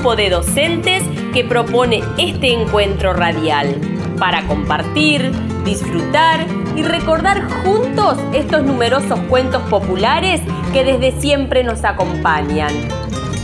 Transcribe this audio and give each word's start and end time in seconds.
Grupo 0.00 0.16
de 0.16 0.30
docentes 0.30 1.02
que 1.34 1.44
propone 1.44 2.02
este 2.16 2.54
encuentro 2.54 3.12
radial 3.12 3.78
para 4.18 4.46
compartir, 4.46 5.30
disfrutar 5.62 6.46
y 6.74 6.82
recordar 6.82 7.46
juntos 7.62 8.16
estos 8.32 8.62
numerosos 8.62 9.20
cuentos 9.28 9.60
populares 9.68 10.40
que 10.72 10.84
desde 10.84 11.20
siempre 11.20 11.64
nos 11.64 11.84
acompañan. 11.84 12.72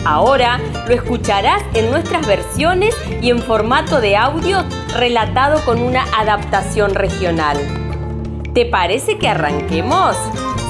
Ahora 0.07 0.59
lo 0.89 0.95
escucharás 0.95 1.62
en 1.75 1.91
nuestras 1.91 2.27
versiones 2.27 2.97
y 3.21 3.29
en 3.29 3.43
formato 3.43 4.01
de 4.01 4.17
audio 4.17 4.65
relatado 4.97 5.62
con 5.67 5.83
una 5.83 6.05
adaptación 6.19 6.95
regional. 6.95 7.59
¿Te 8.55 8.65
parece 8.65 9.19
que 9.19 9.29
arranquemos? 9.29 10.17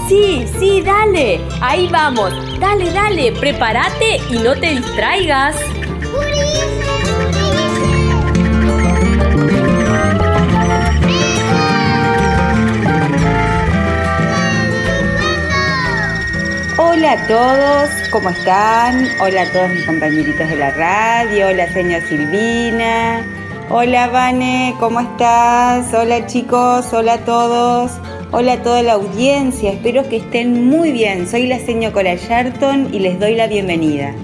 Sí, 0.08 0.46
sí, 0.58 0.82
dale. 0.82 1.40
Ahí 1.60 1.88
vamos. 1.88 2.32
Dale, 2.60 2.92
dale. 2.92 3.32
Prepárate 3.32 4.20
y 4.30 4.38
no 4.38 4.54
te 4.54 4.70
distraigas. 4.70 5.56
Hola 16.96 17.12
a 17.12 17.26
todos, 17.26 18.08
¿cómo 18.10 18.30
están? 18.30 19.06
Hola 19.20 19.42
a 19.42 19.52
todos 19.52 19.68
mis 19.68 19.84
compañeritos 19.84 20.48
de 20.48 20.56
la 20.56 20.70
radio, 20.70 21.48
hola 21.48 21.70
señor 21.70 22.00
Silvina, 22.08 23.22
hola 23.68 24.06
Vane, 24.06 24.74
¿cómo 24.80 25.00
estás? 25.00 25.92
Hola 25.92 26.26
chicos, 26.26 26.90
hola 26.94 27.12
a 27.12 27.18
todos. 27.18 27.92
Hola 28.32 28.54
a 28.54 28.62
toda 28.62 28.82
la 28.82 28.94
audiencia, 28.94 29.72
espero 29.72 30.08
que 30.08 30.16
estén 30.16 30.70
muy 30.70 30.90
bien. 30.90 31.28
Soy 31.28 31.46
la 31.46 31.58
señora 31.58 31.92
Cora 31.92 32.14
Yarton 32.14 32.94
y 32.94 33.00
les 33.00 33.20
doy 33.20 33.34
la 33.34 33.46
bienvenida. 33.46 34.14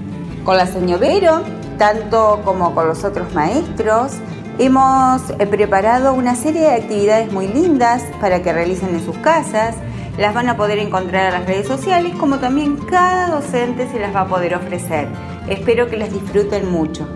Con 0.43 0.57
la 0.57 0.65
señora 0.65 0.97
Vero, 0.97 1.43
tanto 1.77 2.41
como 2.43 2.73
con 2.73 2.87
los 2.87 3.03
otros 3.03 3.31
maestros, 3.35 4.13
hemos 4.57 5.29
eh, 5.29 5.45
preparado 5.45 6.15
una 6.15 6.33
serie 6.33 6.61
de 6.61 6.71
actividades 6.71 7.31
muy 7.31 7.47
lindas 7.47 8.01
para 8.19 8.41
que 8.41 8.51
realicen 8.51 8.95
en 8.95 9.05
sus 9.05 9.17
casas. 9.19 9.75
Las 10.17 10.35
van 10.35 10.47
a 10.47 10.55
poder 10.55 10.77
encontrar 10.77 11.33
en 11.33 11.39
las 11.39 11.47
redes 11.47 11.67
sociales, 11.67 12.13
como 12.19 12.37
también 12.37 12.77
cada 12.77 13.29
docente 13.29 13.87
se 13.89 13.99
las 13.99 14.15
va 14.15 14.21
a 14.21 14.27
poder 14.27 14.53
ofrecer. 14.53 15.07
Espero 15.47 15.89
que 15.89 15.97
las 15.97 16.13
disfruten 16.13 16.69
mucho. 16.69 17.07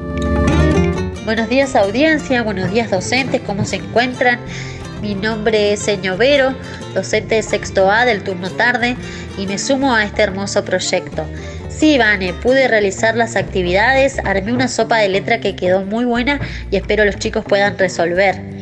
Buenos 1.23 1.47
días 1.47 1.75
audiencia, 1.75 2.41
buenos 2.41 2.71
días 2.71 2.89
docentes, 2.89 3.41
¿cómo 3.45 3.65
se 3.65 3.75
encuentran? 3.75 4.39
Mi 5.01 5.13
nombre 5.13 5.73
es 5.73 5.85
Vero, 6.17 6.55
docente 6.95 7.35
de 7.35 7.43
sexto 7.43 7.91
A 7.91 8.03
del 8.03 8.23
turno 8.23 8.49
tarde 8.49 8.95
y 9.37 9.45
me 9.45 9.59
sumo 9.59 9.93
a 9.93 10.03
este 10.03 10.23
hermoso 10.23 10.65
proyecto. 10.65 11.23
Sí, 11.69 11.99
Vane, 11.99 12.33
pude 12.33 12.67
realizar 12.67 13.15
las 13.15 13.35
actividades, 13.35 14.17
armé 14.25 14.51
una 14.53 14.67
sopa 14.67 14.97
de 14.97 15.09
letra 15.09 15.39
que 15.39 15.55
quedó 15.55 15.83
muy 15.83 16.05
buena 16.05 16.39
y 16.71 16.77
espero 16.77 17.05
los 17.05 17.17
chicos 17.17 17.45
puedan 17.45 17.77
resolver. 17.77 18.56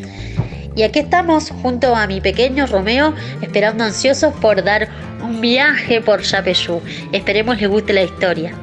Y 0.76 0.84
aquí 0.84 1.00
estamos 1.00 1.52
junto 1.62 1.96
a 1.96 2.06
mi 2.06 2.20
pequeño 2.20 2.68
Romeo, 2.68 3.14
esperando 3.42 3.86
ansiosos 3.86 4.34
por 4.34 4.62
dar 4.62 4.90
un 5.24 5.40
viaje 5.40 6.02
por 6.02 6.22
Yapeyú. 6.22 6.82
Esperemos 7.14 7.62
les 7.62 7.70
guste 7.70 7.94
la 7.94 8.04
historia. 8.04 8.54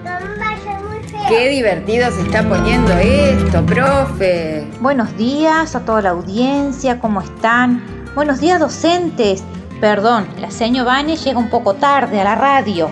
Qué 1.26 1.48
divertido 1.48 2.10
se 2.10 2.20
está 2.20 2.46
poniendo 2.46 2.92
esto, 2.98 3.64
profe. 3.64 4.66
Buenos 4.80 5.16
días 5.16 5.74
a 5.74 5.80
toda 5.86 6.02
la 6.02 6.10
audiencia, 6.10 7.00
¿cómo 7.00 7.22
están? 7.22 7.82
Buenos 8.14 8.40
días, 8.40 8.60
docentes. 8.60 9.42
Perdón, 9.80 10.26
la 10.38 10.50
señora 10.50 10.84
Vane 10.84 11.16
llega 11.16 11.38
un 11.38 11.48
poco 11.48 11.72
tarde 11.72 12.20
a 12.20 12.24
la 12.24 12.34
radio. 12.34 12.90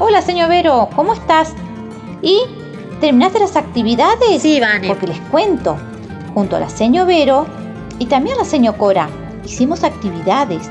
Hola, 0.00 0.20
señor 0.22 0.48
Vero, 0.48 0.88
¿cómo 0.96 1.14
estás? 1.14 1.54
¿Y 2.20 2.40
terminaste 3.00 3.38
las 3.38 3.54
actividades? 3.54 4.42
Sí, 4.42 4.58
Vane. 4.58 4.88
Porque 4.88 5.06
les 5.06 5.20
cuento, 5.30 5.76
junto 6.34 6.56
a 6.56 6.60
la 6.60 6.68
señora 6.68 7.06
Vero 7.06 7.65
y 7.98 8.06
también 8.06 8.36
la 8.36 8.44
señora 8.44 8.76
Cora, 8.76 9.08
hicimos 9.44 9.84
actividades 9.84 10.70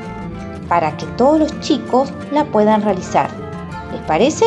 para 0.67 0.95
que 0.97 1.05
todos 1.17 1.39
los 1.39 1.59
chicos 1.61 2.11
la 2.31 2.45
puedan 2.45 2.81
realizar. 2.81 3.29
¿Les 3.91 4.01
parece? 4.01 4.45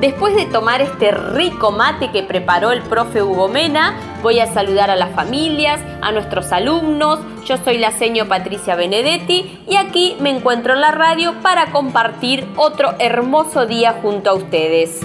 Después 0.00 0.34
de 0.34 0.46
tomar 0.46 0.80
este 0.80 1.10
rico 1.10 1.72
mate 1.72 2.10
que 2.10 2.22
preparó 2.22 2.72
el 2.72 2.80
profe 2.80 3.22
Hugo 3.22 3.48
Mena, 3.48 3.94
voy 4.22 4.40
a 4.40 4.46
saludar 4.46 4.90
a 4.90 4.96
las 4.96 5.14
familias, 5.14 5.78
a 6.00 6.10
nuestros 6.10 6.52
alumnos. 6.52 7.20
Yo 7.44 7.58
soy 7.58 7.76
la 7.76 7.90
seño 7.90 8.26
Patricia 8.26 8.76
Benedetti 8.76 9.60
y 9.68 9.76
aquí 9.76 10.16
me 10.20 10.30
encuentro 10.30 10.72
en 10.72 10.80
la 10.80 10.90
radio 10.90 11.34
para 11.42 11.70
compartir 11.70 12.48
otro 12.56 12.94
hermoso 12.98 13.66
día 13.66 13.98
junto 14.00 14.30
a 14.30 14.34
ustedes. 14.34 15.00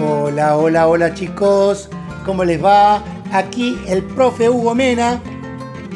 Hola, 0.00 0.56
hola, 0.56 0.86
hola 0.86 1.14
chicos, 1.14 1.90
¿cómo 2.24 2.44
les 2.44 2.62
va? 2.62 3.02
Aquí 3.32 3.78
el 3.86 4.02
profe 4.02 4.48
Hugo 4.48 4.74
Mena 4.74 5.20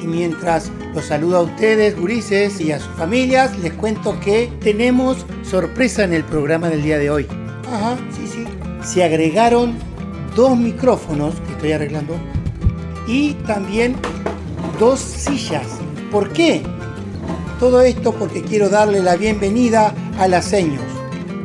y 0.03 0.07
mientras 0.07 0.71
los 0.95 1.07
saludo 1.07 1.39
a 1.39 1.43
ustedes, 1.43 1.99
gurises, 1.99 2.61
y 2.61 2.73
a 2.73 2.79
sus 2.79 2.95
familias. 2.97 3.59
Les 3.59 3.73
cuento 3.73 4.19
que 4.21 4.51
tenemos 4.61 5.27
sorpresa 5.43 6.05
en 6.05 6.13
el 6.13 6.25
programa 6.25 6.69
del 6.69 6.83
día 6.83 6.99
de 6.99 7.11
hoy. 7.11 7.27
Ajá, 7.73 7.97
sí, 8.15 8.27
sí. 8.27 8.45
Se 8.83 9.05
agregaron 9.05 9.75
dos 10.35 10.57
micrófonos 10.57 11.35
que 11.47 11.53
estoy 11.53 11.73
arreglando 11.73 12.15
y 13.07 13.35
también 13.47 13.97
dos 14.79 15.01
sillas. 15.01 15.67
¿Por 16.11 16.33
qué? 16.33 16.63
Todo 17.59 17.81
esto 17.83 18.13
porque 18.13 18.43
quiero 18.43 18.69
darle 18.69 19.03
la 19.03 19.17
bienvenida 19.17 19.95
a 20.19 20.29
las 20.29 20.45
seños 20.45 20.83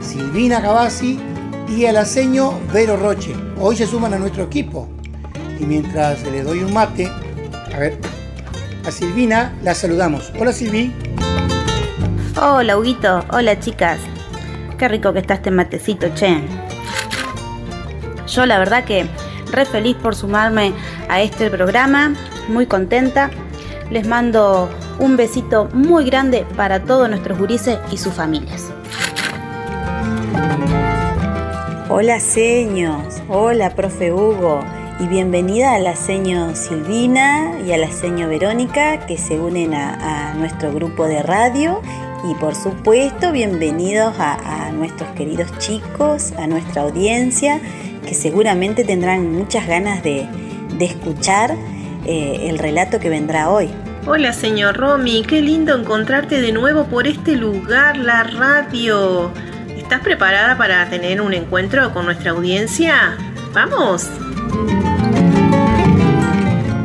Silvina 0.01 0.59
Gavassi 0.59 1.19
y 1.77 1.85
a 1.85 1.93
la 1.93 2.05
seño 2.05 2.59
Vero 2.73 2.97
Roche. 2.97 3.33
Hoy 3.59 3.75
se 3.77 3.87
suman 3.87 4.13
a 4.13 4.19
nuestro 4.19 4.43
equipo. 4.43 4.89
Y 5.59 5.65
mientras 5.65 6.21
le 6.23 6.43
doy 6.43 6.59
un 6.59 6.73
mate, 6.73 7.07
a 7.73 7.79
ver, 7.79 7.97
a 8.85 8.91
Silvina 8.91 9.53
la 9.63 9.73
saludamos. 9.73 10.33
Hola 10.37 10.51
Silvi. 10.51 10.93
Hola 12.41 12.77
Huguito, 12.77 13.23
hola 13.31 13.59
chicas. 13.59 13.99
Qué 14.77 14.87
rico 14.87 15.13
que 15.13 15.19
está 15.19 15.35
este 15.35 15.51
matecito, 15.51 16.07
che. 16.13 16.41
Yo 18.27 18.45
la 18.45 18.59
verdad 18.59 18.83
que 18.83 19.05
re 19.51 19.65
feliz 19.65 19.95
por 19.95 20.15
sumarme 20.15 20.73
a 21.09 21.21
este 21.21 21.49
programa, 21.49 22.13
muy 22.49 22.65
contenta. 22.65 23.29
Les 23.89 24.07
mando 24.07 24.69
Un 24.99 25.17
besito 25.17 25.67
muy 25.73 26.05
grande 26.05 26.45
para 26.55 26.83
todos 26.83 27.09
nuestros 27.09 27.39
gurises 27.39 27.79
y 27.91 27.97
sus 27.97 28.13
familias. 28.13 28.71
Hola 31.93 32.21
seños, 32.21 33.21
hola 33.27 33.75
profe 33.75 34.13
Hugo 34.13 34.63
y 35.01 35.07
bienvenida 35.07 35.75
a 35.75 35.79
la 35.79 35.97
seño 35.97 36.55
Silvina 36.55 37.59
y 37.67 37.73
a 37.73 37.77
la 37.77 37.91
seño 37.91 38.29
Verónica 38.29 39.05
que 39.05 39.17
se 39.17 39.37
unen 39.37 39.73
a, 39.73 40.33
nuestro 40.35 40.71
grupo 40.71 41.05
de 41.05 41.21
radio 41.21 41.81
y 42.23 42.33
por 42.35 42.55
supuesto 42.55 43.33
bienvenidos 43.33 44.15
a, 44.19 44.71
nuestros 44.71 45.09
queridos 45.15 45.51
chicos, 45.57 46.31
a 46.37 46.47
nuestra 46.47 46.83
audiencia 46.83 47.59
que 48.07 48.13
seguramente 48.13 48.85
tendrán 48.85 49.29
muchas 49.29 49.67
ganas 49.67 50.01
de, 50.01 50.29
de 50.77 50.85
escuchar 50.85 51.57
eh, 52.05 52.47
el 52.47 52.57
relato 52.57 53.01
que 53.01 53.09
vendrá 53.09 53.49
hoy. 53.49 53.69
Hola 54.07 54.31
señor 54.31 54.77
Romy, 54.77 55.23
qué 55.23 55.41
lindo 55.41 55.75
encontrarte 55.75 56.39
de 56.39 56.53
nuevo 56.53 56.85
por 56.85 57.05
este 57.05 57.35
lugar, 57.35 57.97
la 57.97 58.23
radio. 58.23 59.29
¿Estás 59.91 60.05
preparada 60.05 60.57
para 60.57 60.89
tener 60.89 61.19
un 61.19 61.33
encuentro 61.33 61.93
con 61.93 62.05
nuestra 62.05 62.31
audiencia? 62.31 63.17
¡Vamos! 63.51 64.07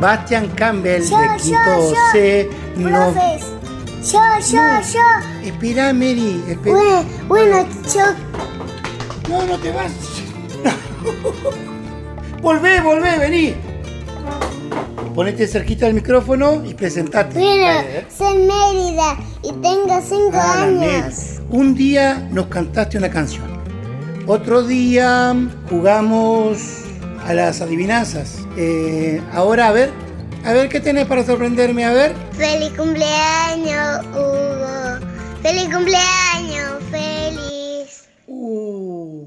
Bastian 0.01 0.49
Campbell 0.49 1.03
yo, 1.09 1.17
de 1.17 1.27
quinto 1.37 1.93
yo, 1.93 1.95
C 2.11 2.49
yo. 2.75 2.89
no. 2.89 3.13
Yo, 3.13 4.19
yo, 4.51 4.61
No. 4.61 4.81
yo. 4.81 4.99
Espera, 5.41 5.93
Mary, 5.93 6.43
espera. 6.49 6.75
Bueno, 6.75 7.05
bueno, 7.29 7.67
yo. 7.95 8.05
No, 9.29 9.45
no 9.45 9.57
te 9.57 9.71
vas. 9.71 9.91
volvé, 12.41 12.81
volvé, 12.81 13.19
vení. 13.19 13.55
Ponete 15.17 15.47
cerquita 15.47 15.87
del 15.87 15.95
micrófono 15.95 16.63
y 16.63 16.75
presentate. 16.75 17.39
Bueno, 17.39 17.79
soy 18.15 18.37
Mérida 18.37 19.17
y 19.41 19.51
tengo 19.63 19.99
cinco 20.07 20.29
Ah, 20.35 20.67
la 20.67 20.71
Mary. 20.79 20.89
años. 20.89 21.15
Un 21.49 21.73
día 21.73 22.27
nos 22.31 22.45
cantaste 22.49 22.99
una 22.99 23.09
canción. 23.09 23.45
Otro 24.27 24.61
día 24.61 25.35
jugamos 25.71 26.59
a 27.25 27.33
las 27.33 27.61
adivinanzas. 27.61 28.45
Eh, 28.57 29.19
ahora, 29.33 29.69
a 29.69 29.71
ver, 29.71 29.89
a 30.45 30.53
ver 30.53 30.69
qué 30.69 30.79
tenés 30.81 31.07
para 31.07 31.25
sorprenderme, 31.25 31.83
a 31.83 31.93
ver. 31.93 32.13
Feliz 32.33 32.69
cumpleaños, 32.77 34.05
Hugo. 34.11 34.99
Feliz 35.41 35.63
cumpleaños, 35.73 36.83
feliz. 36.91 38.03
Uh, 38.27 39.23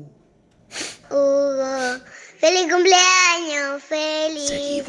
Hugo. 1.10 2.00
Feliz 2.40 2.72
cumpleaños, 2.72 3.82
feliz. 3.82 4.82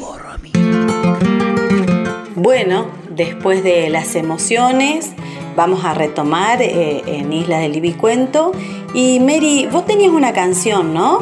Bueno, 2.34 2.90
después 3.10 3.62
de 3.62 3.90
las 3.90 4.14
emociones, 4.14 5.10
vamos 5.54 5.84
a 5.84 5.92
retomar 5.92 6.62
eh, 6.62 7.02
en 7.04 7.30
Isla 7.30 7.58
del 7.58 7.76
Ibicuento. 7.76 8.52
Y 8.94 9.20
Mary, 9.20 9.68
vos 9.70 9.84
tenías 9.84 10.12
una 10.12 10.32
canción, 10.32 10.94
¿no? 10.94 11.18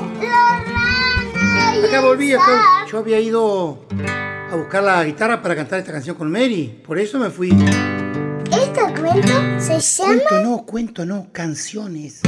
acá 1.85 2.01
volví, 2.01 2.33
acá. 2.33 2.87
Yo 2.89 2.99
había 2.99 3.19
ido 3.19 3.85
a 4.53 4.55
buscar 4.55 4.85
la 4.85 5.03
guitarra 5.03 5.43
para 5.43 5.57
cantar 5.57 5.81
esta 5.81 5.91
canción 5.91 6.15
con 6.15 6.31
Mary. 6.31 6.81
Por 6.87 7.01
eso 7.01 7.19
me 7.19 7.31
fui. 7.31 7.51
Este 8.53 8.81
cuento 9.01 9.33
se 9.59 9.81
llama 9.81 10.13
Cuento 10.13 10.43
no, 10.45 10.65
cuento 10.65 11.05
no, 11.05 11.27
canciones. 11.33 12.21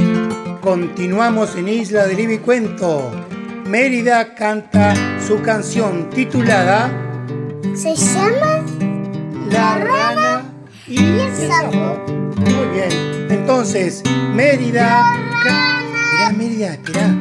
Continuamos 0.60 1.55
en 1.55 1.69
Isla 1.69 2.08
del 2.08 2.19
Ibicuento. 2.19 3.12
Mérida 3.72 4.34
canta 4.34 4.92
su 5.26 5.40
canción 5.40 6.10
titulada 6.10 6.90
Se 7.74 7.96
llama 7.96 8.62
La 9.50 9.78
rana 9.78 10.44
y 10.86 10.98
el 10.98 11.34
sapo. 11.34 12.04
Muy 12.36 12.66
bien. 12.74 13.28
Entonces, 13.30 14.02
Mérida. 14.34 15.02
Esperá, 15.32 16.32
Mérida, 16.36 16.74
esperá. 16.74 17.16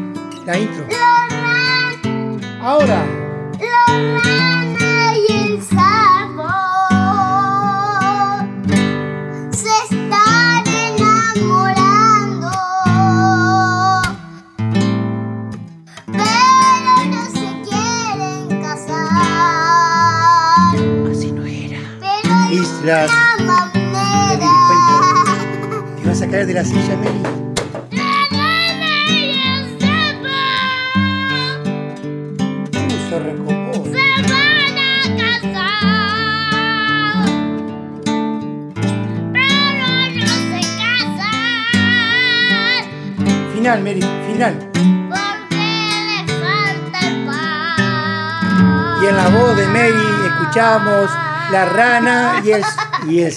La 0.46 0.60
intro. 0.60 0.86
Ahora. 2.62 3.02
Pero 22.82 22.96
hay 22.96 23.06
Islas 23.06 23.12
una 23.40 23.68
del 23.68 23.92
manera. 23.92 24.34
Ibicuento. 24.34 26.02
Te 26.02 26.08
vas 26.08 26.22
a 26.22 26.28
caer 26.28 26.46
de 26.48 26.54
la 26.54 26.66
silla, 26.66 26.98
Mary. 26.98 27.22
La 27.92 28.12
Final, 43.54 43.84
Mary, 43.84 44.02
final. 44.28 44.56
porque 45.10 45.66
les 46.08 46.28
falta 46.42 47.00
el 47.08 47.26
pan. 47.26 49.04
Y 49.04 49.06
en 49.08 49.16
la 49.18 49.30
voz 49.30 49.56
de 49.56 49.68
Mary 49.68 50.08
escuchamos 50.26 51.12
la 51.52 51.66
rana 51.66 52.42
y 52.44 52.52
el, 52.52 52.64
y 53.08 53.22
el. 53.22 53.34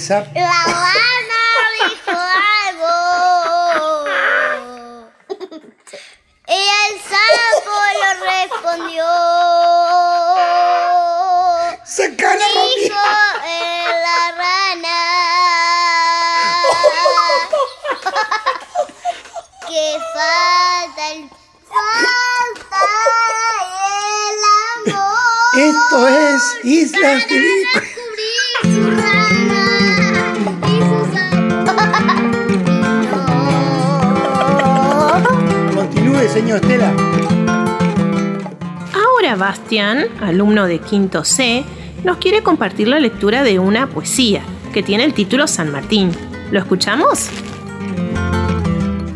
Ahora 39.55 39.63
Bastian, 39.63 40.07
alumno 40.21 40.67
de 40.67 40.81
quinto 40.81 41.23
C, 41.23 41.63
nos 42.03 42.17
quiere 42.17 42.43
compartir 42.43 42.89
la 42.89 42.99
lectura 42.99 43.45
de 43.45 43.61
una 43.61 43.87
poesía 43.87 44.43
que 44.73 44.83
tiene 44.83 45.05
el 45.05 45.15
título 45.15 45.47
San 45.47 45.71
Martín. 45.71 46.11
¿Lo 46.51 46.59
escuchamos? 46.59 47.29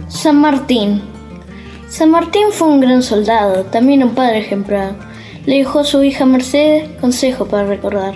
San 0.07 0.40
Martín. 0.40 1.02
San 1.88 2.11
Martín 2.11 2.52
fue 2.52 2.68
un 2.68 2.80
gran 2.80 3.02
soldado, 3.02 3.64
también 3.64 4.04
un 4.04 4.14
padre 4.14 4.38
ejemplar. 4.38 4.95
Le 5.45 5.59
dejó 5.59 5.80
a 5.80 5.85
su 5.85 6.04
hija 6.04 6.25
Mercedes 6.25 6.88
consejo 7.00 7.47
para 7.47 7.66
recordar. 7.66 8.14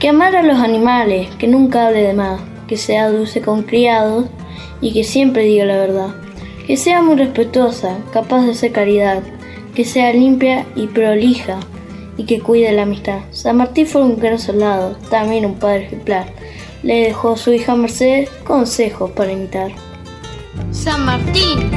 Que 0.00 0.08
amara 0.08 0.40
a 0.40 0.42
los 0.42 0.58
animales, 0.58 1.28
que 1.36 1.46
nunca 1.46 1.86
hable 1.86 2.02
de 2.02 2.12
más, 2.12 2.40
que 2.66 2.76
sea 2.76 3.08
dulce 3.08 3.40
con 3.40 3.62
criados 3.62 4.26
y 4.80 4.92
que 4.92 5.04
siempre 5.04 5.44
diga 5.44 5.64
la 5.64 5.76
verdad. 5.76 6.08
Que 6.66 6.76
sea 6.76 7.02
muy 7.02 7.14
respetuosa, 7.14 7.98
capaz 8.12 8.42
de 8.46 8.50
hacer 8.50 8.72
caridad, 8.72 9.22
que 9.74 9.84
sea 9.84 10.12
limpia 10.12 10.66
y 10.74 10.86
prolija 10.86 11.60
y 12.16 12.24
que 12.24 12.40
cuide 12.40 12.72
la 12.72 12.82
amistad. 12.82 13.20
San 13.30 13.56
Martín 13.56 13.86
fue 13.86 14.02
un 14.02 14.18
gran 14.18 14.38
soldado, 14.38 14.96
también 15.10 15.46
un 15.46 15.58
padre 15.58 15.86
ejemplar. 15.86 16.32
Le 16.82 17.02
dejó 17.04 17.34
a 17.34 17.36
su 17.36 17.52
hija 17.52 17.74
Mercedes 17.74 18.28
consejos 18.44 19.10
para 19.12 19.32
imitar. 19.32 19.70
San 20.70 21.04
Martín. 21.04 21.70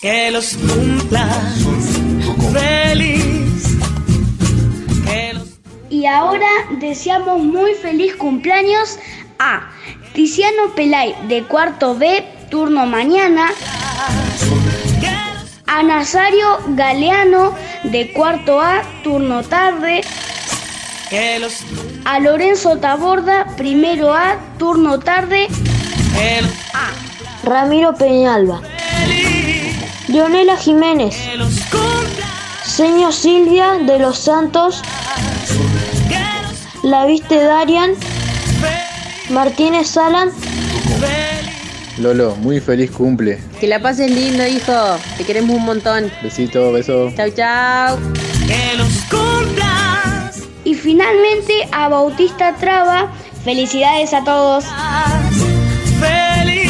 Que 0.00 0.30
los 0.30 0.56
cumplas 0.56 1.64
feliz. 2.52 3.76
Que 5.04 5.32
los 5.34 5.48
Y 5.88 6.06
ahora 6.06 6.48
deseamos 6.78 7.42
muy 7.42 7.74
feliz 7.74 8.14
cumpleaños 8.16 8.98
a 9.38 9.70
Tiziano 10.12 10.74
Pelay 10.76 11.14
de 11.28 11.42
cuarto 11.44 11.96
B, 11.96 12.24
turno 12.50 12.86
mañana. 12.86 13.50
A 15.76 15.82
Nazario 15.82 16.60
Galeano 16.68 17.52
de 17.82 18.12
cuarto 18.12 18.60
A, 18.60 18.82
turno 19.02 19.42
tarde. 19.42 20.02
que 21.10 21.40
los 21.40 21.64
A 22.04 22.20
Lorenzo 22.20 22.76
Taborda, 22.78 23.46
primero 23.56 24.14
A, 24.14 24.36
turno 24.56 25.00
tarde. 25.00 25.48
que 26.16 26.42
los 26.42 26.52
Ramiro 27.42 27.92
Peñalba. 27.92 28.60
Leonela 30.06 30.56
Jiménez. 30.56 31.16
que 31.16 31.36
los 31.38 31.54
cumplas 31.62 32.30
Señor 32.64 33.12
Silvia 33.12 33.74
de 33.80 33.98
los 33.98 34.16
Santos. 34.16 34.80
La 36.84 37.04
viste 37.04 37.42
Darian. 37.42 37.94
Martínez 39.28 39.88
Salan. 39.88 40.30
Lolo, 41.98 42.34
muy 42.36 42.60
feliz 42.60 42.90
cumple. 42.90 43.38
Que 43.60 43.68
la 43.68 43.80
pases 43.80 44.10
lindo, 44.10 44.44
hijo. 44.46 44.72
Te 45.16 45.24
queremos 45.24 45.56
un 45.56 45.64
montón. 45.64 46.10
Besito, 46.22 46.72
beso. 46.72 47.12
Chau, 47.16 47.30
chau. 47.30 47.98
Que 48.46 48.76
los 48.76 48.92
cumplas. 49.04 50.42
Y 50.64 50.74
finalmente 50.74 51.68
a 51.70 51.88
Bautista 51.88 52.56
Traba. 52.56 53.12
Felicidades 53.44 54.12
a 54.12 54.24
todos. 54.24 54.64
Feliz. 56.00 56.64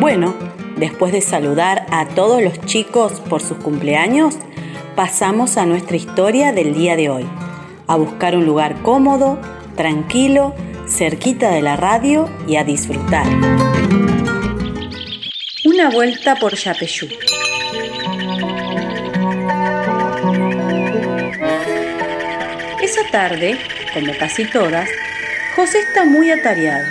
Bueno, 0.00 0.34
después 0.76 1.12
de 1.12 1.20
saludar 1.20 1.84
a 1.90 2.06
todos 2.06 2.42
los 2.42 2.58
chicos 2.62 3.20
por 3.28 3.42
sus 3.42 3.58
cumpleaños, 3.58 4.36
pasamos 4.96 5.58
a 5.58 5.66
nuestra 5.66 5.96
historia 5.96 6.52
del 6.52 6.74
día 6.74 6.96
de 6.96 7.10
hoy. 7.10 7.26
A 7.86 7.96
buscar 7.96 8.34
un 8.36 8.46
lugar 8.46 8.80
cómodo, 8.82 9.38
tranquilo, 9.76 10.54
cerquita 10.86 11.50
de 11.50 11.62
la 11.62 11.76
radio 11.76 12.28
y 12.46 12.56
a 12.56 12.64
disfrutar. 12.64 13.26
Una 15.64 15.90
vuelta 15.90 16.36
por 16.36 16.54
Yapeyú. 16.54 17.08
Esa 22.82 23.10
tarde, 23.10 23.58
como 23.94 24.12
casi 24.18 24.44
todas, 24.44 24.88
José 25.56 25.78
está 25.80 26.04
muy 26.04 26.30
atareado. 26.30 26.84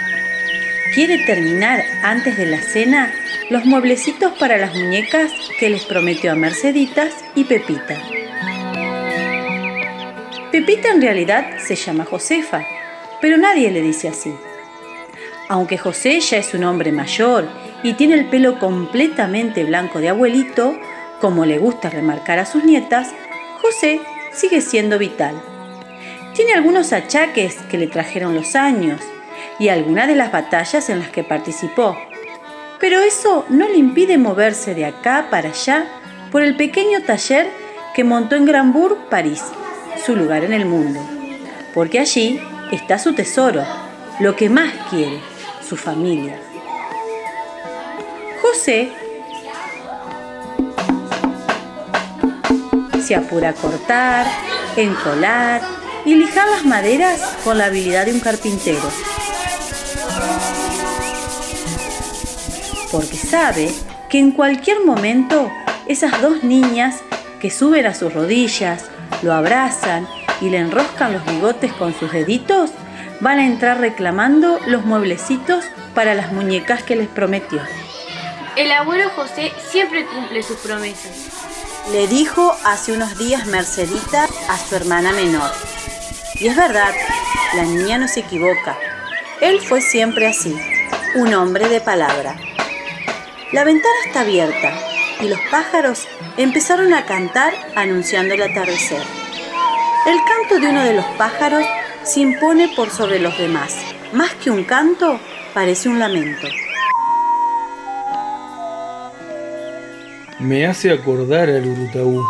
Quiere 0.95 1.19
terminar 1.25 1.83
antes 2.03 2.37
de 2.37 2.45
la 2.45 2.61
cena 2.61 3.11
los 3.49 3.65
mueblecitos 3.65 4.31
para 4.39 4.57
las 4.57 4.73
muñecas 4.73 5.31
que 5.59 5.69
les 5.69 5.85
prometió 5.85 6.31
a 6.31 6.35
Merceditas 6.35 7.13
y 7.35 7.43
Pepita. 7.43 7.97
Pepita 10.51 10.89
en 10.89 11.01
realidad 11.01 11.59
se 11.59 11.75
llama 11.75 12.03
Josefa, 12.03 12.65
pero 13.21 13.37
nadie 13.37 13.71
le 13.71 13.81
dice 13.81 14.09
así. 14.09 14.35
Aunque 15.47 15.77
José 15.77 16.19
ya 16.19 16.37
es 16.39 16.53
un 16.53 16.65
hombre 16.65 16.91
mayor 16.91 17.47
y 17.83 17.93
tiene 17.93 18.15
el 18.15 18.25
pelo 18.25 18.59
completamente 18.59 19.63
blanco 19.63 19.99
de 19.99 20.09
abuelito, 20.09 20.77
como 21.21 21.45
le 21.45 21.57
gusta 21.57 21.89
remarcar 21.89 22.37
a 22.37 22.45
sus 22.45 22.65
nietas, 22.65 23.11
José 23.61 24.01
sigue 24.33 24.59
siendo 24.59 24.99
vital. 24.99 25.41
Tiene 26.35 26.53
algunos 26.53 26.91
achaques 26.91 27.55
que 27.69 27.77
le 27.77 27.87
trajeron 27.87 28.35
los 28.35 28.55
años 28.57 28.99
y 29.57 29.69
algunas 29.69 30.07
de 30.07 30.15
las 30.15 30.33
batallas 30.33 30.89
en 30.89 30.99
las 30.99 31.11
que 31.11 31.23
participó, 31.23 31.97
pero 32.77 32.99
eso 32.99 33.45
no 33.47 33.69
le 33.69 33.77
impide 33.77 34.17
moverse 34.17 34.75
de 34.75 34.83
acá 34.83 35.27
para 35.29 35.49
allá 35.49 35.85
por 36.29 36.41
el 36.41 36.57
pequeño 36.57 37.03
taller 37.03 37.47
que 37.93 38.03
montó 38.03 38.35
en 38.35 38.45
Granbourg, 38.45 39.09
París, 39.09 39.43
su 40.05 40.15
lugar 40.15 40.43
en 40.43 40.53
el 40.53 40.65
mundo, 40.65 40.99
porque 41.73 41.99
allí 41.99 42.39
está 42.71 42.97
su 42.97 43.13
tesoro, 43.13 43.63
lo 44.19 44.35
que 44.35 44.49
más 44.49 44.73
quiere, 44.89 45.19
su 45.67 45.77
familia. 45.77 46.39
José 48.41 48.91
se 53.01 53.15
apura 53.15 53.49
a 53.49 53.53
cortar, 53.53 54.27
encolar 54.75 55.61
y 56.05 56.15
lijar 56.15 56.47
las 56.49 56.65
maderas 56.65 57.21
con 57.43 57.57
la 57.57 57.65
habilidad 57.65 58.05
de 58.05 58.13
un 58.13 58.19
carpintero. 58.19 58.89
Porque 62.91 63.15
sabe 63.15 63.71
que 64.09 64.19
en 64.19 64.31
cualquier 64.31 64.83
momento 64.83 65.49
esas 65.87 66.21
dos 66.21 66.43
niñas 66.43 66.97
que 67.39 67.49
suben 67.49 67.85
a 67.85 67.93
sus 67.93 68.13
rodillas, 68.13 68.90
lo 69.21 69.33
abrazan 69.33 70.07
y 70.41 70.49
le 70.49 70.57
enroscan 70.57 71.13
los 71.13 71.25
bigotes 71.25 71.71
con 71.73 71.93
sus 71.97 72.11
deditos, 72.11 72.71
van 73.19 73.39
a 73.39 73.45
entrar 73.45 73.79
reclamando 73.79 74.59
los 74.65 74.85
mueblecitos 74.85 75.65
para 75.93 76.15
las 76.15 76.31
muñecas 76.31 76.83
que 76.83 76.95
les 76.95 77.07
prometió. 77.07 77.61
El 78.55 78.71
abuelo 78.71 79.09
José 79.15 79.51
siempre 79.69 80.05
cumple 80.05 80.43
sus 80.43 80.57
promesas. 80.57 81.11
Le 81.91 82.07
dijo 82.07 82.55
hace 82.65 82.93
unos 82.93 83.17
días 83.17 83.45
Mercedita 83.47 84.27
a 84.49 84.57
su 84.57 84.75
hermana 84.75 85.13
menor. 85.13 85.51
Y 86.35 86.47
es 86.47 86.55
verdad, 86.55 86.93
la 87.55 87.63
niña 87.63 87.97
no 87.97 88.07
se 88.07 88.21
equivoca. 88.21 88.77
Él 89.39 89.59
fue 89.61 89.81
siempre 89.81 90.27
así, 90.27 90.55
un 91.15 91.33
hombre 91.33 91.69
de 91.69 91.81
palabra. 91.81 92.35
La 93.51 93.63
ventana 93.63 93.95
está 94.05 94.21
abierta 94.21 94.90
y 95.21 95.27
los 95.27 95.39
pájaros 95.51 96.07
empezaron 96.37 96.93
a 96.93 97.05
cantar 97.05 97.53
anunciando 97.75 98.33
el 98.33 98.41
atardecer. 98.41 99.01
El 100.07 100.17
canto 100.23 100.59
de 100.59 100.71
uno 100.71 100.83
de 100.83 100.95
los 100.95 101.05
pájaros 101.17 101.65
se 102.03 102.21
impone 102.21 102.69
por 102.75 102.89
sobre 102.89 103.19
los 103.19 103.37
demás. 103.37 103.75
Más 104.13 104.33
que 104.35 104.49
un 104.49 104.63
canto, 104.63 105.19
parece 105.53 105.89
un 105.89 105.99
lamento. 105.99 106.47
Me 110.39 110.65
hace 110.65 110.91
acordar 110.91 111.49
al 111.49 111.67
Urutaú. 111.67 112.25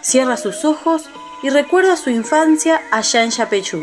Cierra 0.00 0.36
sus 0.36 0.64
ojos 0.64 1.08
y 1.42 1.50
recuerda 1.50 1.96
su 1.96 2.10
infancia 2.10 2.82
allá 2.90 3.22
en 3.22 3.30
Yapeyú, 3.30 3.82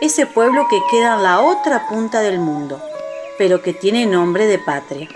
ese 0.00 0.26
pueblo 0.26 0.68
que 0.68 0.78
queda 0.90 1.16
en 1.16 1.24
la 1.24 1.40
otra 1.40 1.88
punta 1.88 2.20
del 2.20 2.38
mundo, 2.38 2.80
pero 3.36 3.62
que 3.62 3.72
tiene 3.72 4.06
nombre 4.06 4.46
de 4.46 4.58
patria. 4.58 5.08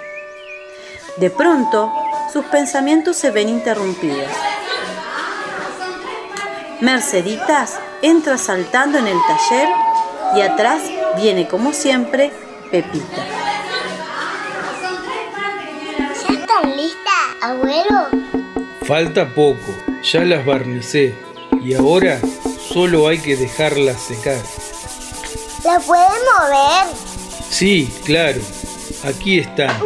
De 1.16 1.30
pronto, 1.30 1.92
sus 2.32 2.44
pensamientos 2.46 3.16
se 3.16 3.30
ven 3.30 3.48
interrumpidos. 3.48 4.30
Merceditas 6.80 7.78
entra 8.00 8.38
saltando 8.38 8.98
en 8.98 9.06
el 9.06 9.18
taller 9.28 9.68
y 10.34 10.40
atrás 10.40 10.82
viene 11.16 11.46
como 11.46 11.72
siempre 11.72 12.32
Pepita. 12.70 13.26
¿Ya 16.28 16.34
están 16.34 16.76
listas, 16.76 17.12
abuelo? 17.42 18.08
Falta 18.86 19.28
poco, 19.34 19.58
ya 20.02 20.24
las 20.24 20.44
barnicé 20.46 21.14
y 21.62 21.74
ahora 21.74 22.18
solo 22.58 23.06
hay 23.06 23.18
que 23.18 23.36
dejarlas 23.36 24.00
secar. 24.00 24.38
¿La 25.64 25.78
pueden 25.78 26.08
mover? 26.08 26.86
Sí, 27.50 27.92
claro, 28.04 28.40
aquí 29.04 29.38
están. 29.38 29.78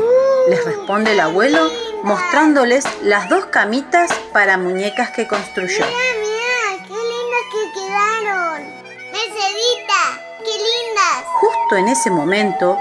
Les 0.48 0.64
responde 0.64 1.12
el 1.12 1.20
abuelo 1.20 1.68
mostrándoles 2.04 2.84
las 3.02 3.28
dos 3.28 3.46
camitas 3.46 4.12
para 4.32 4.56
muñecas 4.56 5.10
que 5.10 5.26
construyó. 5.26 5.84
Mira, 5.84 5.98
mira, 6.20 6.84
qué 6.86 6.94
lindas 6.94 7.44
que 7.52 7.80
quedaron. 7.80 8.62
Mercedita, 9.10 10.22
qué 10.38 10.52
lindas. 10.52 11.24
Justo 11.34 11.76
en 11.76 11.88
ese 11.88 12.10
momento, 12.10 12.78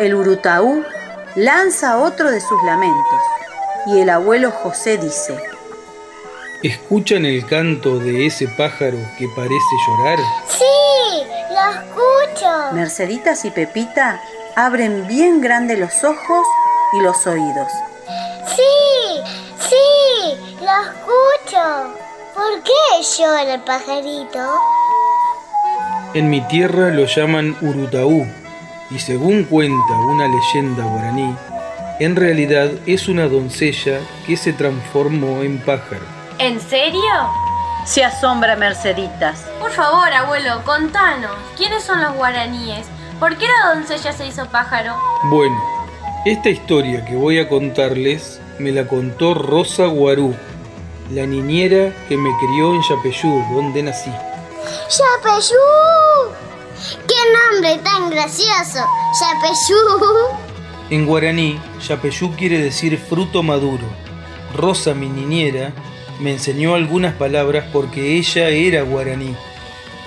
el 0.00 0.14
Urutaú 0.16 0.84
lanza 1.36 1.98
otro 1.98 2.30
de 2.30 2.40
sus 2.40 2.60
lamentos 2.64 3.20
y 3.86 4.00
el 4.00 4.10
abuelo 4.10 4.50
José 4.50 4.98
dice, 4.98 5.40
¿Escuchan 6.64 7.24
el 7.24 7.46
canto 7.46 8.00
de 8.00 8.26
ese 8.26 8.48
pájaro 8.48 8.98
que 9.16 9.28
parece 9.36 9.76
llorar? 9.86 10.18
Sí, 10.48 11.24
lo 11.50 11.70
escucho. 11.70 12.72
Merceditas 12.72 13.44
y 13.44 13.50
Pepita 13.52 14.20
abren 14.56 15.06
bien 15.06 15.40
grande 15.40 15.76
los 15.76 16.02
ojos 16.02 16.46
y 16.96 17.02
los 17.02 17.26
oídos. 17.26 17.68
Sí, 18.54 19.20
sí, 19.58 20.54
lo 20.60 20.70
escucho. 20.82 21.94
¿Por 22.34 22.62
qué 22.62 23.02
llora 23.16 23.54
el 23.54 23.60
pajarito? 23.60 24.60
En 26.14 26.30
mi 26.30 26.40
tierra 26.42 26.90
lo 26.90 27.04
llaman 27.04 27.56
Urutaú 27.60 28.26
y 28.90 28.98
según 28.98 29.44
cuenta 29.44 29.92
una 29.92 30.28
leyenda 30.28 30.84
guaraní, 30.84 31.34
en 31.98 32.14
realidad 32.14 32.70
es 32.86 33.08
una 33.08 33.26
doncella 33.26 34.00
que 34.26 34.36
se 34.36 34.52
transformó 34.52 35.42
en 35.42 35.58
pájaro. 35.58 36.04
¿En 36.38 36.60
serio? 36.60 37.02
Se 37.84 38.04
asombra 38.04 38.56
Merceditas. 38.56 39.46
Por 39.60 39.70
favor, 39.72 40.12
abuelo, 40.12 40.62
contanos. 40.64 41.32
¿Quiénes 41.56 41.84
son 41.84 42.02
los 42.02 42.14
guaraníes? 42.14 42.86
¿Por 43.18 43.36
qué 43.36 43.46
la 43.46 43.74
doncella 43.74 44.12
se 44.12 44.26
hizo 44.26 44.46
pájaro? 44.46 44.94
Bueno, 45.24 45.56
esta 46.26 46.50
historia 46.50 47.04
que 47.04 47.14
voy 47.14 47.38
a 47.38 47.48
contarles 47.48 48.40
me 48.58 48.72
la 48.72 48.88
contó 48.88 49.32
Rosa 49.32 49.86
Guarú, 49.86 50.34
la 51.12 51.24
niñera 51.24 51.94
que 52.08 52.16
me 52.16 52.30
crió 52.40 52.74
en 52.74 52.82
Yapeyú, 52.82 53.44
donde 53.54 53.84
nací. 53.84 54.10
¡Yapeyú! 54.10 55.54
¡Qué 57.06 57.14
nombre 57.32 57.78
tan 57.84 58.10
gracioso! 58.10 58.84
¡Yapeyú! 59.20 59.76
En 60.90 61.06
guaraní, 61.06 61.60
Yapeyú 61.86 62.34
quiere 62.34 62.58
decir 62.58 62.98
fruto 62.98 63.44
maduro. 63.44 63.84
Rosa, 64.52 64.94
mi 64.94 65.08
niñera, 65.08 65.72
me 66.18 66.32
enseñó 66.32 66.74
algunas 66.74 67.14
palabras 67.14 67.66
porque 67.72 68.16
ella 68.16 68.48
era 68.48 68.82
guaraní 68.82 69.36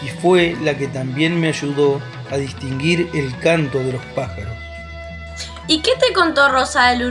y 0.02 0.10
fue 0.22 0.58
la 0.64 0.78
que 0.78 0.90
también 0.90 1.40
me 1.40 1.48
ayudó 1.48 2.02
a 2.30 2.36
distinguir 2.36 3.10
el 3.14 3.38
canto 3.40 3.80
de 3.80 3.94
los 3.94 4.04
pájaros. 4.14 4.59
¿Y 5.70 5.84
qué 5.84 5.92
te 6.00 6.14
contó 6.14 6.50
Rosa 6.50 6.88
del 6.88 7.04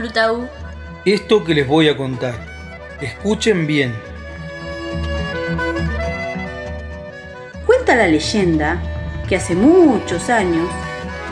Cuenta 7.65 7.95
la 7.95 8.07
leyenda 8.07 8.81
que 9.29 9.37
hace 9.37 9.55
muchos 9.55 10.29
años 10.29 10.69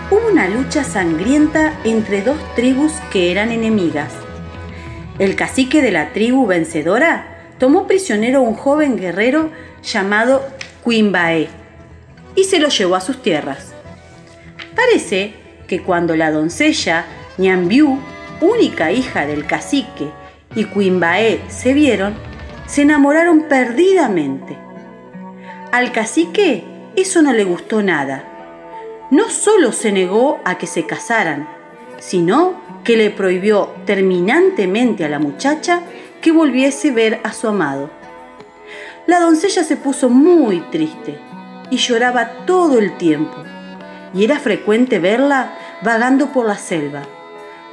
hubo 0.10 0.26
una 0.32 0.48
lucha 0.48 0.86
sangrienta 0.86 1.78
entre 1.84 2.22
dos 2.22 2.38
tribus 2.56 2.94
que 3.12 3.30
eran 3.30 3.52
enemigas. 3.52 4.14
El 5.20 5.36
cacique 5.36 5.82
de 5.82 5.92
la 5.92 6.14
tribu 6.14 6.48
vencedora 6.48 7.52
tomó 7.60 7.88
prisionero 7.88 8.40
a 8.40 8.44
un 8.44 8.54
joven 8.54 8.96
guerrero 8.96 9.52
llamado 9.84 10.48
Quimbae 10.86 11.50
y 12.38 12.46
se 12.46 12.60
lo 12.60 12.70
llevó 12.70 12.96
a 12.96 13.02
sus 13.02 13.22
tierras. 13.22 13.74
Parece 14.78 15.47
que 15.68 15.82
cuando 15.82 16.16
la 16.16 16.32
doncella 16.32 17.06
Ñambiú, 17.38 18.00
única 18.42 18.92
hija 18.92 19.26
del 19.26 19.46
cacique, 19.46 20.10
y 20.56 20.66
Quimbae 20.66 21.42
se 21.50 21.74
vieron, 21.74 22.16
se 22.66 22.84
enamoraron 22.84 23.44
perdidamente. 23.44 24.58
Al 25.72 25.92
cacique 25.92 26.64
eso 26.96 27.22
no 27.22 27.34
le 27.34 27.44
gustó 27.44 27.84
nada. 27.84 28.24
No 29.12 29.30
solo 29.30 29.72
se 29.72 29.92
negó 29.92 30.40
a 30.46 30.58
que 30.58 30.68
se 30.68 30.86
casaran, 30.86 31.48
sino 32.00 32.56
que 32.84 32.98
le 32.98 33.12
prohibió 33.12 33.70
terminantemente 33.86 35.06
a 35.06 35.10
la 35.10 35.20
muchacha 35.20 35.82
que 36.22 36.32
volviese 36.32 36.90
a 36.90 36.94
ver 36.94 37.20
a 37.24 37.34
su 37.34 37.48
amado. 37.48 37.90
La 39.06 39.20
doncella 39.20 39.64
se 39.64 39.78
puso 39.78 40.10
muy 40.10 40.60
triste 40.72 41.20
y 41.70 41.78
lloraba 41.78 42.46
todo 42.46 42.80
el 42.80 42.98
tiempo, 42.98 43.44
y 44.14 44.24
era 44.24 44.40
frecuente 44.40 45.00
verla 45.00 45.54
vagando 45.82 46.28
por 46.28 46.46
la 46.46 46.58
selva, 46.58 47.04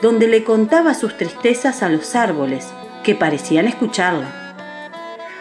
donde 0.03 0.29
le 0.29 0.45
contaba 0.45 0.95
sus 0.95 1.17
tristezas 1.17 1.83
a 1.83 1.88
los 1.88 2.14
árboles, 2.14 2.73
que 3.03 3.14
parecían 3.14 3.67
escucharla. 3.67 4.55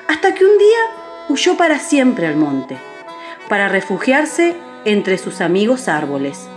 Hasta 0.08 0.36
que 0.36 0.46
un 0.46 0.58
día 0.58 0.80
huyó 1.30 1.58
para 1.58 1.80
siempre 1.80 2.28
al 2.28 2.36
monte, 2.36 2.78
para 3.50 3.70
refugiarse 3.70 4.56
entre 4.86 5.18
sus 5.18 5.42
amigos 5.42 5.88
árboles. 5.88 6.48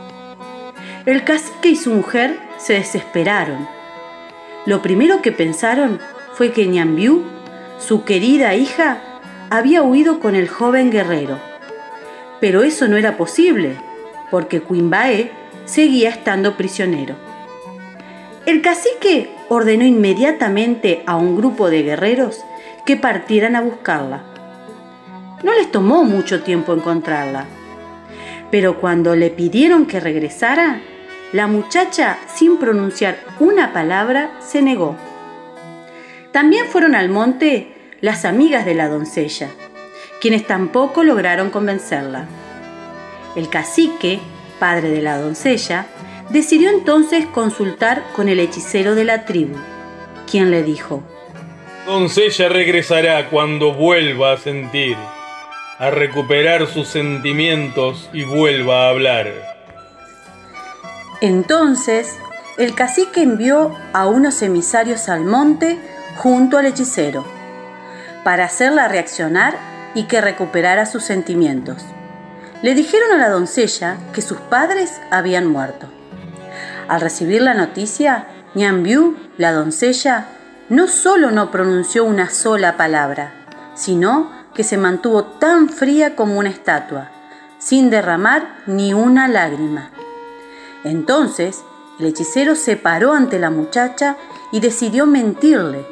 El 1.07 1.25
cacique 1.25 1.71
y 1.71 1.77
su 1.77 1.93
mujer 1.93 2.39
se 2.59 2.75
desesperaron. 2.75 3.69
Lo 4.67 4.83
primero 4.83 5.23
que 5.23 5.31
pensaron 5.31 6.01
fue 6.35 6.53
que 6.53 6.67
Ñambiú, 6.67 7.23
su 7.79 8.05
querida 8.05 8.55
hija, 8.55 8.99
había 9.51 9.83
huido 9.83 10.19
con 10.19 10.35
el 10.35 10.49
joven 10.49 10.91
guerrero. 10.91 11.39
Pero 12.41 12.65
eso 12.65 12.89
no 12.89 12.97
era 12.97 13.17
posible, 13.17 13.77
porque 14.31 14.63
Quimbae 14.63 15.31
seguía 15.65 16.11
estando 16.11 16.57
prisionero. 16.57 17.15
El 18.47 18.63
cacique 18.63 19.31
ordenó 19.49 19.85
inmediatamente 19.85 21.03
a 21.07 21.17
un 21.17 21.37
grupo 21.37 21.69
de 21.69 21.83
guerreros 21.83 22.45
que 22.85 22.97
partieran 22.97 23.57
a 23.57 23.61
buscarla. 23.61 24.23
No 25.43 25.53
les 25.55 25.71
tomó 25.71 26.05
mucho 26.05 26.43
tiempo 26.43 26.73
encontrarla, 26.73 27.47
pero 28.51 28.81
cuando 28.81 29.17
le 29.17 29.31
pidieron 29.31 29.87
que 29.87 30.01
regresara, 30.01 30.81
la 31.33 31.49
muchacha, 31.49 32.19
sin 32.33 32.57
pronunciar 32.59 33.19
una 33.41 33.73
palabra, 33.73 34.31
se 34.41 34.63
negó. 34.63 34.97
También 36.33 36.67
fueron 36.67 36.95
al 36.95 37.09
monte 37.09 37.73
las 38.01 38.25
amigas 38.25 38.65
de 38.65 38.75
la 38.75 38.89
doncella, 38.89 39.49
quienes 40.21 40.47
tampoco 40.47 41.03
lograron 41.03 41.51
convencerla. 41.51 42.27
El 43.37 43.51
cacique, 43.51 44.19
padre 44.59 44.89
de 44.89 45.03
la 45.03 45.19
doncella, 45.19 45.87
decidió 46.31 46.71
entonces 46.71 47.27
consultar 47.27 48.03
con 48.15 48.29
el 48.29 48.41
hechicero 48.41 48.95
de 48.95 49.05
la 49.05 49.27
tribu, 49.27 49.57
quien 50.29 50.51
le 50.51 50.63
dijo, 50.63 51.03
Doncella 51.87 52.49
regresará 52.49 53.29
cuando 53.31 53.73
vuelva 53.73 54.33
a 54.33 54.37
sentir, 54.39 54.97
a 55.79 55.91
recuperar 55.91 56.67
sus 56.67 56.89
sentimientos 56.89 58.11
y 58.13 58.25
vuelva 58.25 58.87
a 58.87 58.91
hablar. 58.91 59.33
Entonces, 61.21 62.17
el 62.59 62.75
cacique 62.75 63.23
envió 63.23 63.73
a 63.93 64.09
unos 64.09 64.43
emisarios 64.43 65.09
al 65.09 65.25
monte 65.25 65.79
junto 66.17 66.59
al 66.59 66.67
hechicero, 66.67 67.25
para 68.25 68.47
hacerla 68.47 68.89
reaccionar 68.89 69.57
y 69.95 70.05
que 70.05 70.21
recuperara 70.21 70.87
sus 70.87 71.05
sentimientos. 71.05 71.85
Le 72.63 72.75
dijeron 72.75 73.13
a 73.13 73.19
la 73.19 73.29
doncella 73.29 73.99
que 74.15 74.23
sus 74.23 74.39
padres 74.39 75.01
habían 75.11 75.47
muerto. 75.47 75.87
Al 76.89 77.01
recibir 77.01 77.43
la 77.43 77.55
noticia, 77.55 78.27
Ñambiú, 78.55 79.17
la 79.37 79.53
doncella, 79.53 80.29
no 80.69 80.89
solo 80.89 81.31
no 81.31 81.51
pronunció 81.51 82.05
una 82.05 82.31
sola 82.31 82.77
palabra, 82.77 83.33
sino 83.75 84.31
que 84.55 84.65
se 84.65 84.79
mantuvo 84.79 85.25
tan 85.25 85.69
fría 85.69 86.17
como 86.17 86.39
una 86.39 86.49
estatua, 86.49 87.11
sin 87.59 87.91
derramar 87.91 88.57
ni 88.67 88.95
una 88.95 89.29
lágrima. 89.29 89.91
Entonces, 90.83 91.63
el 92.01 92.07
hechicero 92.07 92.55
se 92.55 92.77
paró 92.77 93.13
ante 93.13 93.39
la 93.39 93.51
muchacha 93.51 94.17
y 94.51 94.61
decidió 94.61 95.05
mentirle, 95.07 95.87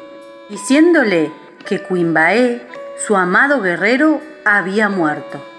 diciéndole 0.48 1.30
que 1.66 1.82
Quimbae, 1.82 2.66
su 3.06 3.16
amado 3.16 3.60
guerrero, 3.60 4.20
había 4.44 4.88
muerto. 4.88 5.53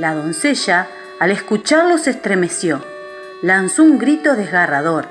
La 0.00 0.14
doncella, 0.14 0.88
al 1.18 1.30
escucharlo, 1.30 1.98
se 1.98 2.08
estremeció, 2.08 2.82
lanzó 3.42 3.82
un 3.82 3.98
grito 3.98 4.34
desgarrador 4.34 5.06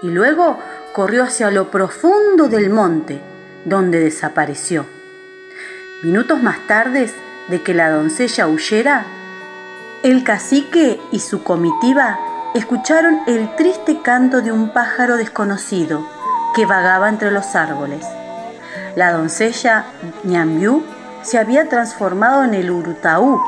y 0.00 0.08
luego 0.08 0.58
corrió 0.94 1.24
hacia 1.24 1.50
lo 1.50 1.70
profundo 1.70 2.48
del 2.48 2.70
monte, 2.70 3.20
donde 3.66 4.00
desapareció. 4.00 4.86
Minutos 6.02 6.42
más 6.42 6.66
tarde 6.66 7.10
de 7.48 7.62
que 7.62 7.74
la 7.74 7.90
doncella 7.90 8.46
huyera, 8.46 9.04
el 10.02 10.24
cacique 10.24 10.98
y 11.12 11.18
su 11.18 11.42
comitiva 11.42 12.18
escucharon 12.54 13.20
el 13.26 13.54
triste 13.56 14.00
canto 14.00 14.40
de 14.40 14.52
un 14.52 14.72
pájaro 14.72 15.18
desconocido 15.18 16.08
que 16.56 16.64
vagaba 16.64 17.10
entre 17.10 17.30
los 17.30 17.54
árboles. 17.54 18.06
La 18.96 19.12
doncella 19.12 19.84
Ñambiú 20.24 20.82
se 21.20 21.36
había 21.36 21.68
transformado 21.68 22.42
en 22.42 22.54
el 22.54 22.70
urutaú 22.70 23.38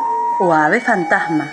o 0.42 0.52
ave 0.52 0.80
fantasma, 0.80 1.52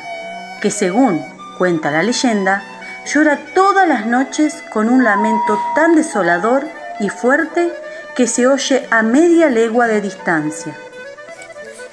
que 0.61 0.71
según 0.71 1.23
cuenta 1.59 1.91
la 1.91 2.01
leyenda, 2.01 2.63
llora 3.05 3.37
todas 3.53 3.87
las 3.87 4.07
noches 4.07 4.63
con 4.73 4.89
un 4.89 5.03
lamento 5.03 5.59
tan 5.75 5.95
desolador 5.95 6.67
y 6.99 7.09
fuerte 7.09 7.71
que 8.15 8.25
se 8.25 8.47
oye 8.47 8.87
a 8.89 9.03
media 9.03 9.47
legua 9.49 9.85
de 9.85 10.01
distancia. 10.01 10.75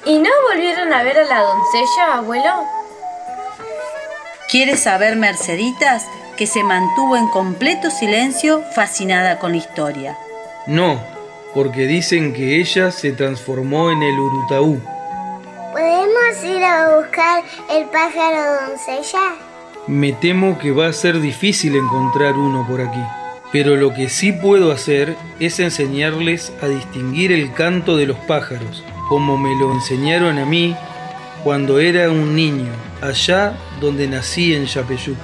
¿Y 0.05 0.17
no 0.17 0.29
volvieron 0.49 0.91
a 0.91 1.03
ver 1.03 1.19
a 1.19 1.25
la 1.25 1.41
doncella, 1.41 2.15
abuelo? 2.15 2.65
¿Quieres 4.49 4.79
saber, 4.79 5.17
Merceditas, 5.17 6.07
que 6.35 6.47
se 6.47 6.63
mantuvo 6.63 7.15
en 7.15 7.27
completo 7.27 7.91
silencio 7.91 8.63
fascinada 8.73 9.37
con 9.37 9.51
la 9.51 9.57
historia? 9.57 10.17
No, 10.65 10.99
porque 11.53 11.85
dicen 11.85 12.33
que 12.33 12.59
ella 12.59 12.89
se 12.89 13.11
transformó 13.11 13.91
en 13.91 14.01
el 14.01 14.17
Urutaú. 14.17 14.96
¿Podemos 16.27 16.57
ir 16.57 16.63
a 16.63 16.97
buscar 16.97 17.43
el 17.69 17.85
pájaro 17.85 18.67
doncella? 18.67 19.35
Me 19.87 20.11
temo 20.11 20.57
que 20.59 20.71
va 20.71 20.87
a 20.87 20.93
ser 20.93 21.21
difícil 21.21 21.75
encontrar 21.75 22.33
uno 22.33 22.65
por 22.67 22.81
aquí. 22.81 23.01
Pero 23.53 23.77
lo 23.77 23.93
que 23.93 24.09
sí 24.09 24.33
puedo 24.33 24.71
hacer 24.71 25.15
es 25.39 25.59
enseñarles 25.59 26.51
a 26.61 26.67
distinguir 26.67 27.31
el 27.31 27.53
canto 27.53 27.95
de 27.95 28.07
los 28.07 28.17
pájaros, 28.17 28.83
como 29.07 29.37
me 29.37 29.55
lo 29.55 29.71
enseñaron 29.71 30.37
a 30.37 30.45
mí 30.45 30.75
cuando 31.43 31.79
era 31.79 32.09
un 32.09 32.35
niño, 32.35 32.71
allá 33.01 33.53
donde 33.79 34.07
nací 34.07 34.53
en 34.53 34.65
Yapeyú. 34.65 35.15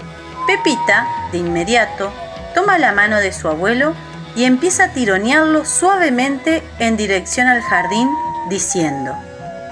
Pepita, 0.48 1.08
de 1.34 1.40
inmediato, 1.40 2.14
toma 2.56 2.78
la 2.78 2.94
mano 2.94 3.18
de 3.18 3.34
su 3.34 3.50
abuelo 3.50 3.94
y 4.38 4.46
empieza 4.46 4.86
a 4.86 4.94
tironearlo 4.94 5.66
suavemente 5.66 6.64
en 6.80 6.96
dirección 6.96 7.48
al 7.48 7.62
jardín, 7.62 8.08
diciendo, 8.50 9.18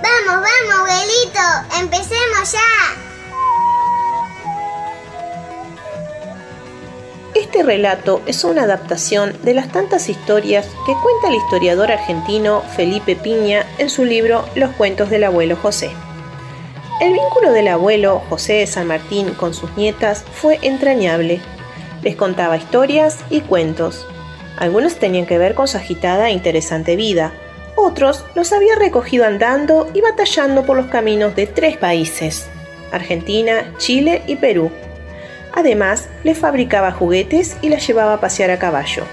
Vamos, 0.01 0.43
vamos, 0.43 0.79
abuelito, 0.79 1.39
empecemos 1.79 2.51
ya. 2.51 3.11
Este 7.35 7.63
relato 7.63 8.21
es 8.25 8.43
una 8.43 8.63
adaptación 8.63 9.35
de 9.43 9.53
las 9.53 9.71
tantas 9.71 10.09
historias 10.09 10.65
que 10.85 10.93
cuenta 10.93 11.27
el 11.27 11.35
historiador 11.35 11.91
argentino 11.91 12.61
Felipe 12.75 13.15
Piña 13.15 13.65
en 13.77 13.89
su 13.89 14.05
libro 14.05 14.45
Los 14.55 14.71
cuentos 14.71 15.09
del 15.09 15.23
abuelo 15.23 15.55
José. 15.55 15.91
El 16.99 17.13
vínculo 17.13 17.51
del 17.51 17.67
abuelo 17.67 18.21
José 18.29 18.53
de 18.53 18.67
San 18.67 18.87
Martín 18.87 19.33
con 19.33 19.53
sus 19.53 19.75
nietas 19.77 20.23
fue 20.33 20.59
entrañable. 20.61 21.41
Les 22.03 22.15
contaba 22.15 22.57
historias 22.57 23.17
y 23.29 23.41
cuentos. 23.41 24.07
Algunos 24.57 24.95
tenían 24.95 25.25
que 25.25 25.37
ver 25.37 25.55
con 25.55 25.67
su 25.67 25.77
agitada 25.77 26.29
e 26.29 26.33
interesante 26.33 26.95
vida. 26.95 27.33
Otros 27.83 28.23
los 28.35 28.53
había 28.53 28.75
recogido 28.75 29.25
andando 29.25 29.89
y 29.95 30.01
batallando 30.01 30.67
por 30.67 30.77
los 30.77 30.85
caminos 30.85 31.35
de 31.35 31.47
tres 31.47 31.77
países, 31.77 32.45
Argentina, 32.91 33.73
Chile 33.79 34.21
y 34.27 34.35
Perú. 34.35 34.69
Además, 35.51 36.07
les 36.23 36.37
fabricaba 36.37 36.91
juguetes 36.91 37.57
y 37.63 37.69
las 37.69 37.85
llevaba 37.87 38.13
a 38.13 38.19
pasear 38.19 38.51
a 38.51 38.59
caballo. 38.59 39.03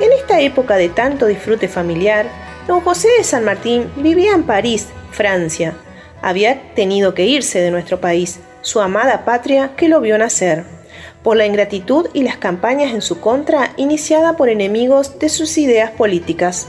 En 0.00 0.10
esta 0.12 0.40
época 0.40 0.74
de 0.74 0.88
tanto 0.88 1.26
disfrute 1.26 1.68
familiar, 1.68 2.26
don 2.66 2.80
José 2.80 3.06
de 3.16 3.22
San 3.22 3.44
Martín 3.44 3.88
vivía 3.94 4.32
en 4.32 4.42
París, 4.42 4.88
Francia, 5.12 5.74
Había 6.20 6.74
tenido 6.74 7.14
que 7.14 7.26
irse 7.26 7.60
de 7.60 7.70
nuestro 7.70 8.00
país, 8.00 8.40
su 8.60 8.80
amada 8.80 9.24
patria 9.24 9.76
que 9.76 9.88
lo 9.88 10.00
vio 10.00 10.18
nacer, 10.18 10.64
por 11.22 11.36
la 11.36 11.46
ingratitud 11.46 12.08
y 12.12 12.24
las 12.24 12.38
campañas 12.38 12.92
en 12.92 13.02
su 13.02 13.20
contra 13.20 13.70
iniciada 13.76 14.36
por 14.36 14.48
enemigos 14.48 15.20
de 15.20 15.28
sus 15.28 15.56
ideas 15.58 15.92
políticas. 15.92 16.66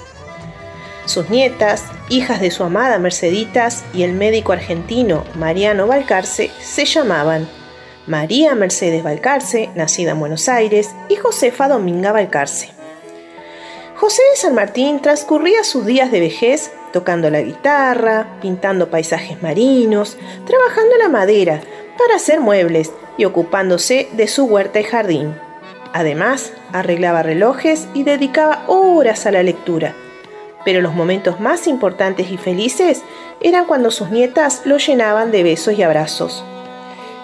Sus 1.09 1.31
nietas, 1.31 1.85
hijas 2.09 2.39
de 2.39 2.51
su 2.51 2.63
amada 2.63 2.99
Merceditas 2.99 3.83
y 3.95 4.03
el 4.03 4.13
médico 4.13 4.51
argentino 4.51 5.23
Mariano 5.33 5.87
Balcarce, 5.87 6.51
se 6.61 6.85
llamaban 6.85 7.49
María 8.05 8.53
Mercedes 8.53 9.01
Balcarce, 9.01 9.71
nacida 9.73 10.11
en 10.11 10.19
Buenos 10.19 10.47
Aires, 10.47 10.91
y 11.09 11.15
Josefa 11.15 11.67
Dominga 11.67 12.11
Balcarce. 12.11 12.69
José 13.95 14.21
de 14.29 14.37
San 14.37 14.53
Martín 14.53 15.01
transcurría 15.01 15.63
sus 15.63 15.83
días 15.83 16.11
de 16.11 16.19
vejez 16.19 16.71
tocando 16.93 17.31
la 17.31 17.41
guitarra, 17.41 18.37
pintando 18.39 18.91
paisajes 18.91 19.41
marinos, 19.41 20.15
trabajando 20.45 20.95
la 20.97 21.09
madera 21.09 21.59
para 21.97 22.17
hacer 22.17 22.39
muebles 22.39 22.91
y 23.17 23.25
ocupándose 23.25 24.09
de 24.11 24.27
su 24.27 24.45
huerta 24.45 24.79
y 24.79 24.83
jardín. 24.83 25.35
Además, 25.91 26.53
arreglaba 26.71 27.23
relojes 27.23 27.87
y 27.95 28.03
dedicaba 28.03 28.63
horas 28.67 29.25
a 29.25 29.31
la 29.31 29.41
lectura. 29.41 29.95
Pero 30.65 30.81
los 30.81 30.93
momentos 30.93 31.39
más 31.39 31.67
importantes 31.67 32.31
y 32.31 32.37
felices 32.37 33.03
eran 33.41 33.65
cuando 33.65 33.91
sus 33.91 34.09
nietas 34.09 34.61
lo 34.65 34.77
llenaban 34.77 35.31
de 35.31 35.43
besos 35.43 35.73
y 35.75 35.83
abrazos. 35.83 36.43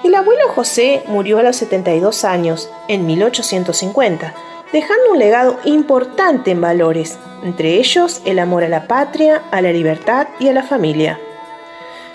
El 0.04 0.14
abuelo 0.14 0.48
José 0.50 1.04
murió 1.08 1.40
a 1.40 1.44
los 1.44 1.56
72 1.56 2.26
años, 2.26 2.70
en 2.88 3.06
1850, 3.08 4.34
dejando 4.72 5.12
un 5.12 5.20
legado 5.20 5.60
importante 5.66 6.52
en 6.52 6.62
valores, 6.62 7.18
entre 7.44 7.76
ellos 7.76 8.22
el 8.26 8.40
amor 8.40 8.64
a 8.64 8.70
la 8.70 8.88
patria, 8.88 9.42
a 9.52 9.62
la 9.62 9.72
libertad 9.72 10.28
y 10.40 10.48
a 10.48 10.54
la 10.54 10.64
familia. 10.64 11.20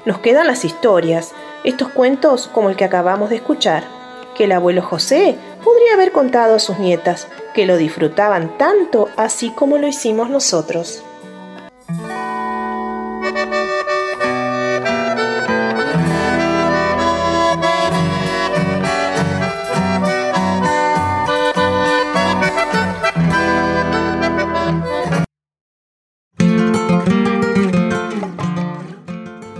Nos 0.04 0.18
quedan 0.18 0.46
las 0.46 0.64
historias, 0.64 1.32
estos 1.64 1.88
cuentos 1.88 2.48
como 2.52 2.70
el 2.70 2.76
que 2.76 2.84
acabamos 2.84 3.30
de 3.30 3.36
escuchar, 3.36 3.84
que 4.36 4.44
el 4.44 4.52
abuelo 4.52 4.82
José 4.82 5.36
podría 5.62 5.94
haber 5.94 6.12
contado 6.12 6.54
a 6.54 6.60
sus 6.60 6.78
nietas, 6.78 7.28
que 7.54 7.66
lo 7.66 7.76
disfrutaban 7.76 8.56
tanto 8.56 9.08
así 9.16 9.50
como 9.50 9.78
lo 9.78 9.86
hicimos 9.86 10.30
nosotros. 10.30 11.02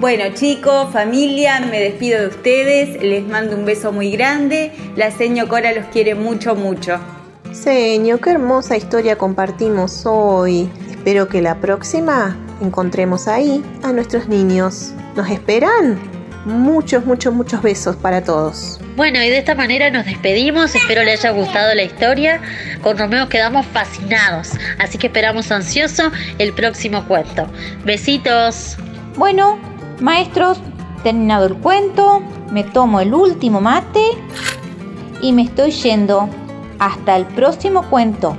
Bueno 0.00 0.24
chicos, 0.32 0.90
familia, 0.94 1.60
me 1.60 1.78
despido 1.78 2.22
de 2.22 2.28
ustedes, 2.28 3.02
les 3.02 3.22
mando 3.22 3.54
un 3.54 3.66
beso 3.66 3.92
muy 3.92 4.10
grande, 4.10 4.72
la 4.96 5.10
seño 5.10 5.46
Cora 5.46 5.74
los 5.74 5.84
quiere 5.88 6.14
mucho, 6.14 6.54
mucho. 6.54 6.98
Señor, 7.52 8.18
qué 8.22 8.30
hermosa 8.30 8.78
historia 8.78 9.18
compartimos 9.18 10.06
hoy. 10.06 10.70
Espero 10.88 11.28
que 11.28 11.42
la 11.42 11.56
próxima 11.56 12.34
encontremos 12.62 13.28
ahí 13.28 13.62
a 13.82 13.92
nuestros 13.92 14.26
niños. 14.26 14.94
¿Nos 15.16 15.28
esperan? 15.28 16.00
Muchos, 16.46 17.04
muchos, 17.04 17.34
muchos 17.34 17.60
besos 17.60 17.94
para 17.96 18.24
todos. 18.24 18.80
Bueno, 18.96 19.22
y 19.22 19.28
de 19.28 19.36
esta 19.36 19.54
manera 19.54 19.90
nos 19.90 20.06
despedimos. 20.06 20.74
Espero 20.74 21.02
les 21.04 21.22
haya 21.26 21.32
gustado 21.32 21.74
la 21.74 21.82
historia. 21.82 22.40
Con 22.80 22.96
Romeo 22.96 23.28
quedamos 23.28 23.66
fascinados. 23.66 24.52
Así 24.78 24.96
que 24.96 25.08
esperamos 25.08 25.52
ansioso 25.52 26.10
el 26.38 26.54
próximo 26.54 27.06
cuento. 27.06 27.46
Besitos. 27.84 28.78
Bueno, 29.16 29.58
maestros, 30.00 30.58
terminado 31.02 31.46
el 31.46 31.54
cuento, 31.54 32.22
me 32.50 32.64
tomo 32.64 33.00
el 33.00 33.14
último 33.14 33.60
mate 33.60 34.02
y 35.20 35.32
me 35.32 35.42
estoy 35.42 35.70
yendo. 35.70 36.28
Hasta 36.78 37.16
el 37.16 37.26
próximo 37.26 37.88
cuento. 37.90 38.36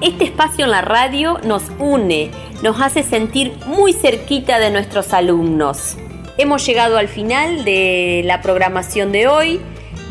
Este 0.00 0.24
espacio 0.24 0.64
en 0.64 0.70
la 0.70 0.80
radio 0.80 1.38
nos 1.44 1.64
une, 1.78 2.30
nos 2.62 2.80
hace 2.80 3.02
sentir 3.02 3.56
muy 3.66 3.92
cerquita 3.92 4.58
de 4.58 4.70
nuestros 4.70 5.12
alumnos. 5.12 5.96
Hemos 6.38 6.64
llegado 6.66 6.96
al 6.96 7.08
final 7.08 7.64
de 7.64 8.22
la 8.24 8.40
programación 8.40 9.12
de 9.12 9.28
hoy. 9.28 9.60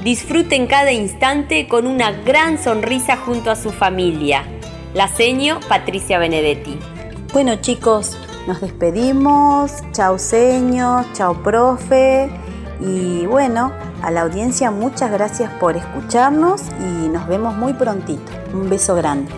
Disfruten 0.04 0.68
cada 0.68 0.92
instante 0.92 1.68
con 1.68 1.88
una 1.88 2.12
gran 2.12 2.62
sonrisa 2.62 3.18
junto 3.18 3.52
a 3.52 3.56
su 3.56 3.72
familia. 3.72 4.44
La 4.94 5.08
seño 5.08 5.60
Patricia 5.68 6.20
Benedetti. 6.20 6.78
Bueno 7.34 7.56
chicos, 7.56 8.18
nos 8.48 8.62
despedimos. 8.62 9.72
Chao 9.92 10.18
seño, 10.18 11.06
chao 11.14 11.42
profe. 11.44 12.30
Y 12.80 13.26
bueno, 13.28 13.72
a 14.02 14.10
la 14.12 14.22
audiencia 14.22 14.72
muchas 14.72 15.12
gracias 15.12 15.52
por 15.60 15.78
escucharnos 15.78 16.62
y 16.80 17.08
nos 17.08 17.28
vemos 17.28 17.56
muy 17.56 17.74
prontito. 17.74 18.32
Un 18.54 18.70
beso 18.70 18.96
grande. 18.96 19.32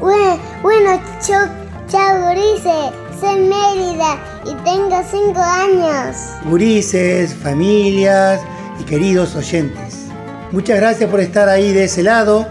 Bueno, 0.00 0.38
bueno 0.62 1.00
chao, 1.20 1.46
chao 1.88 2.26
Gurice. 2.26 2.92
Soy 3.20 3.38
Mérida 3.38 4.18
y 4.44 4.54
tengo 4.64 5.00
5 5.08 5.40
años. 5.40 6.16
Gurises, 6.44 7.32
familias 7.34 8.40
y 8.80 8.84
queridos 8.84 9.36
oyentes. 9.36 10.08
Muchas 10.50 10.78
gracias 10.80 11.08
por 11.08 11.20
estar 11.20 11.48
ahí 11.48 11.72
de 11.72 11.84
ese 11.84 12.02
lado. 12.02 12.48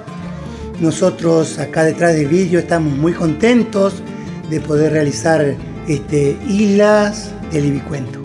Nosotros 0.79 1.59
acá 1.59 1.83
detrás 1.83 2.13
del 2.13 2.27
vídeo 2.27 2.57
estamos 2.57 2.93
muy 2.93 3.13
contentos 3.13 4.01
de 4.49 4.61
poder 4.61 4.93
realizar 4.93 5.55
este 5.91 6.37
Islas 6.47 7.31
del 7.51 7.65
Ibicuento. 7.65 8.21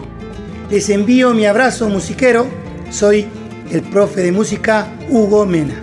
Les 0.71 0.89
envío 0.89 1.35
mi 1.35 1.47
abrazo 1.47 1.89
musiquero. 1.89 2.47
Soy 2.91 3.27
el 3.71 3.83
profe 3.83 4.23
de 4.23 4.33
música 4.33 4.87
Hugo 5.11 5.45
Mena. 5.47 5.75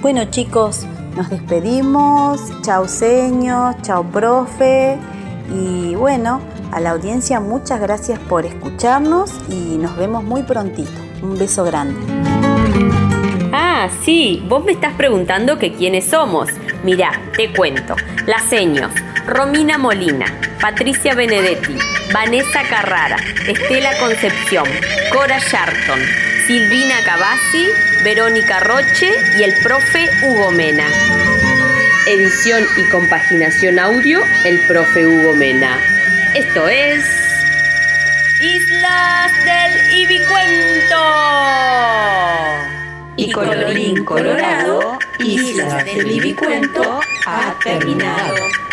Bueno 0.00 0.24
chicos, 0.30 0.86
nos 1.16 1.30
despedimos. 1.30 2.40
Chao 2.62 2.88
seño, 2.88 3.76
chao 3.82 4.02
profe. 4.04 4.98
Y 5.54 5.94
bueno, 5.94 6.40
a 6.72 6.80
la 6.80 6.90
audiencia 6.90 7.38
muchas 7.38 7.80
gracias 7.80 8.18
por 8.18 8.44
escucharnos 8.44 9.30
y 9.48 9.76
nos 9.78 9.96
vemos 9.96 10.24
muy 10.24 10.42
prontito. 10.42 10.90
Un 11.22 11.38
beso 11.38 11.64
grande. 11.64 12.00
Ah, 13.52 13.88
sí, 14.04 14.44
vos 14.48 14.64
me 14.64 14.72
estás 14.72 14.94
preguntando 14.94 15.58
que 15.58 15.72
quiénes 15.74 16.06
somos. 16.06 16.48
Mirá, 16.82 17.12
te 17.36 17.52
cuento. 17.52 17.94
Las 18.26 18.42
seños, 18.42 18.90
Romina 19.26 19.78
Molina, 19.78 20.26
Patricia 20.60 21.14
Benedetti, 21.14 21.78
Vanessa 22.12 22.62
Carrara, 22.68 23.16
Estela 23.46 23.96
Concepción, 23.98 24.66
Cora 25.10 25.38
Sharton, 25.38 25.98
Silvina 26.46 26.96
Cavazzi, 27.06 27.66
Verónica 28.04 28.60
Roche 28.60 29.10
y 29.38 29.42
el 29.44 29.54
profe 29.62 30.10
Hugo 30.24 30.50
Mena. 30.50 30.86
Edición 32.06 32.66
y 32.76 32.82
compaginación 32.90 33.78
audio, 33.78 34.20
el 34.44 34.58
profe 34.66 35.06
Hugo 35.06 35.34
Mena. 35.34 35.78
Esto 36.34 36.68
es... 36.68 37.02
Islas 38.42 39.32
del 39.46 40.00
Ibicuento. 40.00 41.00
Y 43.16 43.32
colorín 43.32 44.04
colorado, 44.04 44.98
Islas 45.18 45.82
del 45.86 46.10
Ibicuento 46.10 47.00
ha 47.24 47.54
terminado. 47.62 48.63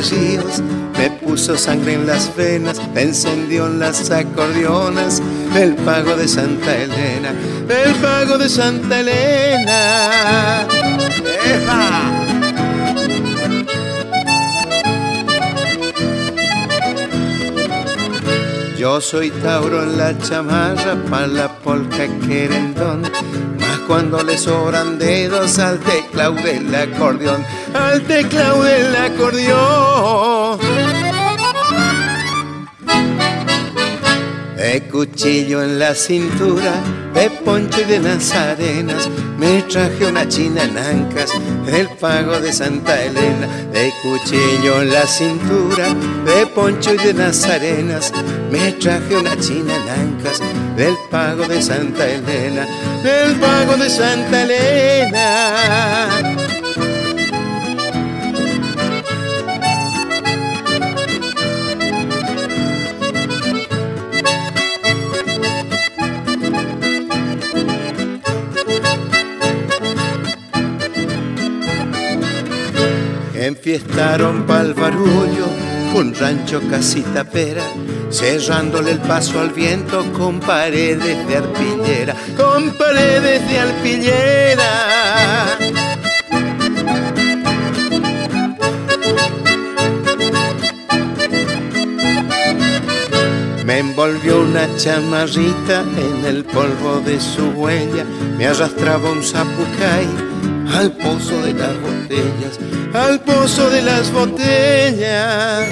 Me 0.00 1.10
puso 1.10 1.58
sangre 1.58 1.92
en 1.92 2.06
las 2.06 2.34
venas, 2.34 2.80
me 2.94 3.02
encendió 3.02 3.66
en 3.66 3.80
las 3.80 4.10
acordeonas 4.10 5.20
el 5.54 5.74
pago 5.74 6.16
de 6.16 6.26
Santa 6.26 6.74
Elena, 6.74 7.34
el 7.68 7.94
pago 7.96 8.38
de 8.38 8.48
Santa 8.48 9.00
Elena. 9.00 10.66
¡Epa! 11.44 12.10
Yo 18.78 19.02
soy 19.02 19.30
Tauro 19.30 19.82
en 19.82 19.98
la 19.98 20.16
chamarra, 20.16 20.96
pa' 21.10 21.26
la 21.26 21.58
polca 21.58 22.08
querendón 22.26 23.02
cuando 23.90 24.22
le 24.22 24.38
sobran 24.38 25.00
dedos 25.00 25.58
al 25.58 25.80
teclado 25.80 26.34
del 26.34 26.72
acordeón, 26.72 27.44
al 27.74 28.00
teclado 28.02 28.62
del 28.62 28.94
acordeón. 28.94 30.60
De 34.56 34.82
cuchillo 34.88 35.64
en 35.64 35.80
la 35.80 35.96
cintura, 35.96 36.72
de 37.14 37.29
poncho 37.44 37.80
y 37.80 37.84
de 37.84 37.98
nazarenas, 37.98 39.08
me 39.38 39.62
traje 39.62 40.06
una 40.06 40.26
china 40.28 40.64
en 40.64 40.76
ancas, 40.78 41.30
del 41.66 41.88
pago 41.88 42.40
de 42.40 42.52
Santa 42.52 43.02
Elena, 43.02 43.46
de 43.72 43.92
cuchillo 44.02 44.82
en 44.82 44.92
la 44.92 45.06
cintura, 45.06 45.94
de 46.24 46.46
poncho 46.46 46.94
y 46.94 46.98
de 46.98 47.14
nazarenas, 47.14 48.12
me 48.50 48.72
traje 48.72 49.16
una 49.16 49.38
china 49.38 49.74
en 49.76 49.88
ancas, 49.88 50.40
del 50.76 50.96
pago 51.10 51.46
de 51.46 51.62
Santa 51.62 52.08
Elena, 52.08 52.66
del 53.02 53.36
pago 53.36 53.76
de 53.76 53.90
Santa 53.90 54.42
Elena. 54.42 56.39
Enfiestaron 73.60 74.46
pa'l 74.46 74.72
barullo 74.72 75.46
con 75.92 76.14
rancho 76.14 76.62
casita 76.70 77.24
pera, 77.24 77.62
cerrándole 78.10 78.92
el 78.92 79.00
paso 79.00 79.38
al 79.38 79.50
viento 79.50 80.02
con 80.14 80.40
paredes 80.40 81.28
de 81.28 81.36
arpillera, 81.36 82.16
con 82.38 82.70
paredes 82.78 83.46
de 83.50 83.58
arpillera. 83.58 84.70
Me 93.66 93.78
envolvió 93.80 94.40
una 94.40 94.74
chamarrita 94.76 95.84
en 95.98 96.24
el 96.24 96.46
polvo 96.46 97.02
de 97.04 97.20
su 97.20 97.50
huella, 97.50 98.06
me 98.38 98.46
arrastraba 98.46 99.10
un 99.10 99.22
zapucay 99.22 100.08
al 100.74 100.92
pozo 100.92 101.42
de 101.42 101.52
las 101.52 101.74
botellas, 101.82 102.58
al 102.94 103.20
pozo 103.20 103.70
de 103.70 103.82
las 103.82 104.12
botellas. 104.12 105.68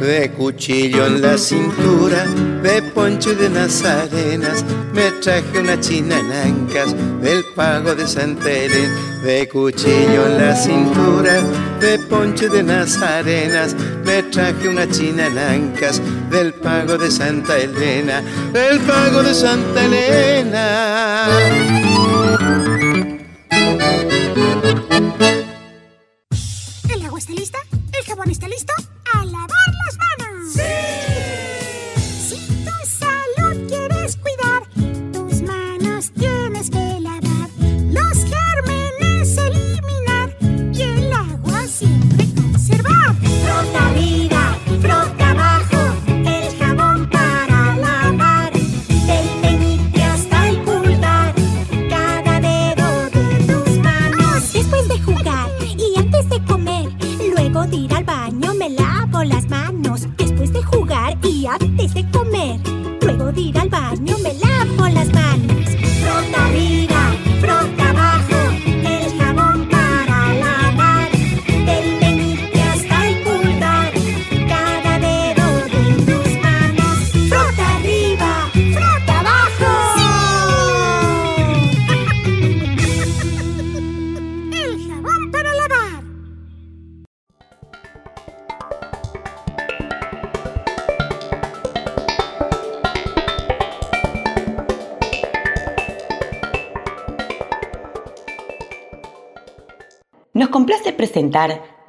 De 0.00 0.30
cuchillo 0.30 1.06
en 1.06 1.20
la 1.20 1.36
cintura, 1.36 2.24
de 2.62 2.82
poncho 2.94 3.32
y 3.32 3.34
de 3.34 3.50
nazarenas, 3.50 4.64
me 4.92 5.10
traje 5.22 5.58
una 5.58 5.80
china 5.80 6.18
en 6.18 6.32
ancas 6.32 6.94
del 7.20 7.44
pago 7.56 7.94
de 7.94 8.06
Santa 8.06 8.50
Elena. 8.50 8.94
De 9.24 9.48
cuchillo 9.48 10.26
en 10.26 10.38
la 10.38 10.54
cintura, 10.54 11.42
de 11.80 11.98
poncho 12.08 12.46
y 12.46 12.50
de 12.50 12.62
nazarenas, 12.62 13.74
me 14.04 14.22
traje 14.24 14.68
una 14.68 14.88
china 14.88 15.26
en 15.26 15.38
ancas 15.38 16.00
del 16.30 16.54
pago 16.54 16.96
de 16.98 17.10
Santa 17.10 17.58
Elena, 17.58 18.22
del 18.52 18.78
pago 18.80 19.22
de 19.24 19.34
Santa 19.34 19.84
Elena. 19.84 21.26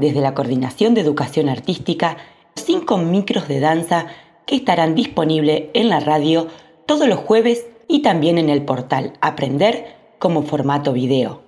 Desde 0.07 0.21
la 0.21 0.33
Coordinación 0.33 0.93
de 0.93 1.01
Educación 1.01 1.49
Artística 1.49 2.17
cinco 2.55 2.97
micros 2.97 3.47
de 3.47 3.59
danza 3.59 4.07
que 4.45 4.55
estarán 4.55 4.95
disponibles 4.95 5.65
en 5.73 5.89
la 5.89 5.99
radio 5.99 6.47
todos 6.85 7.07
los 7.07 7.19
jueves 7.19 7.67
y 7.87 8.01
también 8.01 8.37
en 8.37 8.49
el 8.49 8.63
portal 8.63 9.13
Aprender 9.19 9.95
como 10.17 10.43
formato 10.43 10.93
video, 10.93 11.41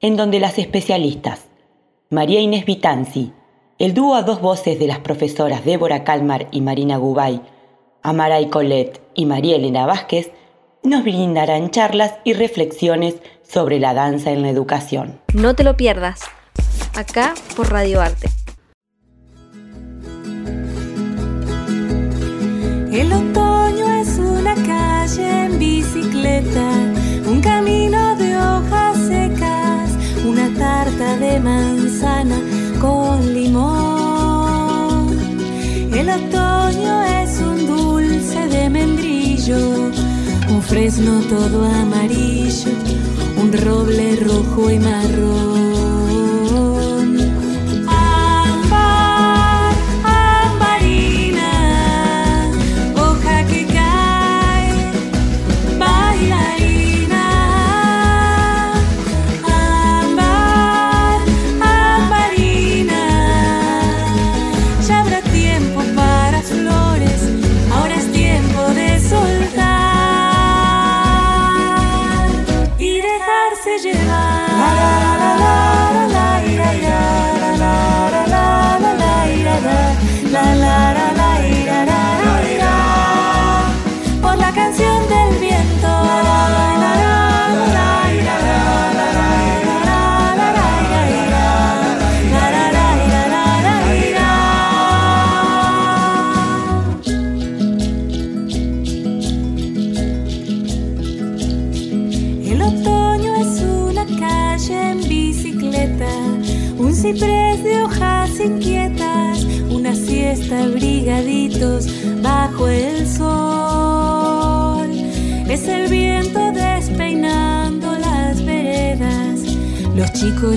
en 0.00 0.16
donde 0.16 0.40
las 0.40 0.58
especialistas 0.58 1.46
María 2.10 2.40
Inés 2.40 2.66
Vitanzi, 2.66 3.32
el 3.78 3.94
dúo 3.94 4.16
a 4.16 4.22
dos 4.22 4.40
voces 4.40 4.78
de 4.78 4.86
las 4.86 4.98
profesoras 4.98 5.64
Débora 5.64 6.04
Calmar 6.04 6.48
y 6.50 6.60
Marina 6.60 6.96
Gubay, 6.96 7.40
Amaray 8.02 8.48
Colette 8.50 9.00
y 9.14 9.26
María 9.26 9.56
Elena 9.56 9.86
Vázquez, 9.86 10.32
nos 10.82 11.02
brindarán 11.02 11.70
charlas 11.70 12.16
y 12.24 12.34
reflexiones 12.34 13.16
sobre 13.42 13.78
la 13.78 13.94
danza 13.94 14.32
en 14.32 14.42
la 14.42 14.50
educación. 14.50 15.20
No 15.32 15.54
te 15.54 15.64
lo 15.64 15.76
pierdas, 15.76 16.20
acá 16.96 17.34
por 17.56 17.70
Radio 17.70 18.00
Arte. 18.00 18.28
El 22.92 23.12
otoño 23.12 23.92
es 24.00 24.18
una 24.18 24.54
calle 24.54 25.46
en 25.46 25.58
bicicleta, 25.58 26.70
un 27.26 27.40
camino 27.40 28.14
de 28.16 28.36
hojas 28.36 28.96
secas, 29.08 29.90
una 30.24 30.48
tarta 30.56 31.16
de 31.16 31.40
manzana 31.40 32.38
con 32.80 33.34
limón. 33.34 35.18
El 35.92 36.08
otoño 36.08 37.02
es 37.22 37.40
un 37.40 37.66
dulce 37.66 38.46
de 38.48 38.70
membrillo, 38.70 39.90
un 40.48 40.62
fresno 40.62 41.20
todo 41.28 41.64
amarillo, 41.64 42.70
un 43.42 43.52
roble 43.52 44.16
rojo 44.16 44.70
y 44.70 44.78
marrón. 44.78 45.83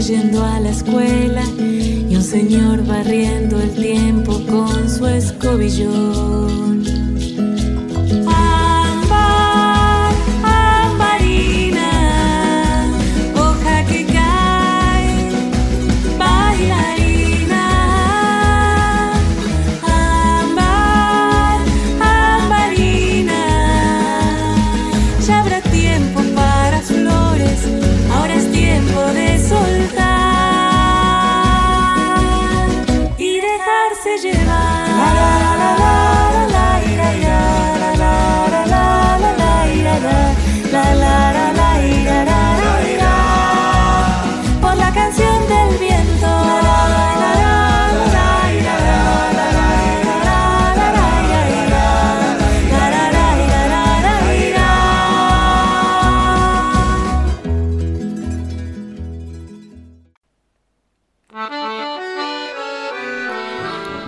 Yendo 0.08 0.42
a 0.42 0.62
la 0.62 0.70
escuela 0.70 1.44
y 1.60 2.16
un 2.16 2.24
señor 2.24 2.86
barriendo 2.86 3.60
el 3.60 3.76
tiempo 3.76 4.40
con 4.48 4.90
su 4.90 5.06
escobillón. 5.06 6.37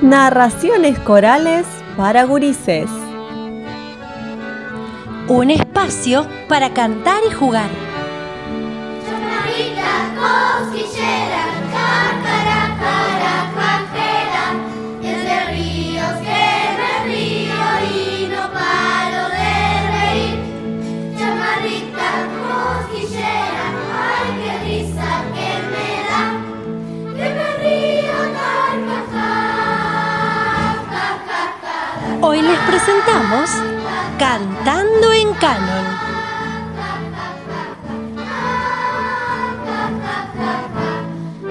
Narraciones 0.10 0.98
corales 0.98 1.68
para 1.96 2.24
gurises. 2.24 2.90
Un 5.28 5.52
espacio 5.52 6.26
para 6.48 6.74
cantar 6.74 7.22
y 7.30 7.32
jugar. 7.32 7.89
Presentamos 32.70 33.50
Cantando 34.20 35.12
en 35.12 35.34
Canon. 35.36 35.86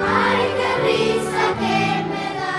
Ay, 0.01 0.45
qué 0.59 0.71
risa 0.87 1.47
que 1.61 1.79
me 2.11 2.27
da. 2.39 2.59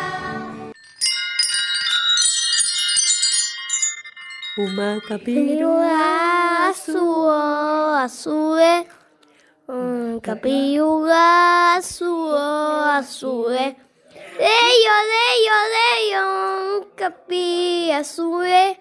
Uma 4.58 4.90
Capilluga 5.08 6.20
azúe. 8.04 8.88
Un 9.68 10.20
capilluga 10.20 11.76
azúo, 11.76 12.36
azúe. 13.00 13.76
Deyo, 14.40 14.96
deyo, 15.18 15.56
deyo, 15.76 16.78
un 16.78 16.92
capi 16.96 17.92
azúe. 17.92 18.78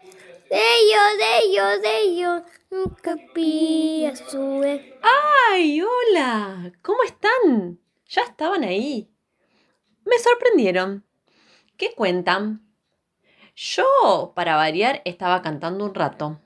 Deyo, 0.48 1.02
deyo, 1.18 1.80
deyo, 1.80 2.44
un 2.70 2.94
capi 3.02 4.06
azúe. 4.06 4.80
¡Ay, 5.02 5.82
hola! 5.82 6.72
¿Cómo 6.80 7.02
están? 7.02 7.80
Ya 8.06 8.22
estaban 8.22 8.62
ahí. 8.62 9.10
Me 10.04 10.20
sorprendieron. 10.20 11.04
¿Qué 11.76 11.92
cuentan? 11.92 12.64
Yo, 13.56 14.32
para 14.36 14.54
variar, 14.54 15.02
estaba 15.04 15.42
cantando 15.42 15.86
un 15.86 15.94
rato. 15.96 16.40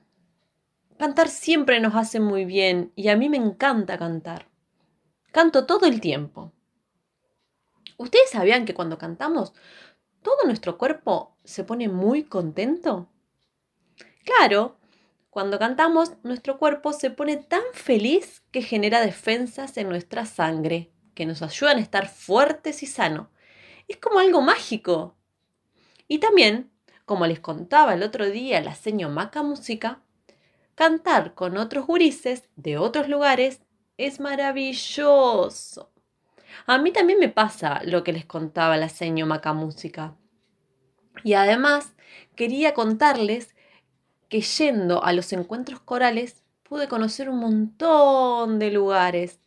Cantar 0.97 1.27
siempre 1.29 1.79
nos 1.79 1.93
hace 1.93 2.19
muy 2.19 2.45
bien 2.45 2.91
y 2.95 3.09
a 3.09 3.15
mí 3.15 3.29
me 3.29 3.37
encanta 3.37 3.99
cantar. 3.99 4.49
Canto 5.31 5.67
todo 5.67 5.85
el 5.85 6.01
tiempo. 6.01 6.51
¿Ustedes 8.03 8.31
sabían 8.31 8.65
que 8.65 8.73
cuando 8.73 8.97
cantamos 8.97 9.53
todo 10.21 10.35
nuestro 10.45 10.77
cuerpo 10.77 11.37
se 11.45 11.63
pone 11.63 11.87
muy 11.87 12.23
contento? 12.23 13.07
Claro, 14.25 14.75
cuando 15.29 15.57
cantamos 15.57 16.11
nuestro 16.21 16.59
cuerpo 16.59 16.91
se 16.91 17.11
pone 17.11 17.37
tan 17.37 17.63
feliz 17.71 18.43
que 18.51 18.61
genera 18.61 18.99
defensas 18.99 19.77
en 19.77 19.87
nuestra 19.87 20.25
sangre 20.25 20.91
que 21.15 21.25
nos 21.25 21.41
ayudan 21.41 21.77
a 21.77 21.81
estar 21.81 22.09
fuertes 22.09 22.83
y 22.83 22.87
sanos. 22.87 23.29
Es 23.87 23.95
como 23.95 24.19
algo 24.19 24.41
mágico. 24.41 25.15
Y 26.09 26.17
también, 26.17 26.73
como 27.05 27.25
les 27.25 27.39
contaba 27.39 27.93
el 27.93 28.03
otro 28.03 28.29
día 28.29 28.59
la 28.59 28.75
seño 28.75 29.07
Maca 29.07 29.43
Música, 29.43 30.01
cantar 30.75 31.35
con 31.35 31.55
otros 31.55 31.87
gurises 31.87 32.49
de 32.57 32.77
otros 32.77 33.07
lugares 33.07 33.61
es 33.95 34.19
maravilloso. 34.19 35.92
A 36.65 36.77
mí 36.77 36.91
también 36.91 37.19
me 37.19 37.29
pasa 37.29 37.81
lo 37.83 38.03
que 38.03 38.13
les 38.13 38.25
contaba 38.25 38.77
la 38.77 38.89
seño 38.89 39.25
Maca 39.25 39.53
Música. 39.53 40.15
Y 41.23 41.33
además 41.33 41.93
quería 42.35 42.73
contarles 42.73 43.55
que 44.29 44.41
yendo 44.41 45.03
a 45.03 45.13
los 45.13 45.31
encuentros 45.33 45.79
corales 45.79 46.43
pude 46.63 46.87
conocer 46.87 47.29
un 47.29 47.39
montón 47.39 48.59
de 48.59 48.71
lugares. 48.71 49.39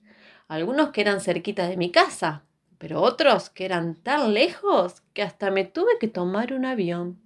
Algunos 0.48 0.90
que 0.90 1.00
eran 1.00 1.20
cerquitas 1.20 1.68
de 1.68 1.76
mi 1.76 1.90
casa, 1.90 2.44
pero 2.78 3.02
otros 3.02 3.50
que 3.50 3.64
eran 3.64 3.96
tan 3.96 4.32
lejos 4.32 5.02
que 5.12 5.22
hasta 5.22 5.50
me 5.50 5.64
tuve 5.64 5.98
que 5.98 6.08
tomar 6.08 6.52
un 6.52 6.64
avión. 6.64 7.20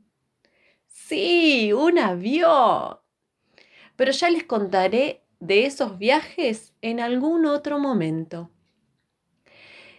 Sí, 0.86 1.72
un 1.72 1.98
avión. 1.98 2.98
Pero 3.96 4.12
ya 4.12 4.30
les 4.30 4.44
contaré 4.44 5.22
de 5.40 5.66
esos 5.66 5.98
viajes 5.98 6.72
en 6.80 7.00
algún 7.00 7.46
otro 7.46 7.78
momento. 7.78 8.50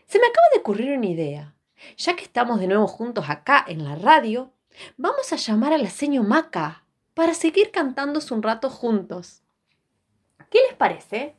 Se 0.05 0.19
me 0.19 0.25
acaba 0.25 0.45
de 0.50 0.50
ocurrir 0.61 0.95
una 0.95 1.07
idea. 1.07 1.55
Ya 1.97 2.15
que 2.15 2.23
estamos 2.23 2.59
de 2.59 2.67
nuevo 2.67 2.87
juntos 2.87 3.25
acá 3.27 3.65
en 3.67 3.83
la 3.83 3.95
radio, 3.95 4.53
vamos 4.95 5.33
a 5.33 5.35
llamar 5.35 5.73
a 5.73 5.79
la 5.79 5.89
seño 5.89 6.23
Maca 6.23 6.85
para 7.15 7.33
seguir 7.33 7.71
cantándose 7.71 8.33
un 8.33 8.43
rato 8.43 8.69
juntos. 8.69 9.41
¿Qué 10.51 10.59
les 10.67 10.75
parece? 10.75 11.35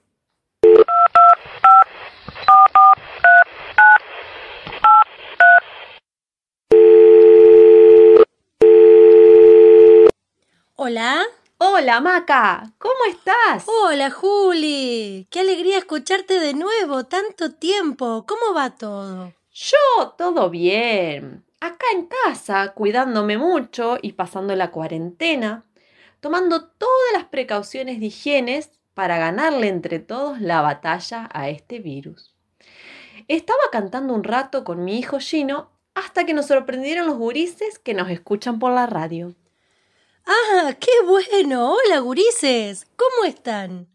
Hola. 10.74 11.22
Hola, 11.74 12.02
Maca. 12.02 12.70
¿Cómo 12.76 13.06
estás? 13.08 13.64
Hola, 13.66 14.10
Juli. 14.10 15.26
Qué 15.30 15.40
alegría 15.40 15.78
escucharte 15.78 16.38
de 16.38 16.52
nuevo. 16.52 17.04
Tanto 17.04 17.54
tiempo. 17.54 18.26
¿Cómo 18.28 18.54
va 18.54 18.76
todo? 18.76 19.32
Yo, 19.54 20.08
todo 20.18 20.50
bien. 20.50 21.42
Acá 21.60 21.86
en 21.94 22.08
casa, 22.08 22.72
cuidándome 22.74 23.38
mucho 23.38 23.96
y 24.02 24.12
pasando 24.12 24.54
la 24.54 24.70
cuarentena, 24.70 25.64
tomando 26.20 26.62
todas 26.62 27.12
las 27.14 27.24
precauciones 27.24 28.00
de 28.00 28.06
higiene 28.06 28.62
para 28.92 29.16
ganarle 29.16 29.68
entre 29.68 29.98
todos 29.98 30.42
la 30.42 30.60
batalla 30.60 31.30
a 31.32 31.48
este 31.48 31.78
virus. 31.78 32.34
Estaba 33.28 33.62
cantando 33.72 34.12
un 34.12 34.24
rato 34.24 34.62
con 34.64 34.84
mi 34.84 34.98
hijo 34.98 35.20
Gino 35.20 35.70
hasta 35.94 36.26
que 36.26 36.34
nos 36.34 36.46
sorprendieron 36.48 37.06
los 37.06 37.16
gurises 37.16 37.78
que 37.78 37.94
nos 37.94 38.10
escuchan 38.10 38.58
por 38.58 38.72
la 38.72 38.84
radio. 38.84 39.34
¡Ah, 40.26 40.74
qué 40.78 40.90
bueno! 41.04 41.74
Hola, 41.74 41.98
gurises. 41.98 42.86
¿Cómo 42.96 43.24
están? 43.26 43.88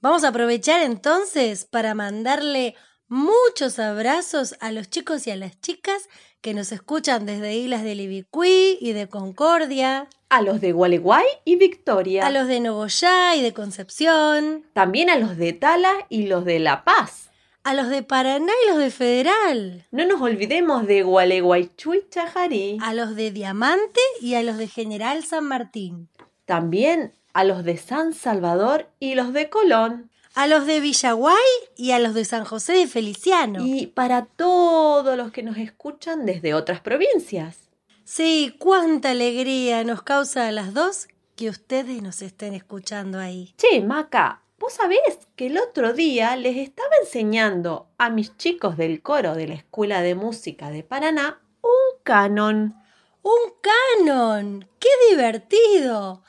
Vamos 0.00 0.24
a 0.24 0.28
aprovechar 0.28 0.80
entonces 0.82 1.66
para 1.66 1.94
mandarle 1.94 2.74
muchos 3.08 3.78
abrazos 3.78 4.54
a 4.60 4.72
los 4.72 4.88
chicos 4.88 5.26
y 5.26 5.30
a 5.30 5.36
las 5.36 5.60
chicas 5.60 6.08
que 6.40 6.54
nos 6.54 6.72
escuchan 6.72 7.26
desde 7.26 7.54
Islas 7.54 7.82
de 7.82 7.94
Libicuí 7.94 8.78
y 8.80 8.92
de 8.92 9.08
Concordia. 9.08 10.08
A 10.30 10.40
los 10.40 10.60
de 10.60 10.72
Gualeguay 10.72 11.26
y 11.44 11.56
Victoria. 11.56 12.26
A 12.26 12.30
los 12.30 12.46
de 12.48 12.60
Nogoyá 12.60 13.36
y 13.36 13.42
de 13.42 13.52
Concepción. 13.52 14.64
También 14.72 15.10
a 15.10 15.18
los 15.18 15.36
de 15.36 15.52
Tala 15.52 15.92
y 16.08 16.28
los 16.28 16.44
de 16.44 16.60
La 16.60 16.84
Paz. 16.84 17.29
A 17.62 17.74
los 17.74 17.88
de 17.88 18.02
Paraná 18.02 18.52
y 18.64 18.70
los 18.70 18.78
de 18.78 18.90
Federal. 18.90 19.86
No 19.90 20.06
nos 20.06 20.20
olvidemos 20.22 20.86
de 20.86 21.02
Gualeguaychú 21.02 21.92
y 21.94 22.08
Chajarí. 22.08 22.78
A 22.80 22.94
los 22.94 23.14
de 23.14 23.30
Diamante 23.30 24.00
y 24.20 24.34
a 24.34 24.42
los 24.42 24.56
de 24.56 24.66
General 24.66 25.22
San 25.24 25.44
Martín. 25.44 26.08
También 26.46 27.12
a 27.34 27.44
los 27.44 27.62
de 27.62 27.76
San 27.76 28.14
Salvador 28.14 28.88
y 28.98 29.14
los 29.14 29.34
de 29.34 29.50
Colón. 29.50 30.10
A 30.34 30.46
los 30.46 30.64
de 30.64 30.80
Villaguay 30.80 31.36
y 31.76 31.90
a 31.90 31.98
los 31.98 32.14
de 32.14 32.24
San 32.24 32.44
José 32.44 32.72
de 32.72 32.86
Feliciano. 32.86 33.64
Y 33.66 33.88
para 33.88 34.24
todos 34.24 35.16
los 35.18 35.30
que 35.30 35.42
nos 35.42 35.58
escuchan 35.58 36.24
desde 36.24 36.54
otras 36.54 36.80
provincias. 36.80 37.68
Sí, 38.04 38.56
cuánta 38.58 39.10
alegría 39.10 39.84
nos 39.84 40.02
causa 40.02 40.48
a 40.48 40.52
las 40.52 40.72
dos 40.72 41.08
que 41.36 41.50
ustedes 41.50 42.02
nos 42.02 42.22
estén 42.22 42.54
escuchando 42.54 43.18
ahí. 43.18 43.54
Che, 43.56 43.80
Maca, 43.82 44.42
vos 44.60 44.74
sabés 44.74 45.26
que 45.36 45.46
el 45.46 45.56
otro 45.56 45.94
día 45.94 46.36
les 46.36 46.58
estaba 46.58 46.90
enseñando 47.00 47.88
a 47.96 48.10
mis 48.10 48.36
chicos 48.36 48.76
del 48.76 49.02
coro 49.02 49.34
de 49.34 49.48
la 49.48 49.54
Escuela 49.54 50.02
de 50.02 50.14
Música 50.14 50.70
de 50.70 50.84
Paraná 50.84 51.40
un 51.62 52.02
canon. 52.04 52.76
¡Un 53.22 53.54
canon! 53.62 54.68
¡Qué 54.78 54.88
divertido! 55.08 56.22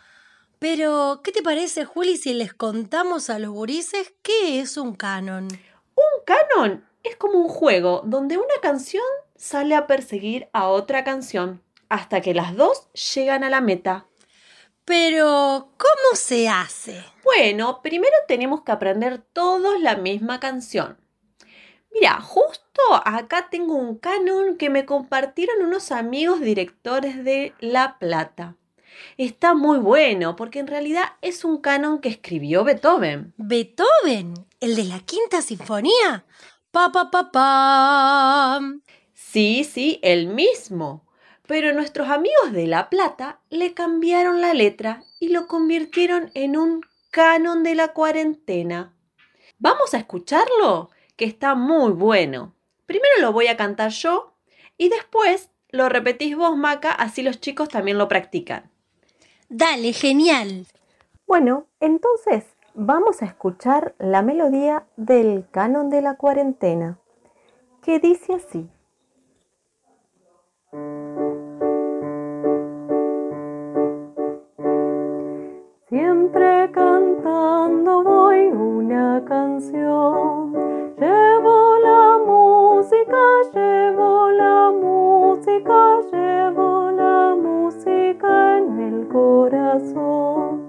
Pero, 0.60 1.20
¿qué 1.24 1.34
te 1.34 1.44
parece, 1.44 1.84
Juli, 1.84 2.16
si 2.16 2.34
les 2.34 2.54
contamos 2.54 3.30
a 3.30 3.38
los 3.38 3.52
gurises 3.52 4.14
qué 4.22 4.62
es 4.62 4.78
un 4.78 4.96
canon? 4.96 5.48
Un 5.96 6.26
canon 6.26 6.86
es 7.04 7.18
como 7.18 7.38
un 7.38 7.50
juego 7.50 8.02
donde 8.06 8.38
una 8.38 8.62
canción 8.62 9.04
sale 9.36 9.76
a 9.76 9.88
perseguir 9.88 10.48
a 10.54 10.70
otra 10.70 11.04
canción 11.04 11.62
hasta 11.90 12.22
que 12.22 12.34
las 12.34 12.56
dos 12.56 12.88
llegan 13.14 13.44
a 13.44 13.50
la 13.50 13.60
meta. 13.60 14.06
Pero, 14.92 15.72
¿cómo 15.78 16.16
se 16.16 16.50
hace? 16.50 17.02
Bueno, 17.24 17.82
primero 17.82 18.14
tenemos 18.28 18.64
que 18.64 18.74
aprender 18.74 19.20
todos 19.32 19.80
la 19.80 19.96
misma 19.96 20.42
canción. 20.42 20.98
Mira, 21.94 22.20
justo 22.20 22.82
acá 23.06 23.48
tengo 23.50 23.76
un 23.76 23.98
canon 23.98 24.58
que 24.58 24.70
me 24.70 24.86
compartieron 24.86 25.64
unos 25.64 25.94
amigos 25.94 26.42
directores 26.42 27.24
de 27.24 27.54
La 27.62 28.00
Plata. 28.00 28.58
Está 29.16 29.54
muy 29.54 29.78
bueno 29.78 30.36
porque 30.36 30.60
en 30.60 30.68
realidad 30.68 31.06
es 31.22 31.46
un 31.46 31.62
canon 31.62 32.02
que 32.02 32.10
escribió 32.10 32.66
Beethoven. 32.66 33.34
¿Beethoven? 33.38 34.46
¿El 34.60 34.76
de 34.76 34.84
la 34.84 35.00
quinta 35.00 35.42
sinfonía? 35.42 36.26
Pa, 36.70 36.92
pa, 36.92 37.10
pa, 37.10 37.32
pa. 37.32 38.60
Sí, 39.14 39.64
sí, 39.64 40.02
el 40.04 40.28
mismo. 40.28 41.06
Pero 41.52 41.74
nuestros 41.74 42.08
amigos 42.08 42.54
de 42.54 42.66
La 42.66 42.90
Plata 42.90 43.42
le 43.50 43.74
cambiaron 43.74 44.40
la 44.40 44.54
letra 44.54 45.04
y 45.20 45.28
lo 45.28 45.48
convirtieron 45.48 46.32
en 46.34 46.56
un 46.56 46.80
canon 47.12 47.62
de 47.62 47.76
la 47.76 47.90
cuarentena. 47.90 48.96
Vamos 49.60 49.94
a 49.94 49.98
escucharlo, 49.98 50.92
que 51.18 51.26
está 51.26 51.54
muy 51.54 51.92
bueno. 51.92 52.56
Primero 52.86 53.16
lo 53.20 53.34
voy 53.34 53.48
a 53.48 53.58
cantar 53.58 53.92
yo 53.92 54.34
y 54.78 54.88
después 54.88 55.50
lo 55.72 55.90
repetís 55.90 56.38
vos, 56.38 56.56
Maca, 56.56 56.94
así 56.94 57.22
los 57.22 57.42
chicos 57.42 57.68
también 57.68 57.98
lo 57.98 58.08
practican. 58.08 58.72
Dale, 59.50 59.92
genial. 59.92 60.68
Bueno, 61.28 61.66
entonces 61.82 62.46
vamos 62.76 63.22
a 63.22 63.26
escuchar 63.26 63.94
la 64.00 64.22
melodía 64.22 64.88
del 64.96 65.46
canon 65.52 65.90
de 65.90 66.02
la 66.02 66.16
cuarentena, 66.16 66.98
que 67.84 68.00
dice 68.00 68.36
así. 68.36 68.70
Siempre 75.92 76.72
cantando 76.72 78.02
voy 78.02 78.48
una 78.48 79.22
canción. 79.26 80.54
Llevo 80.98 81.80
la 81.84 82.18
música, 82.26 83.22
llevo 83.54 84.32
la 84.32 84.72
música, 84.72 86.00
llevo 86.10 86.92
la 86.92 87.36
música 87.36 88.60
en 88.60 88.80
el 88.80 89.08
corazón. 89.10 90.62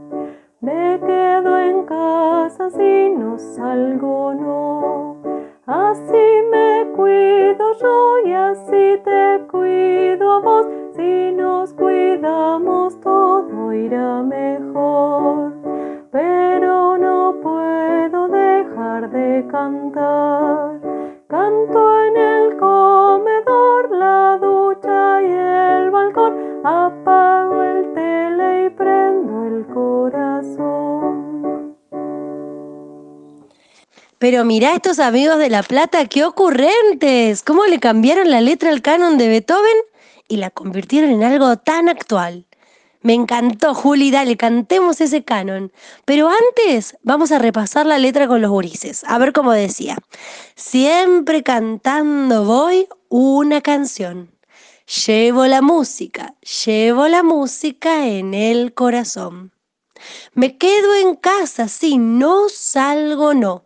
Me 0.61 0.99
quedo 0.99 1.57
en 1.57 1.85
casa 1.85 2.69
si 2.71 3.11
no 3.11 3.39
salgo, 3.39 4.35
no. 4.35 5.19
Así 5.67 6.43
me 6.51 6.91
cuido 6.97 7.73
yo 7.81 8.19
y 8.25 8.33
así 8.33 9.01
te 9.05 9.47
cuido 9.49 10.33
a 10.33 10.41
vos. 10.41 10.82
Si 10.95 11.33
nos 11.33 11.73
cuidamos 11.73 13.01
todo 13.01 13.73
irá 13.73 14.23
mejor. 14.23 15.55
Pero 16.11 16.99
no 16.99 17.37
puedo 17.43 18.29
dejar 18.29 19.11
de 19.11 19.47
cantar. 19.51 20.79
Canto 21.29 22.05
en 22.05 22.17
el 22.17 22.57
comedor, 22.59 23.91
la 23.91 24.39
ducha 24.39 25.23
y 25.23 25.33
el 25.33 25.91
balcón. 25.91 26.61
Apago 26.65 27.63
el 27.63 27.95
tele 27.95 28.67
y 28.67 28.71
prendo 28.71 29.47
el 29.47 29.67
corazón. 29.73 31.75
Pero 34.19 34.45
mirá 34.45 34.75
estos 34.75 34.99
amigos 34.99 35.39
de 35.39 35.49
La 35.49 35.63
Plata, 35.63 36.05
qué 36.07 36.25
ocurrentes. 36.25 37.43
¿Cómo 37.43 37.65
le 37.65 37.81
cambiaron 37.81 38.31
la 38.31 38.43
letra 38.43 38.69
al 38.69 38.83
canon 38.83 39.17
de 39.17 39.29
Beethoven 39.29 39.79
y 40.29 40.37
la 40.37 40.51
convirtieron 40.51 41.11
en 41.11 41.25
algo 41.25 41.57
tan 41.57 41.89
actual? 41.89 42.47
Me 43.03 43.15
encantó, 43.15 43.75
Juli, 43.75 44.13
dale, 44.13 44.37
cantemos 44.37 45.01
ese 45.01 45.25
canon. 45.25 45.73
Pero 46.05 46.29
antes 46.29 46.97
vamos 47.03 47.33
a 47.33 47.41
repasar 47.41 47.85
la 47.85 47.99
letra 47.99 48.29
con 48.29 48.41
los 48.41 48.51
gurises. 48.51 49.05
A 49.09 49.19
ver 49.19 49.33
cómo 49.33 49.53
decía. 49.53 49.99
Siempre 50.55 51.43
cantando 51.43 52.45
voy 52.45 52.87
una 53.09 53.61
canción. 53.61 54.31
Llevo 55.07 55.47
la 55.47 55.63
música, 55.63 56.35
llevo 56.65 57.09
la 57.09 57.23
música 57.23 58.07
en 58.07 58.35
el 58.35 58.73
corazón. 58.75 59.53
Me 60.35 60.59
quedo 60.59 60.95
en 60.95 61.17
casa, 61.17 61.69
si 61.69 61.99
no 61.99 62.49
salgo, 62.49 63.35
no. 63.35 63.65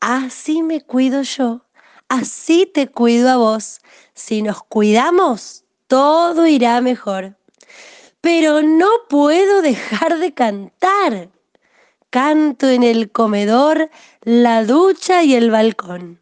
Así 0.00 0.62
me 0.62 0.82
cuido 0.82 1.22
yo, 1.22 1.63
así 2.08 2.66
te 2.66 2.88
cuido 2.88 3.30
a 3.30 3.36
vos. 3.36 3.80
Si 4.14 4.42
nos 4.42 4.62
cuidamos, 4.62 5.64
todo 5.86 6.46
irá 6.46 6.80
mejor. 6.80 7.36
Pero 8.20 8.62
no 8.62 8.88
puedo 9.08 9.62
dejar 9.62 10.18
de 10.18 10.32
cantar. 10.32 11.28
Canto 12.10 12.68
en 12.68 12.82
el 12.82 13.10
comedor, 13.10 13.90
la 14.22 14.64
ducha 14.64 15.24
y 15.24 15.34
el 15.34 15.50
balcón. 15.50 16.20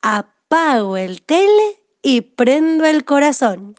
Apago 0.00 0.96
el 0.96 1.22
tele 1.22 1.80
y 2.02 2.22
prendo 2.22 2.84
el 2.84 3.04
corazón. 3.04 3.76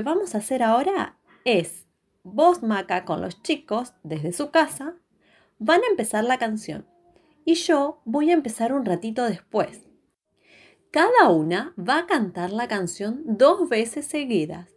Que 0.00 0.04
vamos 0.04 0.34
a 0.34 0.38
hacer 0.38 0.62
ahora 0.62 1.18
es, 1.44 1.86
vos 2.22 2.62
Maca 2.62 3.04
con 3.04 3.20
los 3.20 3.42
chicos 3.42 3.92
desde 4.02 4.32
su 4.32 4.50
casa, 4.50 4.94
van 5.58 5.82
a 5.82 5.88
empezar 5.90 6.24
la 6.24 6.38
canción 6.38 6.86
y 7.44 7.52
yo 7.52 8.00
voy 8.06 8.30
a 8.30 8.32
empezar 8.32 8.72
un 8.72 8.86
ratito 8.86 9.24
después. 9.26 9.82
Cada 10.90 11.28
una 11.28 11.74
va 11.78 11.98
a 11.98 12.06
cantar 12.06 12.50
la 12.50 12.66
canción 12.66 13.22
dos 13.26 13.68
veces 13.68 14.06
seguidas. 14.06 14.70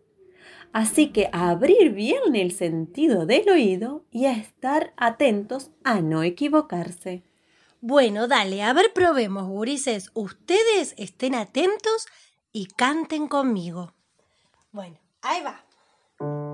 Así 0.73 1.13
que 1.13 1.29
a 1.31 1.51
abrir 1.51 1.93
bien 1.93 2.35
el 2.35 2.51
sentido 2.51 3.25
del 3.25 3.49
oído 3.49 4.03
y 4.11 4.25
a 4.25 4.33
estar 4.33 4.93
atentos 4.97 5.71
a 5.85 6.01
no 6.01 6.23
equivocarse. 6.23 7.23
Bueno, 7.79 8.27
dale, 8.27 8.61
a 8.61 8.73
ver, 8.73 8.91
probemos, 8.93 9.47
gurises. 9.47 10.11
Ustedes 10.15 10.95
estén 10.97 11.33
atentos 11.33 12.07
y 12.51 12.65
canten 12.65 13.29
conmigo. 13.29 13.93
Bueno, 14.73 14.97
ahí 15.23 15.41
va. 15.41 16.52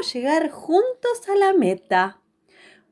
Llegar 0.00 0.50
juntos 0.50 1.28
a 1.28 1.34
la 1.36 1.52
meta. 1.52 2.20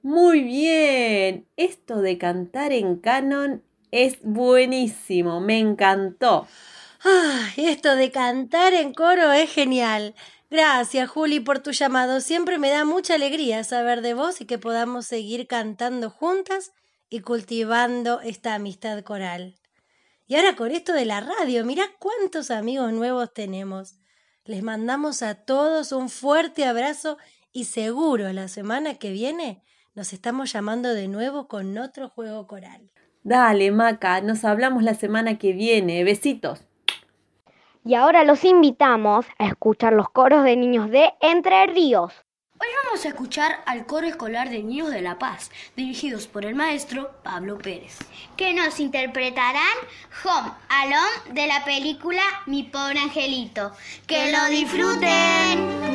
Muy 0.03 0.43
bien, 0.43 1.49
esto 1.57 2.01
de 2.01 2.19
cantar 2.19 2.73
en 2.73 2.97
canon 2.97 3.63
es 3.91 4.19
buenísimo, 4.23 5.41
me 5.41 5.59
encantó. 5.59 6.47
Esto 7.57 7.95
de 7.95 8.11
cantar 8.11 8.75
en 8.75 8.93
coro 8.93 9.33
es 9.33 9.53
genial. 9.53 10.15
Gracias, 10.51 11.09
Juli, 11.09 11.41
por 11.41 11.61
tu 11.61 11.71
llamado. 11.71 12.21
Siempre 12.21 12.59
me 12.59 12.71
da 12.71 12.85
mucha 12.85 13.15
alegría 13.15 13.63
saber 13.65 14.01
de 14.01 14.15
vos 14.15 14.41
y 14.41 14.47
que 14.47 14.59
podamos 14.59 15.07
seguir 15.07 15.47
cantando 15.47 16.11
juntas 16.11 16.73
y 17.09 17.21
cultivando 17.21 18.21
esta 18.21 18.55
amistad 18.55 19.03
coral. 19.03 19.55
Y 20.27 20.35
ahora 20.35 20.57
con 20.57 20.73
esto 20.73 20.93
de 20.93 21.05
la 21.05 21.21
radio, 21.21 21.65
mirá 21.65 21.89
cuántos 21.99 22.51
amigos 22.51 22.93
nuevos 22.93 23.33
tenemos. 23.33 23.95
Les 24.47 24.63
mandamos 24.63 25.23
a 25.23 25.35
todos 25.35 25.91
un 25.91 26.09
fuerte 26.09 26.65
abrazo 26.65 27.19
y 27.53 27.65
seguro 27.65 28.33
la 28.33 28.47
semana 28.47 28.95
que 28.95 29.11
viene 29.11 29.63
nos 29.97 30.13
estamos 30.13 30.53
llamando 30.53 30.93
de 30.93 31.09
nuevo 31.09 31.49
con 31.49 31.79
otro 31.79 32.11
juego 32.11 32.47
coral. 32.47 32.91
Dale, 33.25 33.73
Maca, 33.73 34.21
nos 34.21 34.45
hablamos 34.45 34.83
la 34.83 34.93
semana 34.95 35.39
que 35.39 35.53
viene. 35.53 36.05
Besitos. 36.05 36.65
Y 37.83 37.95
ahora 37.95 38.23
los 38.23 38.45
invitamos 38.45 39.25
a 39.39 39.47
escuchar 39.47 39.95
los 39.95 40.11
coros 40.11 40.45
de 40.45 40.55
niños 40.55 40.91
de 40.91 41.15
Entre 41.21 41.67
Ríos. 41.67 42.26
Hoy 42.67 42.73
vamos 42.85 43.05
a 43.05 43.09
escuchar 43.11 43.63
al 43.65 43.87
coro 43.87 44.09
escolar 44.09 44.51
de 44.51 44.61
Niños 44.61 44.91
de 44.91 45.01
La 45.01 45.21
Paz, 45.21 45.53
dirigidos 45.77 46.27
por 46.27 46.45
el 46.45 46.57
maestro 46.57 47.13
Pablo 47.23 47.59
Pérez. 47.59 47.99
que 48.37 48.55
nos 48.55 48.81
interpretarán 48.81 49.63
Home 50.25 50.51
Alone 50.69 51.33
de 51.33 51.47
la 51.47 51.65
película 51.65 52.23
Mi 52.47 52.65
pobre 52.65 52.99
angelito. 52.99 53.71
¡Que 54.09 54.33
lo 54.33 54.47
disfruten! 54.47 55.86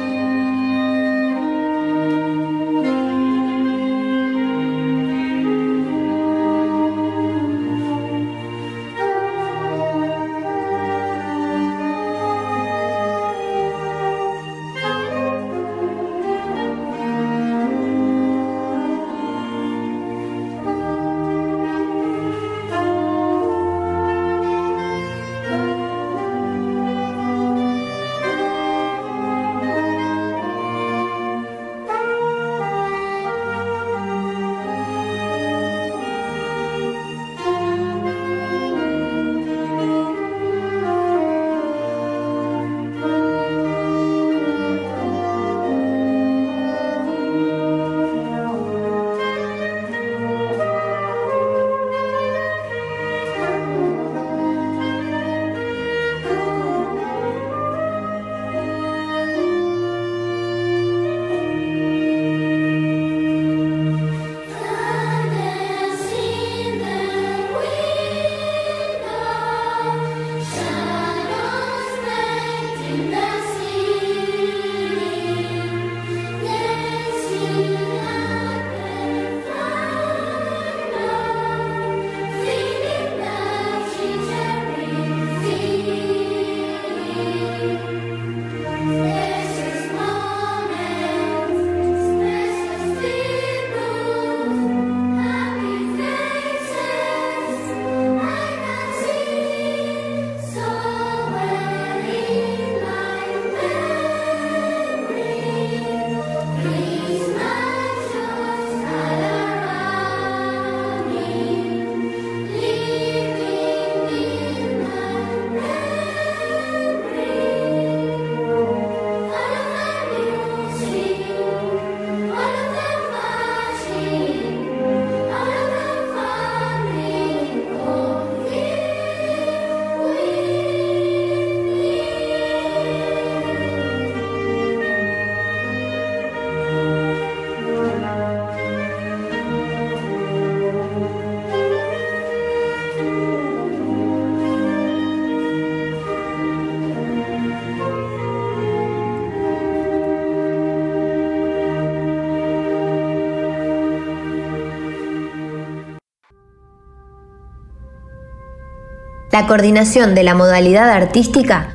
La 159.41 159.47
coordinación 159.47 160.13
de 160.13 160.21
la 160.21 160.35
modalidad 160.35 160.91
artística 160.91 161.73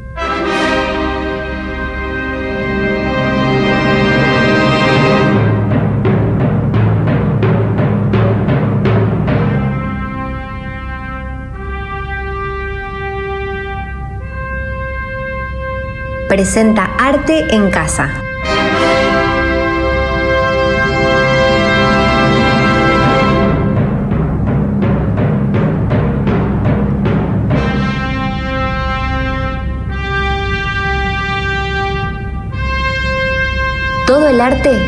presenta 16.29 16.85
Arte 17.01 17.53
en 17.53 17.69
Casa. 17.71 18.26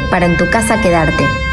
Para 0.09 0.27
en 0.27 0.37
tu 0.37 0.49
casa 0.51 0.81
quedarte. 0.81 1.48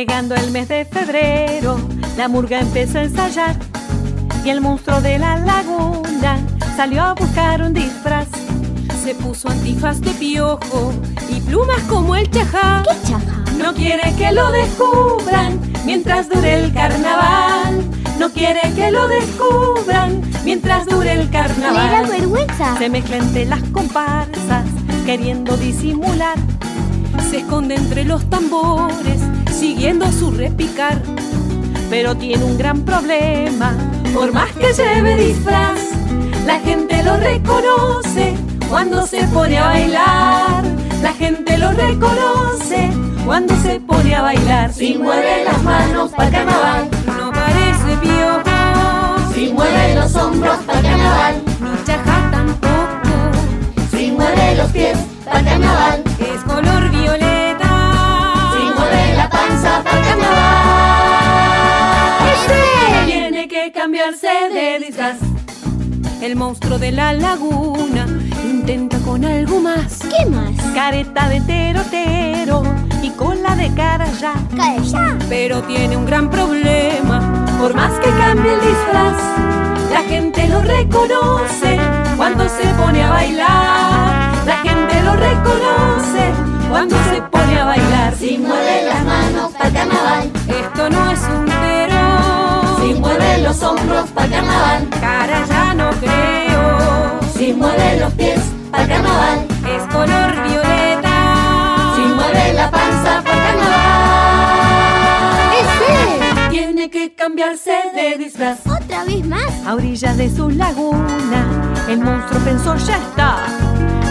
Llegando 0.00 0.34
el 0.34 0.50
mes 0.50 0.66
de 0.66 0.86
febrero, 0.86 1.78
la 2.16 2.26
murga 2.26 2.58
empezó 2.58 3.00
a 3.00 3.02
ensayar 3.02 3.54
y 4.42 4.48
el 4.48 4.62
monstruo 4.62 4.98
de 5.02 5.18
la 5.18 5.36
laguna 5.36 6.38
salió 6.74 7.02
a 7.02 7.12
buscar 7.12 7.60
un 7.60 7.74
disfraz. 7.74 8.26
Se 9.04 9.14
puso 9.14 9.50
antifaz 9.50 10.00
de 10.00 10.12
piojo 10.12 10.94
y 11.28 11.40
plumas 11.42 11.82
como 11.82 12.16
el 12.16 12.30
chajá. 12.30 12.82
¿Qué 12.82 13.08
chajá? 13.10 13.44
No 13.58 13.74
quiere 13.74 14.14
que 14.16 14.32
lo 14.32 14.50
descubran 14.50 15.60
mientras 15.84 16.30
dure 16.30 16.64
el 16.64 16.72
carnaval. 16.72 17.84
No 18.18 18.30
quiere 18.30 18.72
que 18.74 18.90
lo 18.90 19.06
descubran 19.06 20.22
mientras 20.46 20.86
dure 20.86 21.12
el 21.12 21.28
carnaval. 21.28 21.90
Le 21.90 21.92
da 21.92 22.02
vergüenza. 22.08 22.78
Se 22.78 22.88
mezcla 22.88 23.18
entre 23.18 23.44
las 23.44 23.62
comparsas, 23.64 24.64
queriendo 25.04 25.58
disimular. 25.58 26.38
Se 27.28 27.40
esconde 27.40 27.74
entre 27.74 28.04
los 28.04 28.28
tambores, 28.30 29.20
siguiendo 29.60 30.10
su 30.10 30.30
repicar. 30.30 31.02
Pero 31.90 32.16
tiene 32.16 32.42
un 32.44 32.56
gran 32.56 32.80
problema, 32.80 33.76
por 34.14 34.32
más 34.32 34.50
que 34.52 34.72
lleve 34.72 35.16
disfraz, 35.16 35.78
la 36.46 36.58
gente 36.60 37.02
lo 37.02 37.16
reconoce 37.18 38.34
cuando 38.70 39.06
se 39.06 39.24
pone 39.28 39.58
a 39.58 39.66
bailar. 39.66 40.64
La 41.02 41.12
gente 41.12 41.58
lo 41.58 41.72
reconoce 41.72 42.90
cuando 43.26 43.54
se 43.56 43.80
pone 43.80 44.14
a 44.14 44.22
bailar. 44.22 44.72
Si 44.72 44.96
mueve 44.96 45.44
las 45.44 45.62
manos 45.62 46.10
para 46.12 46.30
carnaval, 46.30 46.88
no 47.18 47.30
parece 47.30 47.96
piojo. 48.00 49.34
Si 49.34 49.52
mueve 49.52 49.94
los 49.94 50.14
hombros 50.14 50.58
para 50.66 50.80
carnaval, 50.80 51.34
ni 51.60 51.84
chaja 51.84 52.30
tampoco. 52.30 53.38
Si 53.90 54.10
mueve 54.12 54.54
los 54.56 54.70
pies 54.70 54.98
para 55.24 55.44
carnaval, 55.44 56.09
cambiarse 63.90 64.28
de 64.54 64.86
disfraz. 64.86 65.16
El 66.22 66.36
monstruo 66.36 66.78
de 66.78 66.92
la 66.92 67.12
laguna 67.12 68.06
intenta 68.44 68.96
con 68.98 69.24
algo 69.24 69.58
más. 69.58 69.98
¿Qué 69.98 70.30
más? 70.30 70.54
Careta 70.72 71.28
de 71.28 71.40
terotero 71.40 72.62
y 73.02 73.10
cola 73.10 73.56
de 73.56 73.74
cara 73.74 74.06
ya. 74.20 74.34
ya. 74.84 75.18
Pero 75.28 75.62
tiene 75.62 75.96
un 75.96 76.06
gran 76.06 76.30
problema. 76.30 77.44
Por 77.58 77.74
más 77.74 77.92
que 77.98 78.10
cambie 78.10 78.54
el 78.54 78.60
disfraz, 78.60 79.16
la 79.90 80.02
gente 80.08 80.46
lo 80.46 80.62
reconoce 80.62 81.76
cuando 82.16 82.48
se 82.48 82.66
pone 82.74 83.02
a 83.02 83.10
bailar. 83.10 84.46
La 84.46 84.56
gente 84.62 85.02
lo 85.02 85.16
reconoce 85.16 86.32
cuando 86.70 86.94
se 87.10 87.22
pone 87.22 87.58
a 87.58 87.64
bailar. 87.64 88.14
Si 88.14 88.38
mueve 88.38 88.84
las 88.84 89.04
manos 89.04 89.52
para 89.54 89.70
carnaval, 89.70 90.30
esto 90.46 90.90
no 90.90 91.10
es 91.10 91.20
un 91.24 91.49
mueve 93.00 93.38
los 93.38 93.62
hombros 93.62 94.10
para 94.10 94.28
carnaval, 94.28 94.88
cara 95.00 95.44
ya 95.46 95.74
no 95.74 95.90
creo. 95.92 97.18
Si 97.34 97.52
mueve 97.52 97.98
los 97.98 98.12
pies 98.14 98.40
para 98.70 98.86
carnaval, 98.86 99.46
es 99.66 99.82
color 99.92 100.30
violeta. 100.48 101.94
Si 101.96 102.02
mueve 102.02 102.52
la 102.52 102.70
panza 102.70 103.22
para 103.24 103.42
carnaval, 103.44 104.60
¡Ese! 105.60 106.50
Tiene 106.50 106.90
que 106.90 107.14
cambiarse 107.14 107.72
de 107.94 108.18
disfraz. 108.18 108.58
¿Otra 108.66 109.04
vez 109.04 109.26
más? 109.26 109.66
A 109.66 109.74
orillas 109.74 110.16
de 110.16 110.28
su 110.28 110.50
laguna, 110.50 111.72
el 111.88 112.00
monstruo 112.00 112.40
pensó 112.44 112.76
ya 112.76 112.96
está. 112.96 113.46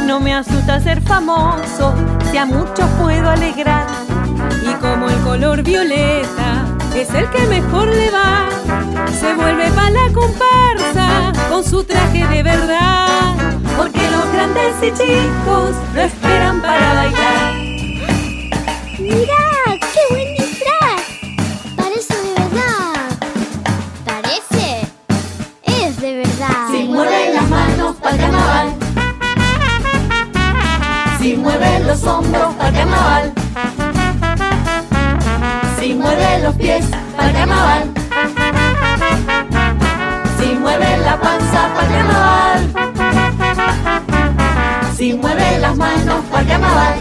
No 0.06 0.20
me 0.20 0.34
asusta 0.34 0.80
ser 0.80 1.02
famoso, 1.02 1.94
si 2.32 2.38
a 2.38 2.46
muchos 2.46 2.90
puedo 3.00 3.30
alegrar. 3.30 3.86
Y 4.64 4.74
como 4.82 5.08
el 5.10 5.18
color 5.22 5.62
violeta 5.62 6.68
es 6.96 7.10
el 7.14 7.30
que 7.30 7.46
mejor 7.48 7.88
le 7.88 8.12
va, 8.12 8.50
se 9.20 9.34
vuelve 9.34 9.70
para 9.72 9.90
la 9.90 10.14
comparsa 10.14 11.32
con 11.50 11.64
su 11.64 11.84
traje 11.84 12.28
de 12.28 12.44
verdad. 12.44 13.36
Porque 13.78 14.02
los 14.12 14.32
grandes 14.34 14.76
y 14.82 14.92
chicos 14.92 15.76
lo 15.94 16.02
esperan 16.02 16.62
para 16.62 16.94
bailar. 16.94 17.54
¡Mirá! 19.00 19.80
¡Qué 19.94 20.02
buen 20.10 20.36
disfraz! 20.36 21.02
Parece 21.78 22.14
de 22.16 22.34
verdad. 22.34 23.18
¿Parece? 24.06 24.88
Es 25.64 26.02
de 26.02 26.16
verdad. 26.18 26.68
si 26.72 26.84
mueve 26.84 27.34
las 27.34 27.50
manos 27.50 27.96
para 27.98 28.18
carnaval, 28.18 28.76
si 31.20 31.36
mueve 31.38 31.80
los 31.86 32.04
hombros 32.04 32.54
para 32.56 32.72
carnaval, 32.72 33.34
si 35.80 35.93
mueve 35.93 36.39
los 36.43 36.55
pies 36.55 36.86
para 37.15 37.32
carnaval, 37.32 37.84
si 40.38 40.55
mueve 40.55 40.97
la 40.97 41.19
panza 41.19 41.69
para 41.73 41.88
carnaval, 41.88 42.69
si 44.97 45.13
mueve 45.13 45.59
las 45.59 45.77
manos 45.77 46.25
para 46.32 46.47
carnaval, 46.47 46.95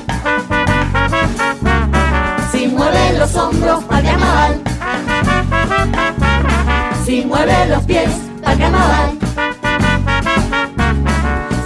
si 2.52 2.68
mueve 2.68 3.18
los 3.18 3.34
hombros 3.34 3.84
para 3.84 4.02
carnaval, 4.02 4.60
si 7.04 7.24
mueve 7.24 7.66
los 7.66 7.82
pies 7.82 8.10
para 8.44 8.58
carnaval, 8.58 9.18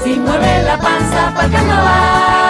si 0.03 0.19
mueve 0.19 0.63
la 0.63 0.79
panza 0.79 1.33
para 1.35 1.49
carnaval. 1.51 2.42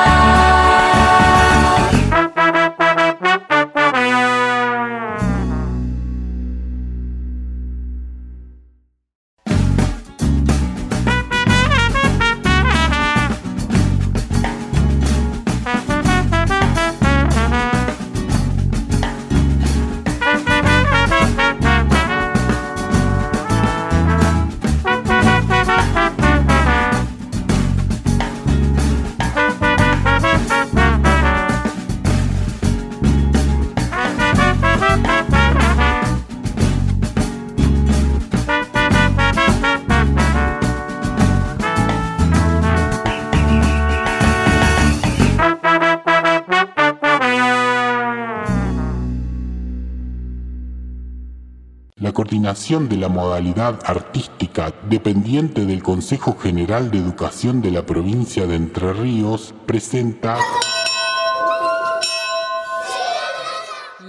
De 52.43 52.97
la 52.97 53.09
Modalidad 53.09 53.79
Artística, 53.85 54.75
dependiente 54.91 55.65
del 55.65 55.81
Consejo 55.81 56.37
General 56.37 56.91
de 56.91 56.99
Educación 56.99 57.63
de 57.63 57.71
la 57.71 57.87
provincia 57.87 58.49
de 58.49 58.57
Entre 58.57 58.93
Ríos, 58.93 59.55
presenta 59.65 60.39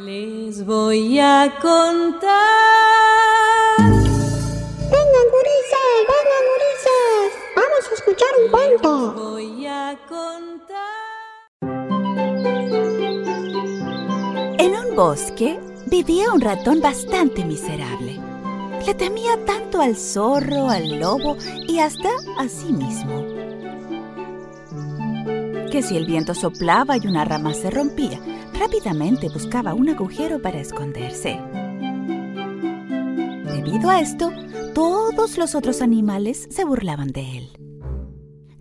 Les 0.04 0.66
voy 0.66 1.20
a 1.20 1.54
contar. 1.62 2.32
Vengan, 3.78 5.28
gurises, 5.32 5.94
vengan, 6.10 6.44
gurises. 6.50 7.30
Vamos 7.56 7.84
a 7.92 7.94
escuchar 7.94 8.30
un 8.44 8.50
cuento. 8.52 9.14
Voy 9.14 9.68
a 9.68 9.96
contar. 10.10 11.04
En 14.58 14.72
un 14.76 14.96
bosque 14.96 15.60
vivía 15.86 16.32
un 16.34 16.42
ratón 16.42 16.82
bastante 16.82 17.46
miserable. 17.46 18.13
Le 18.86 18.94
temía 18.94 19.44
tanto 19.46 19.82
al 19.82 19.96
zorro, 19.96 20.70
al 20.70 21.00
lobo 21.00 21.38
y 21.68 21.80
hasta 21.80 22.10
a 22.38 22.50
sí 22.50 22.74
mismo. 22.74 23.26
Que 25.72 25.82
si 25.82 25.96
el 25.96 26.06
viento 26.06 26.36
soplaba 26.36 26.98
y 26.98 27.08
una 27.08 27.24
rama 27.24 27.54
se 27.54 27.72
rompía, 27.72 28.20
rápidamente 28.54 29.30
buscaba 29.30 29.74
un 29.74 29.90
agujero 29.90 30.42
para 30.42 30.60
esconderse. 30.60 31.40
Debido 33.46 33.90
a 33.90 34.02
esto, 34.02 34.32
todos 34.76 35.38
los 35.38 35.56
otros 35.56 35.82
animales 35.82 36.50
se 36.52 36.66
burlaban 36.66 37.08
de 37.08 37.38
él. 37.38 37.58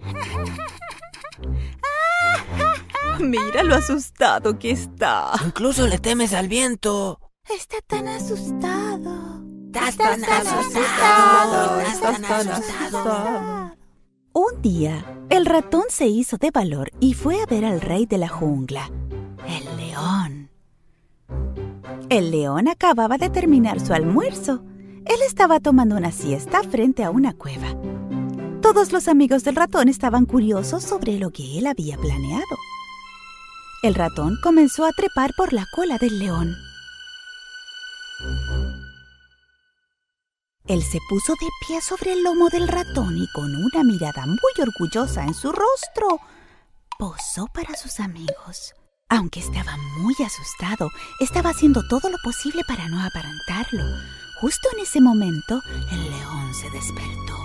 Mira 3.20 3.64
lo 3.64 3.74
asustado 3.74 4.56
que 4.58 4.70
está. 4.70 5.32
Incluso 5.44 5.88
le 5.88 5.98
temes 5.98 6.32
al 6.32 6.48
viento. 6.48 7.18
Está 7.48 7.78
tan 7.86 8.08
asustado. 8.08 9.41
Estás 9.74 9.96
tan 9.96 10.22
asustado. 10.22 11.80
Estás 11.80 12.20
tan 12.20 12.48
asustado. 12.48 13.76
Un 14.34 14.60
día, 14.60 15.02
el 15.30 15.46
ratón 15.46 15.84
se 15.88 16.08
hizo 16.08 16.36
de 16.36 16.50
valor 16.50 16.90
y 17.00 17.14
fue 17.14 17.40
a 17.40 17.46
ver 17.46 17.64
al 17.64 17.80
rey 17.80 18.04
de 18.04 18.18
la 18.18 18.28
jungla, 18.28 18.90
el 19.48 19.76
león. 19.78 20.50
El 22.10 22.30
león 22.30 22.68
acababa 22.68 23.16
de 23.16 23.30
terminar 23.30 23.80
su 23.80 23.94
almuerzo. 23.94 24.62
Él 25.06 25.20
estaba 25.26 25.58
tomando 25.58 25.96
una 25.96 26.12
siesta 26.12 26.62
frente 26.64 27.02
a 27.02 27.10
una 27.10 27.32
cueva. 27.32 27.74
Todos 28.60 28.92
los 28.92 29.08
amigos 29.08 29.42
del 29.42 29.56
ratón 29.56 29.88
estaban 29.88 30.26
curiosos 30.26 30.82
sobre 30.84 31.18
lo 31.18 31.30
que 31.30 31.58
él 31.58 31.66
había 31.66 31.96
planeado. 31.96 32.58
El 33.82 33.94
ratón 33.94 34.36
comenzó 34.42 34.84
a 34.84 34.92
trepar 34.92 35.30
por 35.34 35.54
la 35.54 35.64
cola 35.74 35.96
del 35.96 36.18
león. 36.18 36.54
Él 40.66 40.82
se 40.82 40.98
puso 41.08 41.32
de 41.40 41.48
pie 41.66 41.80
sobre 41.80 42.12
el 42.12 42.22
lomo 42.22 42.48
del 42.48 42.68
ratón 42.68 43.18
y 43.18 43.26
con 43.32 43.54
una 43.54 43.82
mirada 43.82 44.26
muy 44.26 44.52
orgullosa 44.60 45.24
en 45.24 45.34
su 45.34 45.50
rostro, 45.50 46.20
posó 46.98 47.46
para 47.52 47.74
sus 47.76 47.98
amigos. 47.98 48.72
Aunque 49.08 49.40
estaba 49.40 49.76
muy 49.98 50.14
asustado, 50.24 50.88
estaba 51.18 51.50
haciendo 51.50 51.86
todo 51.88 52.08
lo 52.08 52.16
posible 52.22 52.62
para 52.66 52.88
no 52.88 53.02
aparentarlo. 53.02 53.84
Justo 54.40 54.68
en 54.72 54.80
ese 54.80 55.00
momento, 55.00 55.60
el 55.90 56.10
león 56.10 56.54
se 56.54 56.70
despertó. 56.70 57.36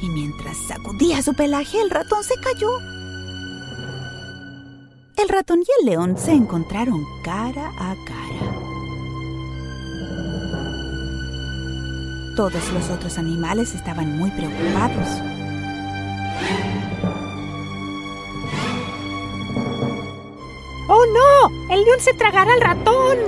Y 0.00 0.08
mientras 0.08 0.56
sacudía 0.68 1.22
su 1.22 1.34
pelaje, 1.34 1.80
el 1.80 1.90
ratón 1.90 2.22
se 2.22 2.36
cayó. 2.36 2.78
El 5.16 5.28
ratón 5.28 5.60
y 5.60 5.66
el 5.80 5.86
león 5.90 6.16
se 6.16 6.32
encontraron 6.32 7.04
cara 7.22 7.68
a 7.78 7.94
cara. 8.04 8.51
Todos 12.36 12.72
los 12.72 12.88
otros 12.90 13.18
animales 13.18 13.74
estaban 13.74 14.16
muy 14.16 14.30
preocupados. 14.30 15.06
¡Oh 20.88 21.04
no! 21.06 21.74
¡El 21.74 21.84
león 21.84 22.00
se 22.00 22.14
tragará 22.14 22.52
al 22.54 22.60
ratón! 22.60 23.18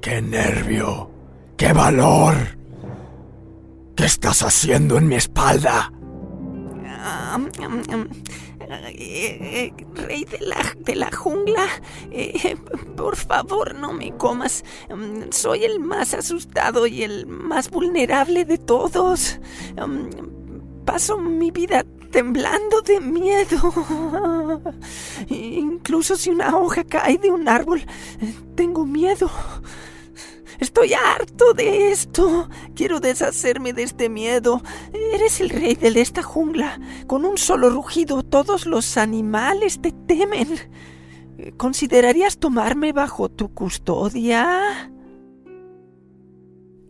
¡Qué 0.00 0.20
nervio! 0.20 1.10
¡Qué 1.56 1.72
valor! 1.72 2.34
¿Qué 3.96 4.04
estás 4.04 4.42
haciendo 4.42 4.96
en 4.98 5.08
mi 5.08 5.16
espalda? 5.16 5.92
Eh, 8.72 9.72
rey 9.94 10.24
de 10.24 10.38
la, 10.40 10.74
de 10.78 10.94
la 10.94 11.10
jungla, 11.10 11.66
eh, 12.10 12.56
por 12.96 13.16
favor 13.16 13.74
no 13.74 13.92
me 13.92 14.16
comas. 14.16 14.64
Mm, 14.88 15.30
Soy 15.30 15.64
el 15.64 15.80
más 15.80 16.14
asustado 16.14 16.86
y 16.86 17.02
el 17.02 17.26
más 17.26 17.70
vulnerable 17.70 18.44
de 18.44 18.58
todos. 18.58 19.40
Mm, 19.76 20.84
Paso 20.84 21.18
mi 21.18 21.50
vida 21.50 21.84
temblando 22.10 22.80
de 22.82 23.00
miedo. 23.00 23.72
Incluso 25.28 26.16
si 26.16 26.30
una 26.30 26.56
hoja 26.56 26.84
cae 26.84 27.18
de 27.18 27.30
un 27.30 27.48
árbol, 27.48 27.84
tengo 28.56 28.86
miedo. 28.86 29.30
Estoy 30.60 30.92
harto 30.92 31.54
de 31.54 31.90
esto. 31.90 32.50
Quiero 32.74 33.00
deshacerme 33.00 33.72
de 33.72 33.82
este 33.82 34.10
miedo. 34.10 34.62
Eres 35.14 35.40
el 35.40 35.48
rey 35.48 35.74
de 35.74 35.98
esta 36.00 36.22
jungla. 36.22 36.78
Con 37.06 37.24
un 37.24 37.38
solo 37.38 37.70
rugido 37.70 38.22
todos 38.22 38.66
los 38.66 38.98
animales 38.98 39.80
te 39.80 39.92
temen. 39.92 40.48
¿Considerarías 41.56 42.38
tomarme 42.38 42.92
bajo 42.92 43.30
tu 43.30 43.54
custodia? 43.54 44.92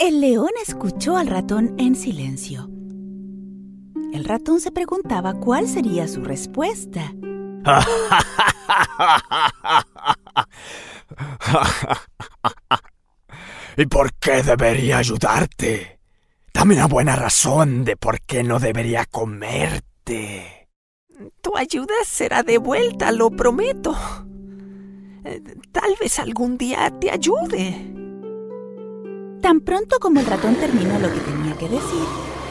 El 0.01 0.21
león 0.21 0.51
escuchó 0.67 1.17
al 1.17 1.29
ratón 1.29 1.77
en 1.79 1.95
silencio. 1.95 2.69
El 4.13 4.25
ratón 4.25 4.61
se 4.61 4.73
preguntaba 4.73 5.35
cuál 5.35 5.69
sería 5.69 6.09
su 6.09 6.25
respuesta. 6.25 7.15
¿Y 13.77 13.87
por 13.87 14.13
qué 14.15 14.43
debería 14.43 14.99
ayudarte? 14.99 15.99
Dame 16.53 16.75
una 16.75 16.87
buena 16.87 17.17
razón 17.17 17.85
de 17.85 17.97
por 17.97 18.21
qué 18.23 18.43
no 18.43 18.59
debería 18.59 19.05
comerte. 19.07 20.69
Tu 21.41 21.57
ayuda 21.57 21.95
será 22.05 22.43
de 22.43 22.59
vuelta, 22.59 23.13
lo 23.13 23.31
prometo. 23.31 23.97
Eh, 25.25 25.43
Tal 25.73 25.95
vez 26.01 26.19
algún 26.19 26.59
día 26.59 26.93
te 27.01 27.11
ayude. 27.11 27.93
Tan 29.41 29.61
pronto 29.61 29.99
como 29.99 30.21
el 30.21 30.27
ratón 30.27 30.55
terminó 30.57 30.99
lo 30.99 31.13
que 31.13 31.21
tenía 31.21 31.57
que 31.57 31.69
decir, 31.69 32.05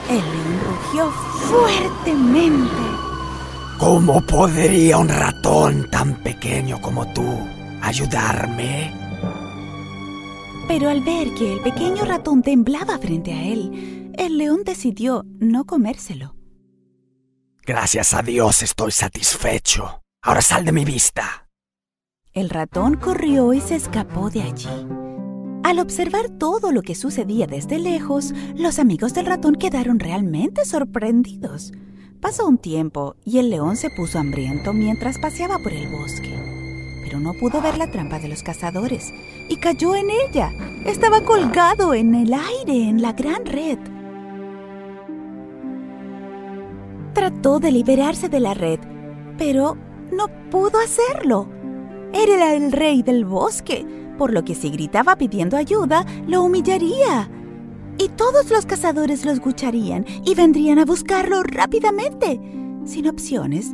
el 0.09 0.17
león 0.17 0.59
rugió 0.65 1.11
fuertemente. 1.11 3.09
¿Cómo 3.77 4.21
podría 4.21 4.97
un 4.97 5.09
ratón 5.09 5.89
tan 5.89 6.15
pequeño 6.23 6.81
como 6.81 7.11
tú 7.13 7.23
ayudarme? 7.81 9.08
Pero 10.69 10.87
al 10.87 11.01
ver 11.01 11.33
que 11.33 11.51
el 11.51 11.61
pequeño 11.61 12.05
ratón 12.05 12.43
temblaba 12.43 12.99
frente 12.99 13.33
a 13.33 13.43
él, 13.43 14.13
el 14.15 14.37
león 14.37 14.61
decidió 14.63 15.25
no 15.39 15.65
comérselo. 15.65 16.35
Gracias 17.65 18.13
a 18.13 18.21
Dios 18.21 18.61
estoy 18.61 18.91
satisfecho. 18.91 20.03
Ahora 20.21 20.43
sal 20.43 20.65
de 20.65 20.71
mi 20.71 20.85
vista. 20.85 21.49
El 22.33 22.51
ratón 22.51 22.97
corrió 22.97 23.51
y 23.53 23.61
se 23.61 23.75
escapó 23.75 24.29
de 24.29 24.43
allí. 24.43 24.69
Al 25.63 25.79
observar 25.79 26.29
todo 26.37 26.71
lo 26.71 26.83
que 26.83 26.93
sucedía 26.93 27.47
desde 27.47 27.79
lejos, 27.79 28.31
los 28.55 28.77
amigos 28.77 29.15
del 29.15 29.25
ratón 29.25 29.55
quedaron 29.55 29.97
realmente 29.99 30.65
sorprendidos. 30.65 31.71
Pasó 32.21 32.47
un 32.47 32.59
tiempo 32.59 33.15
y 33.25 33.39
el 33.39 33.49
león 33.49 33.75
se 33.75 33.89
puso 33.89 34.19
hambriento 34.19 34.73
mientras 34.73 35.17
paseaba 35.17 35.57
por 35.57 35.73
el 35.73 35.87
bosque. 35.87 37.01
Pero 37.03 37.19
no 37.19 37.33
pudo 37.33 37.59
ver 37.59 37.79
la 37.79 37.89
trampa 37.89 38.19
de 38.19 38.27
los 38.27 38.43
cazadores 38.43 39.11
y 39.49 39.57
cayó 39.57 39.95
en 39.95 40.09
ella. 40.09 40.51
Estaba 40.85 41.21
colgado 41.21 41.93
en 41.93 42.15
el 42.15 42.33
aire 42.33 42.87
en 42.87 43.01
la 43.01 43.11
gran 43.13 43.45
red. 43.45 43.77
Trató 47.13 47.59
de 47.59 47.71
liberarse 47.71 48.29
de 48.29 48.39
la 48.39 48.53
red, 48.53 48.79
pero 49.37 49.75
no 50.11 50.27
pudo 50.49 50.79
hacerlo. 50.79 51.49
Era 52.13 52.53
el 52.53 52.71
rey 52.71 53.03
del 53.03 53.25
bosque, 53.25 53.85
por 54.17 54.31
lo 54.31 54.43
que 54.43 54.55
si 54.55 54.69
gritaba 54.69 55.15
pidiendo 55.15 55.57
ayuda, 55.57 56.05
lo 56.27 56.43
humillaría. 56.43 57.29
Y 57.97 58.09
todos 58.09 58.49
los 58.49 58.65
cazadores 58.65 59.25
lo 59.25 59.31
escucharían 59.31 60.05
y 60.25 60.33
vendrían 60.33 60.79
a 60.79 60.85
buscarlo 60.85 61.43
rápidamente. 61.43 62.39
Sin 62.85 63.07
opciones, 63.07 63.73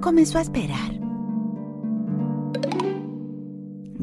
comenzó 0.00 0.38
a 0.38 0.42
esperar. 0.42 1.03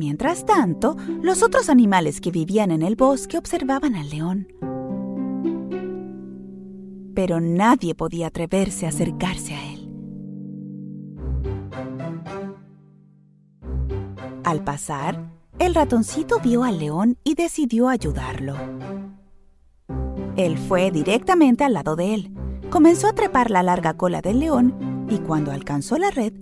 Mientras 0.01 0.47
tanto, 0.47 0.97
los 1.21 1.43
otros 1.43 1.69
animales 1.69 2.21
que 2.21 2.31
vivían 2.31 2.71
en 2.71 2.81
el 2.81 2.95
bosque 2.95 3.37
observaban 3.37 3.93
al 3.93 4.09
león. 4.09 4.47
Pero 7.13 7.39
nadie 7.39 7.93
podía 7.93 8.25
atreverse 8.25 8.87
a 8.87 8.89
acercarse 8.89 9.53
a 9.53 9.73
él. 9.73 9.93
Al 14.43 14.63
pasar, 14.63 15.31
el 15.59 15.75
ratoncito 15.75 16.39
vio 16.39 16.63
al 16.63 16.79
león 16.79 17.19
y 17.23 17.35
decidió 17.35 17.87
ayudarlo. 17.87 18.55
Él 20.35 20.57
fue 20.57 20.89
directamente 20.89 21.63
al 21.63 21.73
lado 21.73 21.95
de 21.95 22.15
él. 22.15 22.33
Comenzó 22.71 23.05
a 23.05 23.13
trepar 23.13 23.51
la 23.51 23.61
larga 23.61 23.93
cola 23.97 24.23
del 24.23 24.39
león 24.39 25.05
y 25.11 25.19
cuando 25.19 25.51
alcanzó 25.51 25.99
la 25.99 26.09
red, 26.09 26.33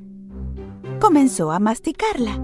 comenzó 1.01 1.51
a 1.51 1.60
masticarla. 1.60 2.39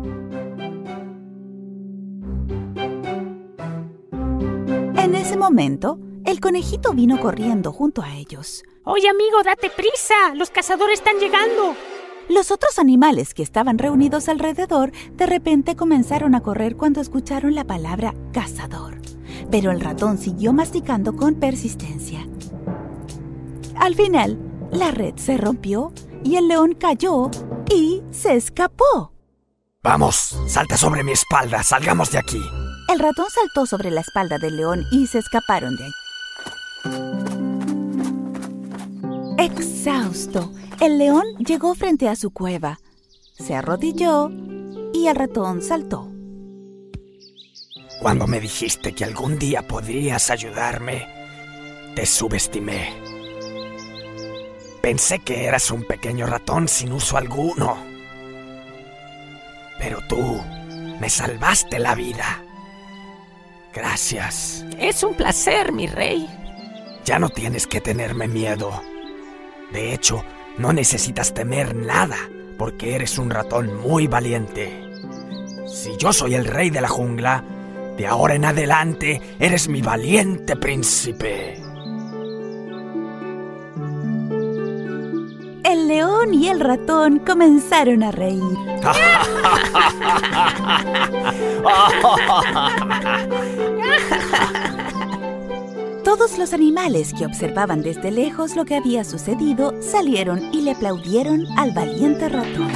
En 5.05 5.13
ese 5.13 5.37
momento, 5.37 5.99
el 6.25 6.39
conejito 6.39 6.91
vino 6.93 7.19
corriendo 7.19 7.71
junto 7.71 8.01
a 8.01 8.15
ellos. 8.15 8.63
Oye, 8.83 9.07
amigo, 9.07 9.43
date 9.43 9.69
prisa. 9.69 10.33
Los 10.33 10.49
cazadores 10.49 10.97
están 10.97 11.19
llegando. 11.19 11.75
Los 12.27 12.49
otros 12.49 12.79
animales 12.79 13.35
que 13.35 13.43
estaban 13.43 13.77
reunidos 13.77 14.29
alrededor 14.29 14.91
de 15.11 15.27
repente 15.27 15.75
comenzaron 15.75 16.33
a 16.33 16.41
correr 16.41 16.75
cuando 16.75 17.01
escucharon 17.01 17.53
la 17.53 17.65
palabra 17.65 18.15
cazador. 18.33 18.99
Pero 19.51 19.69
el 19.69 19.79
ratón 19.79 20.17
siguió 20.17 20.53
masticando 20.53 21.15
con 21.15 21.35
persistencia. 21.35 22.27
Al 23.75 23.93
final, 23.93 24.39
la 24.71 24.89
red 24.89 25.13
se 25.17 25.37
rompió 25.37 25.93
y 26.23 26.37
el 26.37 26.47
león 26.47 26.73
cayó 26.73 27.29
y 27.71 28.01
se 28.09 28.35
escapó. 28.35 29.13
Vamos, 29.83 30.35
salta 30.47 30.75
sobre 30.77 31.03
mi 31.03 31.11
espalda, 31.11 31.61
salgamos 31.61 32.09
de 32.09 32.17
aquí. 32.17 32.41
El 32.87 32.99
ratón 32.99 33.25
saltó 33.29 33.65
sobre 33.65 33.89
la 33.89 34.01
espalda 34.01 34.37
del 34.37 34.57
león 34.57 34.85
y 34.91 35.07
se 35.07 35.19
escaparon 35.19 35.75
de 35.75 35.85
allí. 35.85 35.93
Exhausto, 39.37 40.51
el 40.79 40.97
león 40.97 41.25
llegó 41.39 41.73
frente 41.75 42.07
a 42.09 42.15
su 42.15 42.31
cueva, 42.31 42.79
se 43.37 43.55
arrodilló 43.55 44.29
y 44.93 45.07
el 45.07 45.15
ratón 45.15 45.61
saltó. 45.61 46.11
Cuando 47.99 48.27
me 48.27 48.39
dijiste 48.39 48.93
que 48.93 49.03
algún 49.03 49.39
día 49.39 49.67
podrías 49.67 50.29
ayudarme, 50.29 51.07
te 51.95 52.05
subestimé. 52.05 52.93
Pensé 54.81 55.19
que 55.19 55.45
eras 55.45 55.71
un 55.71 55.83
pequeño 55.83 56.27
ratón 56.27 56.67
sin 56.67 56.91
uso 56.91 57.17
alguno. 57.17 57.77
Pero 59.79 60.01
tú 60.07 60.39
me 60.99 61.09
salvaste 61.09 61.79
la 61.79 61.95
vida. 61.95 62.44
Gracias. 63.75 64.65
Es 64.79 65.03
un 65.03 65.13
placer, 65.15 65.73
mi 65.73 65.85
rey. 65.85 66.29
Ya 67.03 67.19
no 67.19 67.27
tienes 67.27 67.67
que 67.67 67.81
tenerme 67.81 68.29
miedo. 68.29 68.71
De 69.73 69.93
hecho, 69.93 70.23
no 70.57 70.71
necesitas 70.71 71.33
temer 71.33 71.75
nada, 71.75 72.15
porque 72.57 72.95
eres 72.95 73.17
un 73.17 73.29
ratón 73.29 73.81
muy 73.81 74.07
valiente. 74.07 74.81
Si 75.67 75.97
yo 75.97 76.13
soy 76.13 76.35
el 76.35 76.45
rey 76.45 76.69
de 76.69 76.79
la 76.79 76.87
jungla, 76.87 77.43
de 77.97 78.07
ahora 78.07 78.35
en 78.35 78.45
adelante 78.45 79.21
eres 79.39 79.67
mi 79.67 79.81
valiente 79.81 80.55
príncipe. 80.55 81.61
El 85.65 85.89
león 85.89 86.33
y 86.33 86.47
el 86.47 86.61
ratón 86.61 87.19
comenzaron 87.19 88.03
a 88.03 88.11
reír. 88.11 88.41
Todos 96.03 96.37
los 96.37 96.53
animales 96.53 97.13
que 97.13 97.25
observaban 97.25 97.81
desde 97.81 98.11
lejos 98.11 98.55
lo 98.55 98.65
que 98.65 98.75
había 98.75 99.03
sucedido 99.03 99.73
salieron 99.81 100.53
y 100.53 100.61
le 100.61 100.71
aplaudieron 100.71 101.45
al 101.57 101.71
valiente 101.71 102.29
ratón. 102.29 102.71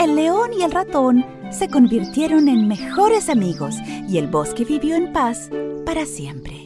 El 0.00 0.16
león 0.16 0.50
y 0.58 0.62
el 0.62 0.72
ratón 0.72 1.24
se 1.50 1.68
convirtieron 1.68 2.48
en 2.48 2.66
mejores 2.68 3.28
amigos 3.28 3.76
y 4.08 4.18
el 4.18 4.26
bosque 4.26 4.64
vivió 4.64 4.96
en 4.96 5.12
paz 5.12 5.50
para 5.84 6.04
siempre. 6.04 6.63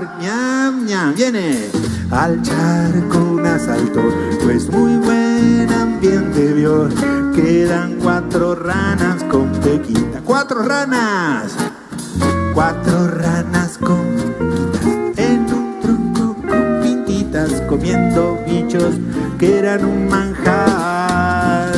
Ñam 0.00 0.86
ñam 0.86 1.14
viene 1.14 1.68
al 2.10 2.40
charco 2.40 3.18
un 3.18 3.46
asalto, 3.46 4.00
pues 4.42 4.70
muy 4.70 4.96
buen 4.96 5.70
ambiente 5.70 6.52
vio. 6.54 6.88
Quedan 7.34 7.98
cuatro 8.02 8.54
ranas 8.54 9.22
con 9.24 9.52
pequita, 9.52 10.20
cuatro 10.24 10.62
ranas, 10.62 11.52
cuatro 12.54 13.08
ranas 13.08 13.76
con 13.78 14.02
pequitas 14.16 15.18
en 15.18 15.40
un 15.52 15.80
tronco 15.80 16.36
con 16.48 16.80
pintitas 16.82 17.50
comiendo 17.68 18.38
bichos 18.46 18.94
que 19.38 19.58
eran 19.58 19.84
un 19.84 20.08
manjar. 20.08 21.72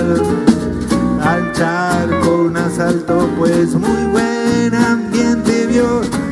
Al 1.20 1.52
charco 1.52 2.44
un 2.46 2.56
asalto, 2.56 3.28
pues 3.38 3.74
muy 3.74 4.04
buen 4.12 4.74
ambiente 4.74 5.66
vio. 5.66 6.23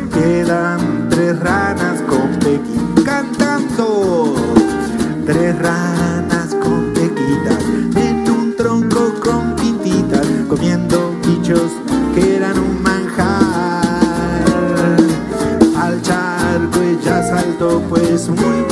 Saltó, 18.22 18.42
pues 18.42 18.71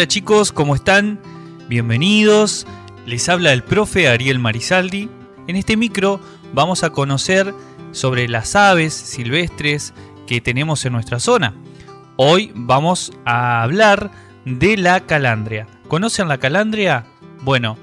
Hola 0.00 0.08
chicos, 0.08 0.50
¿cómo 0.50 0.74
están? 0.74 1.20
Bienvenidos. 1.68 2.66
Les 3.04 3.28
habla 3.28 3.52
el 3.52 3.62
profe 3.62 4.08
Ariel 4.08 4.38
Marisaldi. 4.38 5.10
En 5.46 5.56
este 5.56 5.76
micro 5.76 6.22
vamos 6.54 6.84
a 6.84 6.88
conocer 6.88 7.52
sobre 7.92 8.26
las 8.26 8.56
aves 8.56 8.94
silvestres 8.94 9.92
que 10.26 10.40
tenemos 10.40 10.86
en 10.86 10.94
nuestra 10.94 11.20
zona. 11.20 11.54
Hoy 12.16 12.50
vamos 12.54 13.12
a 13.26 13.62
hablar 13.62 14.10
de 14.46 14.78
la 14.78 15.00
calandria. 15.00 15.66
¿Conocen 15.86 16.28
la 16.28 16.38
calandria? 16.38 17.04
Bueno, 17.42 17.76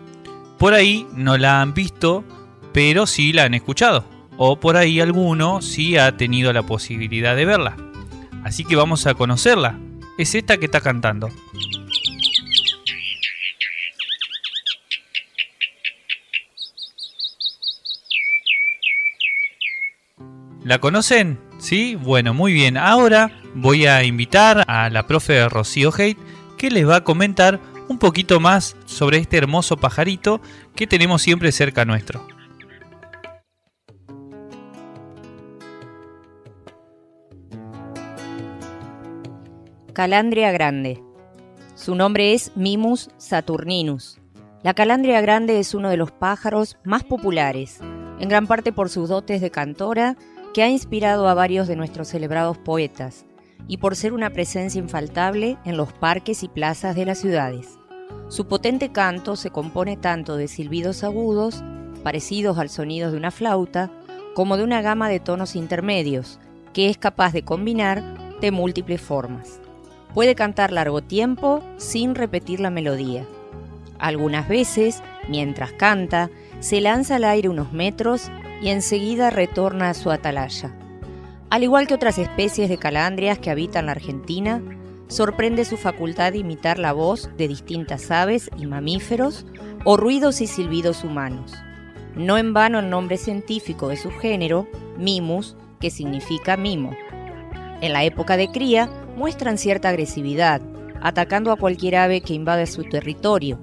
por 0.57 0.73
ahí 0.73 1.05
no 1.13 1.37
la 1.37 1.61
han 1.61 1.75
visto, 1.75 2.23
pero 2.73 3.05
sí 3.05 3.31
la 3.31 3.43
han 3.43 3.53
escuchado. 3.53 4.05
O 4.37 4.59
por 4.59 4.75
ahí 4.75 4.99
alguno 5.01 5.61
sí 5.61 5.97
ha 5.97 6.17
tenido 6.17 6.51
la 6.51 6.63
posibilidad 6.63 7.35
de 7.35 7.45
verla. 7.45 7.77
Así 8.43 8.63
que 8.63 8.75
vamos 8.75 9.05
a 9.05 9.13
conocerla. 9.13 9.77
Es 10.17 10.33
esta 10.33 10.57
que 10.57 10.65
está 10.65 10.81
cantando. 10.81 11.29
¿La 20.67 20.79
conocen? 20.79 21.39
¿Sí? 21.59 21.95
Bueno, 21.95 22.33
muy 22.33 22.51
bien. 22.51 22.75
Ahora 22.75 23.31
voy 23.55 23.85
a 23.85 24.03
invitar 24.03 24.65
a 24.67 24.89
la 24.89 25.07
profe 25.07 25.47
Rocío 25.47 25.93
Haidt 25.97 26.17
que 26.57 26.69
les 26.69 26.85
va 26.85 26.97
a 26.97 27.03
comentar 27.05 27.61
un 27.87 27.97
poquito 27.97 28.41
más 28.41 28.75
sobre 28.85 29.17
este 29.19 29.37
hermoso 29.37 29.77
pajarito 29.77 30.41
que 30.75 30.85
tenemos 30.85 31.21
siempre 31.21 31.53
cerca 31.53 31.85
nuestro. 31.85 32.27
Calandria 39.93 40.51
grande. 40.51 41.01
Su 41.75 41.95
nombre 41.95 42.33
es 42.33 42.51
Mimus 42.55 43.09
saturninus. 43.15 44.19
La 44.63 44.73
calandria 44.73 45.21
grande 45.21 45.59
es 45.59 45.73
uno 45.73 45.87
de 45.87 45.95
los 45.95 46.11
pájaros 46.11 46.77
más 46.83 47.05
populares, 47.05 47.79
en 48.19 48.27
gran 48.27 48.47
parte 48.47 48.73
por 48.73 48.89
sus 48.89 49.07
dotes 49.07 49.39
de 49.39 49.49
cantora, 49.49 50.17
que 50.57 50.63
ha 50.63 50.69
inspirado 50.69 51.27
a 51.27 51.35
varios 51.35 51.67
de 51.67 51.75
nuestros 51.75 52.07
celebrados 52.07 52.57
poetas, 52.57 53.27
y 53.67 53.77
por 53.77 53.95
ser 53.95 54.11
una 54.11 54.31
presencia 54.31 54.79
infaltable 54.79 55.55
en 55.65 55.77
los 55.77 55.93
parques 55.93 56.41
y 56.41 56.47
plazas 56.47 56.95
de 56.95 57.05
las 57.05 57.19
ciudades. 57.19 57.77
Su 58.27 58.47
potente 58.47 58.91
canto 58.91 59.35
se 59.35 59.51
compone 59.51 59.97
tanto 59.97 60.35
de 60.35 60.47
silbidos 60.47 61.03
agudos, 61.03 61.63
parecidos 62.03 62.57
al 62.57 62.69
sonido 62.69 63.11
de 63.11 63.17
una 63.17 63.29
flauta, 63.29 63.91
como 64.33 64.57
de 64.57 64.63
una 64.63 64.81
gama 64.81 65.09
de 65.09 65.19
tonos 65.19 65.55
intermedios, 65.55 66.39
que 66.73 66.89
es 66.89 66.97
capaz 66.97 67.33
de 67.33 67.43
combinar 67.43 68.01
de 68.41 68.49
múltiples 68.49 68.99
formas. 68.99 69.59
Puede 70.15 70.33
cantar 70.33 70.71
largo 70.71 71.03
tiempo 71.03 71.61
sin 71.77 72.15
repetir 72.15 72.61
la 72.61 72.71
melodía. 72.71 73.27
Algunas 73.99 74.49
veces, 74.49 75.03
mientras 75.29 75.71
canta, 75.73 76.31
se 76.61 76.81
lanza 76.81 77.17
al 77.17 77.25
aire 77.25 77.47
unos 77.47 77.73
metros 77.73 78.31
y 78.61 78.69
enseguida 78.69 79.29
retorna 79.29 79.89
a 79.89 79.93
su 79.93 80.11
atalaya. 80.11 80.75
Al 81.49 81.63
igual 81.63 81.87
que 81.87 81.93
otras 81.93 82.17
especies 82.17 82.69
de 82.69 82.77
calandrias 82.77 83.39
que 83.39 83.49
habitan 83.49 83.85
la 83.85 83.93
Argentina, 83.93 84.61
sorprende 85.07 85.63
su 85.63 85.77
facultad 85.77 86.33
de 86.33 86.39
imitar 86.39 86.79
la 86.79 86.91
voz 86.91 87.29
de 87.37 87.47
distintas 87.47 88.11
aves 88.11 88.49
y 88.57 88.65
mamíferos 88.65 89.45
o 89.85 89.95
ruidos 89.95 90.41
y 90.41 90.47
silbidos 90.47 91.03
humanos. 91.03 91.53
No 92.15 92.37
en 92.37 92.53
vano 92.53 92.79
el 92.79 92.89
nombre 92.89 93.17
científico 93.17 93.87
de 93.87 93.97
su 93.97 94.11
género, 94.11 94.67
Mimus, 94.97 95.55
que 95.79 95.89
significa 95.91 96.57
mimo. 96.57 96.91
En 97.79 97.93
la 97.93 98.03
época 98.03 98.37
de 98.37 98.49
cría 98.49 98.89
muestran 99.15 99.57
cierta 99.57 99.89
agresividad, 99.89 100.61
atacando 101.01 101.51
a 101.51 101.57
cualquier 101.57 101.95
ave 101.95 102.21
que 102.21 102.33
invade 102.33 102.65
su 102.65 102.83
territorio. 102.83 103.59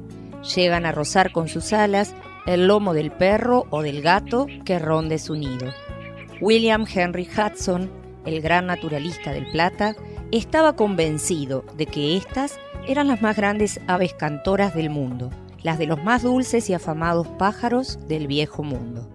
Llegan 0.55 0.87
a 0.87 0.93
rozar 0.93 1.33
con 1.33 1.49
sus 1.49 1.73
alas 1.73 2.15
el 2.47 2.67
lomo 2.67 2.95
del 2.95 3.11
perro 3.11 3.67
o 3.71 3.83
del 3.83 4.03
gato 4.03 4.47
que 4.65 4.79
ronde 4.79 5.19
su 5.19 5.35
nido. 5.35 5.73
William 6.41 6.85
Henry 6.93 7.29
Hudson, 7.29 7.91
el 8.27 8.41
gran 8.41 8.67
naturalista 8.67 9.33
del 9.33 9.51
Plata, 9.51 9.95
estaba 10.31 10.77
convencido 10.77 11.65
de 11.77 11.87
que 11.87 12.17
estas 12.17 12.59
eran 12.87 13.09
las 13.09 13.23
más 13.23 13.37
grandes 13.37 13.81
aves 13.87 14.15
cantoras 14.15 14.75
del 14.75 14.91
mundo, 14.91 15.31
las 15.63 15.79
de 15.79 15.87
los 15.87 16.03
más 16.03 16.23
dulces 16.23 16.69
y 16.69 16.75
afamados 16.75 17.29
pájaros 17.39 17.99
del 18.09 18.27
viejo 18.27 18.63
mundo. 18.63 19.09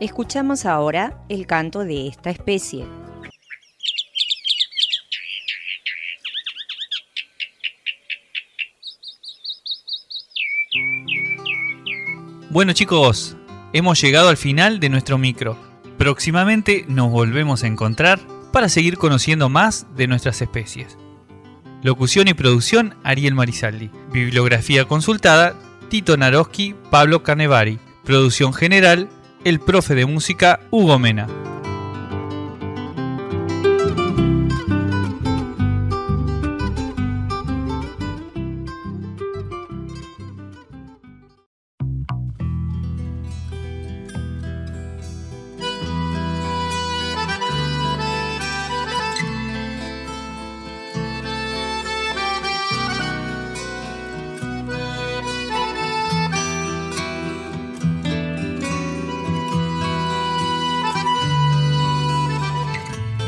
Escuchamos 0.00 0.64
ahora 0.64 1.22
el 1.28 1.46
canto 1.46 1.84
de 1.84 2.06
esta 2.06 2.30
especie. 2.30 2.86
Bueno 12.50 12.72
chicos, 12.72 13.36
hemos 13.72 14.00
llegado 14.00 14.28
al 14.28 14.36
final 14.36 14.80
de 14.80 14.88
nuestro 14.88 15.18
micro. 15.18 15.56
Próximamente 15.96 16.84
nos 16.88 17.08
volvemos 17.08 17.62
a 17.62 17.68
encontrar 17.68 18.18
para 18.52 18.68
seguir 18.68 18.98
conociendo 18.98 19.48
más 19.48 19.86
de 19.94 20.08
nuestras 20.08 20.42
especies. 20.42 20.98
Locución 21.84 22.26
y 22.26 22.34
producción 22.34 22.96
Ariel 23.04 23.36
Marisaldi. 23.36 23.92
Bibliografía 24.12 24.84
consultada 24.86 25.54
Tito 25.90 26.16
Naroski, 26.16 26.74
Pablo 26.90 27.22
Canevari. 27.22 27.78
Producción 28.04 28.52
general 28.52 29.08
el 29.44 29.60
profe 29.60 29.94
de 29.94 30.06
música 30.06 30.58
Hugo 30.72 30.98
Mena. 30.98 31.28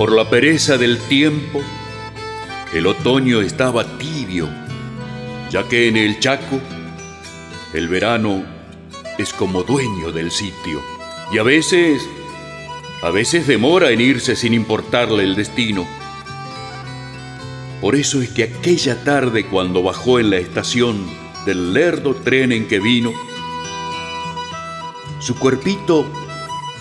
Por 0.02 0.16
la 0.16 0.28
pereza 0.28 0.78
del 0.78 0.98
tiempo, 0.98 1.62
el 2.74 2.88
otoño 2.88 3.40
estaba 3.40 3.98
tibio, 3.98 4.48
ya 5.48 5.68
que 5.68 5.86
en 5.86 5.96
el 5.96 6.18
Chaco 6.18 6.58
el 7.72 7.86
verano 7.86 8.44
es 9.16 9.32
como 9.32 9.62
dueño 9.62 10.10
del 10.10 10.32
sitio 10.32 10.82
y 11.32 11.38
a 11.38 11.44
veces, 11.44 12.02
a 13.00 13.10
veces 13.12 13.46
demora 13.46 13.92
en 13.92 14.00
irse 14.00 14.34
sin 14.34 14.54
importarle 14.54 15.22
el 15.22 15.36
destino. 15.36 15.86
Por 17.80 17.94
eso 17.94 18.20
es 18.20 18.30
que 18.30 18.42
aquella 18.42 19.04
tarde 19.04 19.46
cuando 19.46 19.84
bajó 19.84 20.18
en 20.18 20.30
la 20.30 20.38
estación 20.38 21.06
del 21.46 21.72
lerdo 21.72 22.16
tren 22.16 22.50
en 22.50 22.66
que 22.66 22.80
vino, 22.80 23.12
su 25.20 25.36
cuerpito 25.38 26.10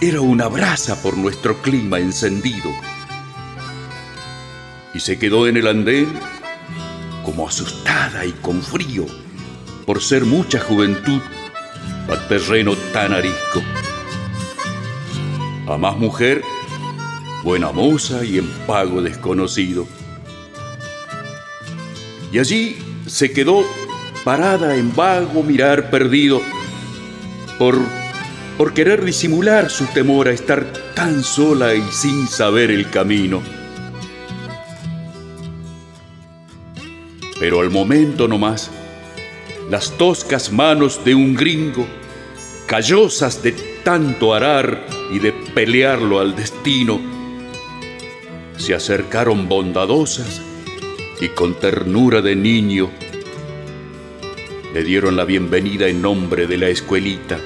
era 0.01 0.21
una 0.21 0.47
brasa 0.47 0.99
por 1.03 1.15
nuestro 1.17 1.61
clima 1.61 1.99
encendido 1.99 2.71
y 4.93 4.99
se 4.99 5.17
quedó 5.17 5.47
en 5.47 5.57
el 5.57 5.67
andén 5.67 6.11
como 7.23 7.47
asustada 7.47 8.25
y 8.25 8.31
con 8.31 8.61
frío 8.61 9.05
por 9.85 10.01
ser 10.01 10.25
mucha 10.25 10.59
juventud 10.59 11.21
a 12.09 12.27
terreno 12.27 12.75
tan 12.93 13.13
arisco. 13.13 13.61
A 15.67 15.77
más 15.77 15.97
mujer, 15.97 16.43
buena 17.43 17.71
moza 17.71 18.23
y 18.25 18.37
en 18.37 18.47
pago 18.67 19.01
desconocido. 19.01 19.87
Y 22.31 22.39
allí 22.39 22.77
se 23.07 23.31
quedó 23.31 23.65
parada 24.23 24.75
en 24.75 24.95
vago 24.95 25.43
mirar 25.43 25.89
perdido 25.89 26.41
por, 27.57 27.77
por 28.57 28.73
querer 28.73 29.03
disimular 29.03 29.69
su 29.69 29.85
temor 29.85 30.27
a 30.27 30.31
estar 30.31 30.65
tan 30.95 31.23
sola 31.23 31.73
y 31.73 31.83
sin 31.91 32.27
saber 32.27 32.71
el 32.71 32.89
camino. 32.89 33.41
Pero 37.41 37.59
al 37.61 37.71
momento 37.71 38.27
no 38.27 38.37
más, 38.37 38.69
las 39.67 39.97
toscas 39.97 40.51
manos 40.51 41.03
de 41.03 41.15
un 41.15 41.33
gringo, 41.33 41.87
callosas 42.67 43.41
de 43.41 43.53
tanto 43.83 44.35
arar 44.35 44.85
y 45.11 45.17
de 45.17 45.31
pelearlo 45.31 46.19
al 46.19 46.35
destino, 46.35 47.01
se 48.57 48.75
acercaron 48.75 49.49
bondadosas 49.49 50.39
y 51.19 51.29
con 51.29 51.55
ternura 51.55 52.21
de 52.21 52.35
niño 52.35 52.91
le 54.71 54.83
dieron 54.83 55.15
la 55.15 55.25
bienvenida 55.25 55.87
en 55.87 55.99
nombre 55.99 56.45
de 56.45 56.59
la 56.59 56.67
escuelita, 56.67 57.39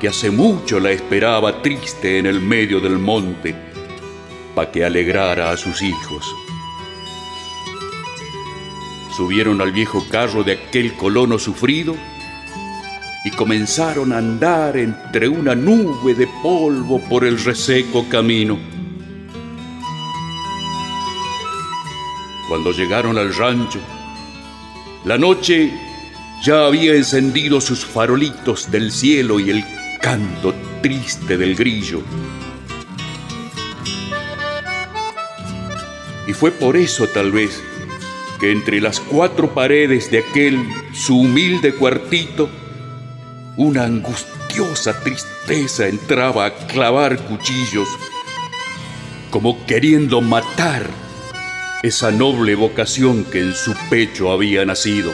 que 0.00 0.08
hace 0.08 0.32
mucho 0.32 0.80
la 0.80 0.90
esperaba 0.90 1.62
triste 1.62 2.18
en 2.18 2.26
el 2.26 2.40
medio 2.40 2.80
del 2.80 2.98
monte, 2.98 3.54
para 4.56 4.72
que 4.72 4.84
alegrara 4.84 5.52
a 5.52 5.56
sus 5.56 5.82
hijos. 5.82 6.26
Subieron 9.16 9.60
al 9.60 9.72
viejo 9.72 10.06
carro 10.10 10.42
de 10.42 10.52
aquel 10.52 10.94
colono 10.94 11.38
sufrido 11.38 11.94
y 13.24 13.30
comenzaron 13.30 14.12
a 14.12 14.18
andar 14.18 14.76
entre 14.76 15.28
una 15.28 15.54
nube 15.54 16.14
de 16.14 16.26
polvo 16.42 16.98
por 17.08 17.24
el 17.24 17.38
reseco 17.42 18.08
camino. 18.08 18.58
Cuando 22.48 22.72
llegaron 22.72 23.18
al 23.18 23.34
rancho, 23.34 23.80
la 25.04 25.18
noche 25.18 25.72
ya 26.42 26.66
había 26.66 26.94
encendido 26.94 27.60
sus 27.60 27.84
farolitos 27.84 28.70
del 28.70 28.90
cielo 28.90 29.38
y 29.38 29.50
el 29.50 29.64
canto 30.00 30.54
triste 30.80 31.36
del 31.36 31.54
grillo. 31.54 32.02
Y 36.26 36.32
fue 36.32 36.50
por 36.50 36.76
eso 36.76 37.06
tal 37.08 37.30
vez 37.30 37.62
que 38.42 38.50
entre 38.50 38.80
las 38.80 38.98
cuatro 38.98 39.54
paredes 39.54 40.10
de 40.10 40.18
aquel 40.18 40.58
su 40.92 41.16
humilde 41.20 41.74
cuartito, 41.74 42.50
una 43.56 43.84
angustiosa 43.84 45.00
tristeza 45.00 45.86
entraba 45.86 46.46
a 46.46 46.54
clavar 46.66 47.18
cuchillos, 47.18 47.86
como 49.30 49.64
queriendo 49.64 50.20
matar 50.20 50.90
esa 51.84 52.10
noble 52.10 52.56
vocación 52.56 53.22
que 53.22 53.38
en 53.38 53.54
su 53.54 53.76
pecho 53.88 54.32
había 54.32 54.64
nacido. 54.64 55.12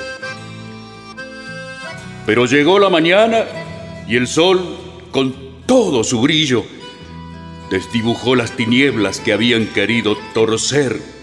Pero 2.24 2.46
llegó 2.46 2.78
la 2.78 2.88
mañana 2.88 3.44
y 4.08 4.16
el 4.16 4.26
sol, 4.26 4.78
con 5.10 5.34
todo 5.66 6.02
su 6.02 6.22
brillo, 6.22 6.64
desdibujó 7.70 8.34
las 8.34 8.52
tinieblas 8.52 9.20
que 9.20 9.34
habían 9.34 9.66
querido 9.66 10.16
torcer 10.32 11.17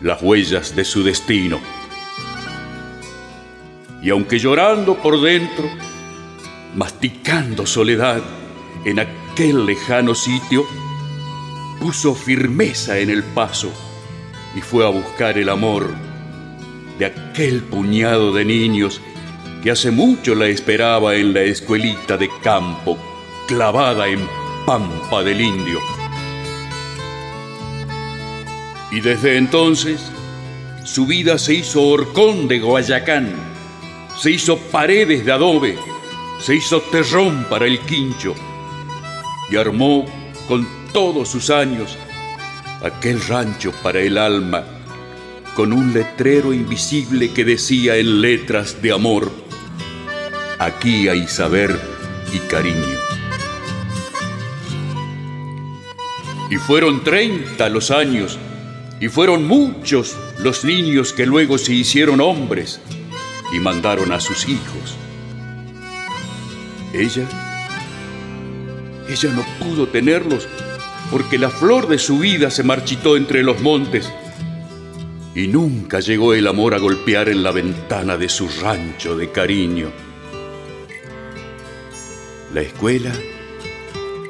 las 0.00 0.22
huellas 0.22 0.76
de 0.76 0.84
su 0.84 1.02
destino. 1.02 1.60
Y 4.02 4.10
aunque 4.10 4.38
llorando 4.38 4.96
por 4.96 5.20
dentro, 5.20 5.68
masticando 6.74 7.66
soledad 7.66 8.22
en 8.84 9.00
aquel 9.00 9.66
lejano 9.66 10.14
sitio, 10.14 10.64
puso 11.80 12.14
firmeza 12.14 12.98
en 12.98 13.10
el 13.10 13.22
paso 13.22 13.72
y 14.54 14.60
fue 14.60 14.86
a 14.86 14.88
buscar 14.88 15.38
el 15.38 15.48
amor 15.48 15.94
de 16.98 17.06
aquel 17.06 17.62
puñado 17.62 18.32
de 18.32 18.44
niños 18.44 19.00
que 19.62 19.70
hace 19.70 19.90
mucho 19.90 20.34
la 20.34 20.46
esperaba 20.46 21.16
en 21.16 21.34
la 21.34 21.42
escuelita 21.42 22.16
de 22.16 22.30
campo, 22.42 22.98
clavada 23.48 24.08
en 24.08 24.20
Pampa 24.64 25.22
del 25.22 25.40
Indio. 25.40 25.80
Y 28.90 29.00
desde 29.00 29.36
entonces 29.36 30.00
su 30.84 31.06
vida 31.06 31.38
se 31.38 31.54
hizo 31.54 31.82
horcón 31.82 32.48
de 32.48 32.60
Guayacán, 32.60 33.34
se 34.18 34.30
hizo 34.30 34.58
paredes 34.58 35.24
de 35.24 35.32
adobe, 35.32 35.78
se 36.40 36.54
hizo 36.54 36.80
terrón 36.80 37.46
para 37.50 37.66
el 37.66 37.80
quincho 37.80 38.34
y 39.50 39.56
armó 39.56 40.04
con 40.48 40.66
todos 40.92 41.28
sus 41.28 41.50
años 41.50 41.96
aquel 42.82 43.20
rancho 43.26 43.72
para 43.82 44.00
el 44.00 44.18
alma 44.18 44.64
con 45.56 45.72
un 45.72 45.94
letrero 45.94 46.52
invisible 46.52 47.32
que 47.32 47.42
decía 47.42 47.96
en 47.96 48.20
letras 48.20 48.82
de 48.82 48.92
amor, 48.92 49.32
aquí 50.58 51.08
hay 51.08 51.26
saber 51.26 51.80
y 52.30 52.38
cariño. 52.40 52.98
Y 56.50 56.56
fueron 56.56 57.02
treinta 57.02 57.70
los 57.70 57.90
años, 57.90 58.38
y 59.00 59.08
fueron 59.08 59.46
muchos 59.46 60.16
los 60.38 60.64
niños 60.64 61.12
que 61.12 61.26
luego 61.26 61.58
se 61.58 61.74
hicieron 61.74 62.20
hombres 62.20 62.80
y 63.52 63.58
mandaron 63.58 64.12
a 64.12 64.20
sus 64.20 64.48
hijos. 64.48 64.96
Ella, 66.92 67.28
ella 69.08 69.32
no 69.32 69.44
pudo 69.58 69.88
tenerlos 69.88 70.48
porque 71.10 71.38
la 71.38 71.50
flor 71.50 71.88
de 71.88 71.98
su 71.98 72.18
vida 72.18 72.50
se 72.50 72.62
marchitó 72.62 73.16
entre 73.16 73.42
los 73.42 73.60
montes 73.60 74.10
y 75.34 75.48
nunca 75.48 76.00
llegó 76.00 76.32
el 76.32 76.46
amor 76.46 76.74
a 76.74 76.78
golpear 76.78 77.28
en 77.28 77.42
la 77.42 77.50
ventana 77.50 78.16
de 78.16 78.28
su 78.28 78.48
rancho 78.62 79.16
de 79.16 79.30
cariño. 79.30 79.92
La 82.54 82.62
escuela, 82.62 83.12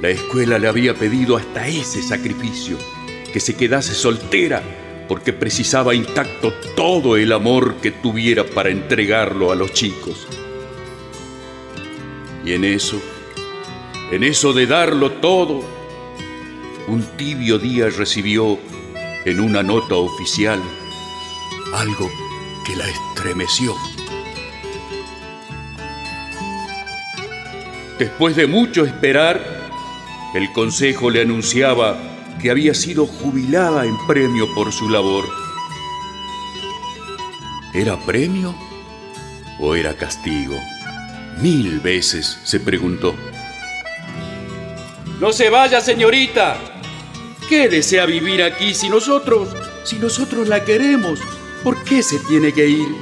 la 0.02 0.08
escuela 0.08 0.58
le 0.58 0.66
había 0.66 0.94
pedido 0.94 1.36
hasta 1.36 1.68
ese 1.68 2.02
sacrificio, 2.02 2.76
que 3.36 3.40
se 3.40 3.54
quedase 3.54 3.92
soltera 3.92 4.62
porque 5.08 5.34
precisaba 5.34 5.94
intacto 5.94 6.54
todo 6.74 7.18
el 7.18 7.30
amor 7.32 7.74
que 7.82 7.90
tuviera 7.90 8.46
para 8.46 8.70
entregarlo 8.70 9.52
a 9.52 9.54
los 9.54 9.74
chicos. 9.74 10.26
Y 12.46 12.54
en 12.54 12.64
eso, 12.64 12.98
en 14.10 14.24
eso 14.24 14.54
de 14.54 14.66
darlo 14.66 15.10
todo, 15.10 15.62
un 16.88 17.02
tibio 17.18 17.58
día 17.58 17.90
recibió 17.90 18.58
en 19.26 19.38
una 19.40 19.62
nota 19.62 19.96
oficial 19.96 20.58
algo 21.74 22.10
que 22.64 22.74
la 22.74 22.88
estremeció. 22.88 23.74
Después 27.98 28.34
de 28.34 28.46
mucho 28.46 28.86
esperar, 28.86 29.68
el 30.34 30.50
consejo 30.54 31.10
le 31.10 31.20
anunciaba 31.20 32.15
que 32.46 32.52
había 32.52 32.74
sido 32.74 33.08
jubilada 33.08 33.84
en 33.86 33.96
premio 34.06 34.46
por 34.54 34.72
su 34.72 34.88
labor. 34.88 35.24
¿Era 37.74 37.98
premio 38.06 38.54
o 39.58 39.74
era 39.74 39.96
castigo? 39.96 40.56
Mil 41.42 41.80
veces 41.80 42.38
se 42.44 42.60
preguntó. 42.60 43.16
No 45.18 45.32
se 45.32 45.50
vaya, 45.50 45.80
señorita. 45.80 46.56
¿Qué 47.48 47.68
desea 47.68 48.06
vivir 48.06 48.44
aquí 48.44 48.74
si 48.74 48.88
nosotros, 48.88 49.48
si 49.82 49.96
nosotros 49.96 50.46
la 50.46 50.62
queremos? 50.64 51.18
¿Por 51.64 51.82
qué 51.82 52.00
se 52.00 52.20
tiene 52.20 52.52
que 52.52 52.68
ir? 52.68 52.94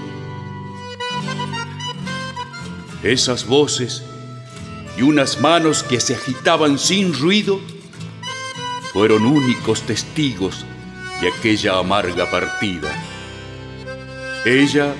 Esas 3.03 3.47
voces 3.47 4.05
y 4.97 5.03
unas 5.03 5.39
manos 5.43 5.83
que 5.83 6.01
se 6.01 6.15
agitaban 6.15 6.79
sin 6.79 7.12
ruido 7.12 7.61
fueron 8.95 9.27
únicos 9.27 9.83
testigos 9.83 10.65
de 11.21 11.29
aquella 11.29 11.79
amarga 11.79 12.31
partida. 12.31 12.93
Ella 14.47 14.95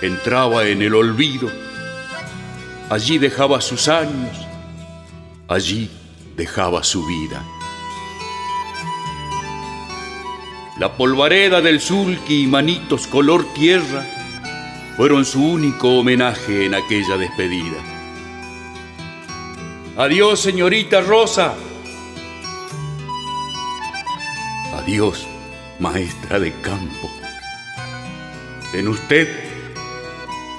entraba 0.00 0.64
en 0.68 0.80
el 0.80 0.94
olvido, 0.94 1.50
allí 2.88 3.18
dejaba 3.18 3.60
sus 3.60 3.88
años, 3.88 4.46
allí 5.48 5.90
dejaba 6.36 6.84
su 6.84 7.04
vida. 7.04 7.44
La 10.78 10.96
polvareda 10.96 11.60
del 11.60 11.80
sulky 11.80 12.44
y 12.44 12.46
manitos 12.46 13.08
color 13.08 13.44
tierra 13.54 14.06
fueron 14.96 15.24
su 15.24 15.42
único 15.44 15.98
homenaje 15.98 16.66
en 16.66 16.74
aquella 16.74 17.16
despedida. 17.16 17.78
Adiós, 19.96 20.38
señorita 20.38 21.00
Rosa. 21.00 21.56
Adiós, 24.86 25.26
maestra 25.80 26.38
de 26.38 26.52
campo. 26.62 27.10
En 28.72 28.86
usted, 28.86 29.26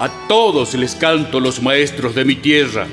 a 0.00 0.10
todos 0.28 0.74
les 0.74 0.94
canto 0.96 1.40
los 1.40 1.62
maestros 1.62 2.14
de 2.14 2.26
mi 2.26 2.36
tierra. 2.36 2.86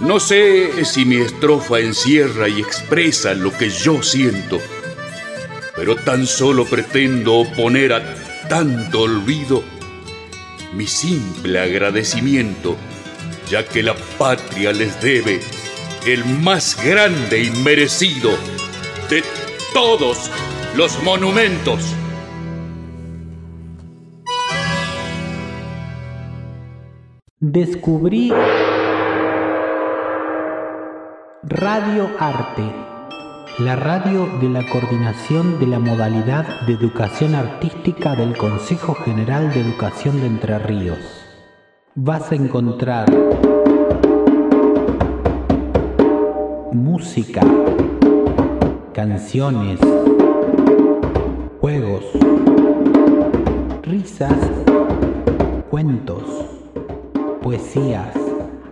No 0.00 0.20
sé 0.20 0.84
si 0.84 1.04
mi 1.04 1.16
estrofa 1.16 1.80
encierra 1.80 2.48
y 2.48 2.60
expresa 2.60 3.34
lo 3.34 3.50
que 3.50 3.70
yo 3.70 4.00
siento, 4.04 4.60
pero 5.74 5.96
tan 5.96 6.28
solo 6.28 6.64
pretendo 6.64 7.34
oponer 7.34 7.92
a 7.92 8.14
tanto 8.48 9.00
olvido 9.00 9.64
mi 10.74 10.86
simple 10.86 11.58
agradecimiento, 11.58 12.76
ya 13.50 13.66
que 13.66 13.82
la 13.82 13.96
patria 14.16 14.72
les 14.72 15.00
debe 15.02 15.40
el 16.06 16.24
más 16.24 16.80
grande 16.84 17.42
y 17.42 17.50
merecido 17.50 18.30
de 19.10 19.24
todos 19.72 20.30
los 20.76 21.02
monumentos. 21.02 21.94
Descubrí 27.40 28.32
Radio 31.42 32.10
Arte, 32.18 32.64
la 33.60 33.76
radio 33.76 34.26
de 34.40 34.48
la 34.48 34.68
coordinación 34.68 35.58
de 35.60 35.66
la 35.66 35.78
modalidad 35.78 36.66
de 36.66 36.72
educación 36.74 37.34
artística 37.34 38.16
del 38.16 38.36
Consejo 38.36 38.94
General 38.94 39.52
de 39.52 39.60
Educación 39.60 40.20
de 40.20 40.26
Entre 40.26 40.58
Ríos. 40.58 40.98
Vas 41.94 42.32
a 42.32 42.34
encontrar 42.34 43.08
música, 46.72 47.40
canciones, 48.98 49.78
juegos, 51.60 52.02
risas, 53.84 54.34
cuentos, 55.70 56.24
poesías, 57.40 58.08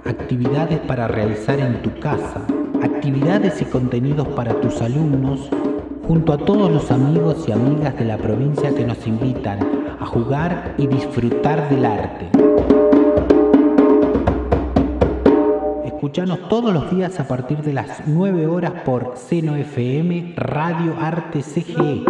actividades 0.04 0.80
para 0.80 1.06
realizar 1.06 1.60
en 1.60 1.80
tu 1.80 2.00
casa, 2.00 2.44
actividades 2.82 3.62
y 3.62 3.66
contenidos 3.66 4.26
para 4.26 4.60
tus 4.60 4.82
alumnos, 4.82 5.48
junto 6.08 6.32
a 6.32 6.38
todos 6.38 6.72
los 6.72 6.90
amigos 6.90 7.44
y 7.46 7.52
amigas 7.52 7.96
de 7.96 8.06
la 8.06 8.18
provincia 8.18 8.74
que 8.74 8.84
nos 8.84 9.06
invitan 9.06 9.60
a 10.00 10.06
jugar 10.06 10.74
y 10.76 10.88
disfrutar 10.88 11.70
del 11.70 11.84
arte. 11.86 12.75
Escuchanos 15.96 16.50
todos 16.50 16.74
los 16.74 16.90
días 16.90 17.18
a 17.20 17.26
partir 17.26 17.62
de 17.62 17.72
las 17.72 18.06
9 18.06 18.46
horas 18.48 18.82
por 18.84 19.16
Seno 19.16 19.56
FM 19.56 20.34
Radio 20.36 20.94
Arte 21.00 21.40
CGE. 21.40 22.04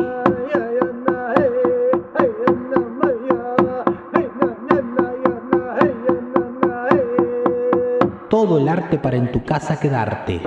Todo 8.29 8.59
el 8.59 8.69
arte 8.69 8.99
para 8.99 9.19
en 9.19 9.31
tu 9.31 9.45
casa 9.45 9.79
quedarte. 9.79 10.41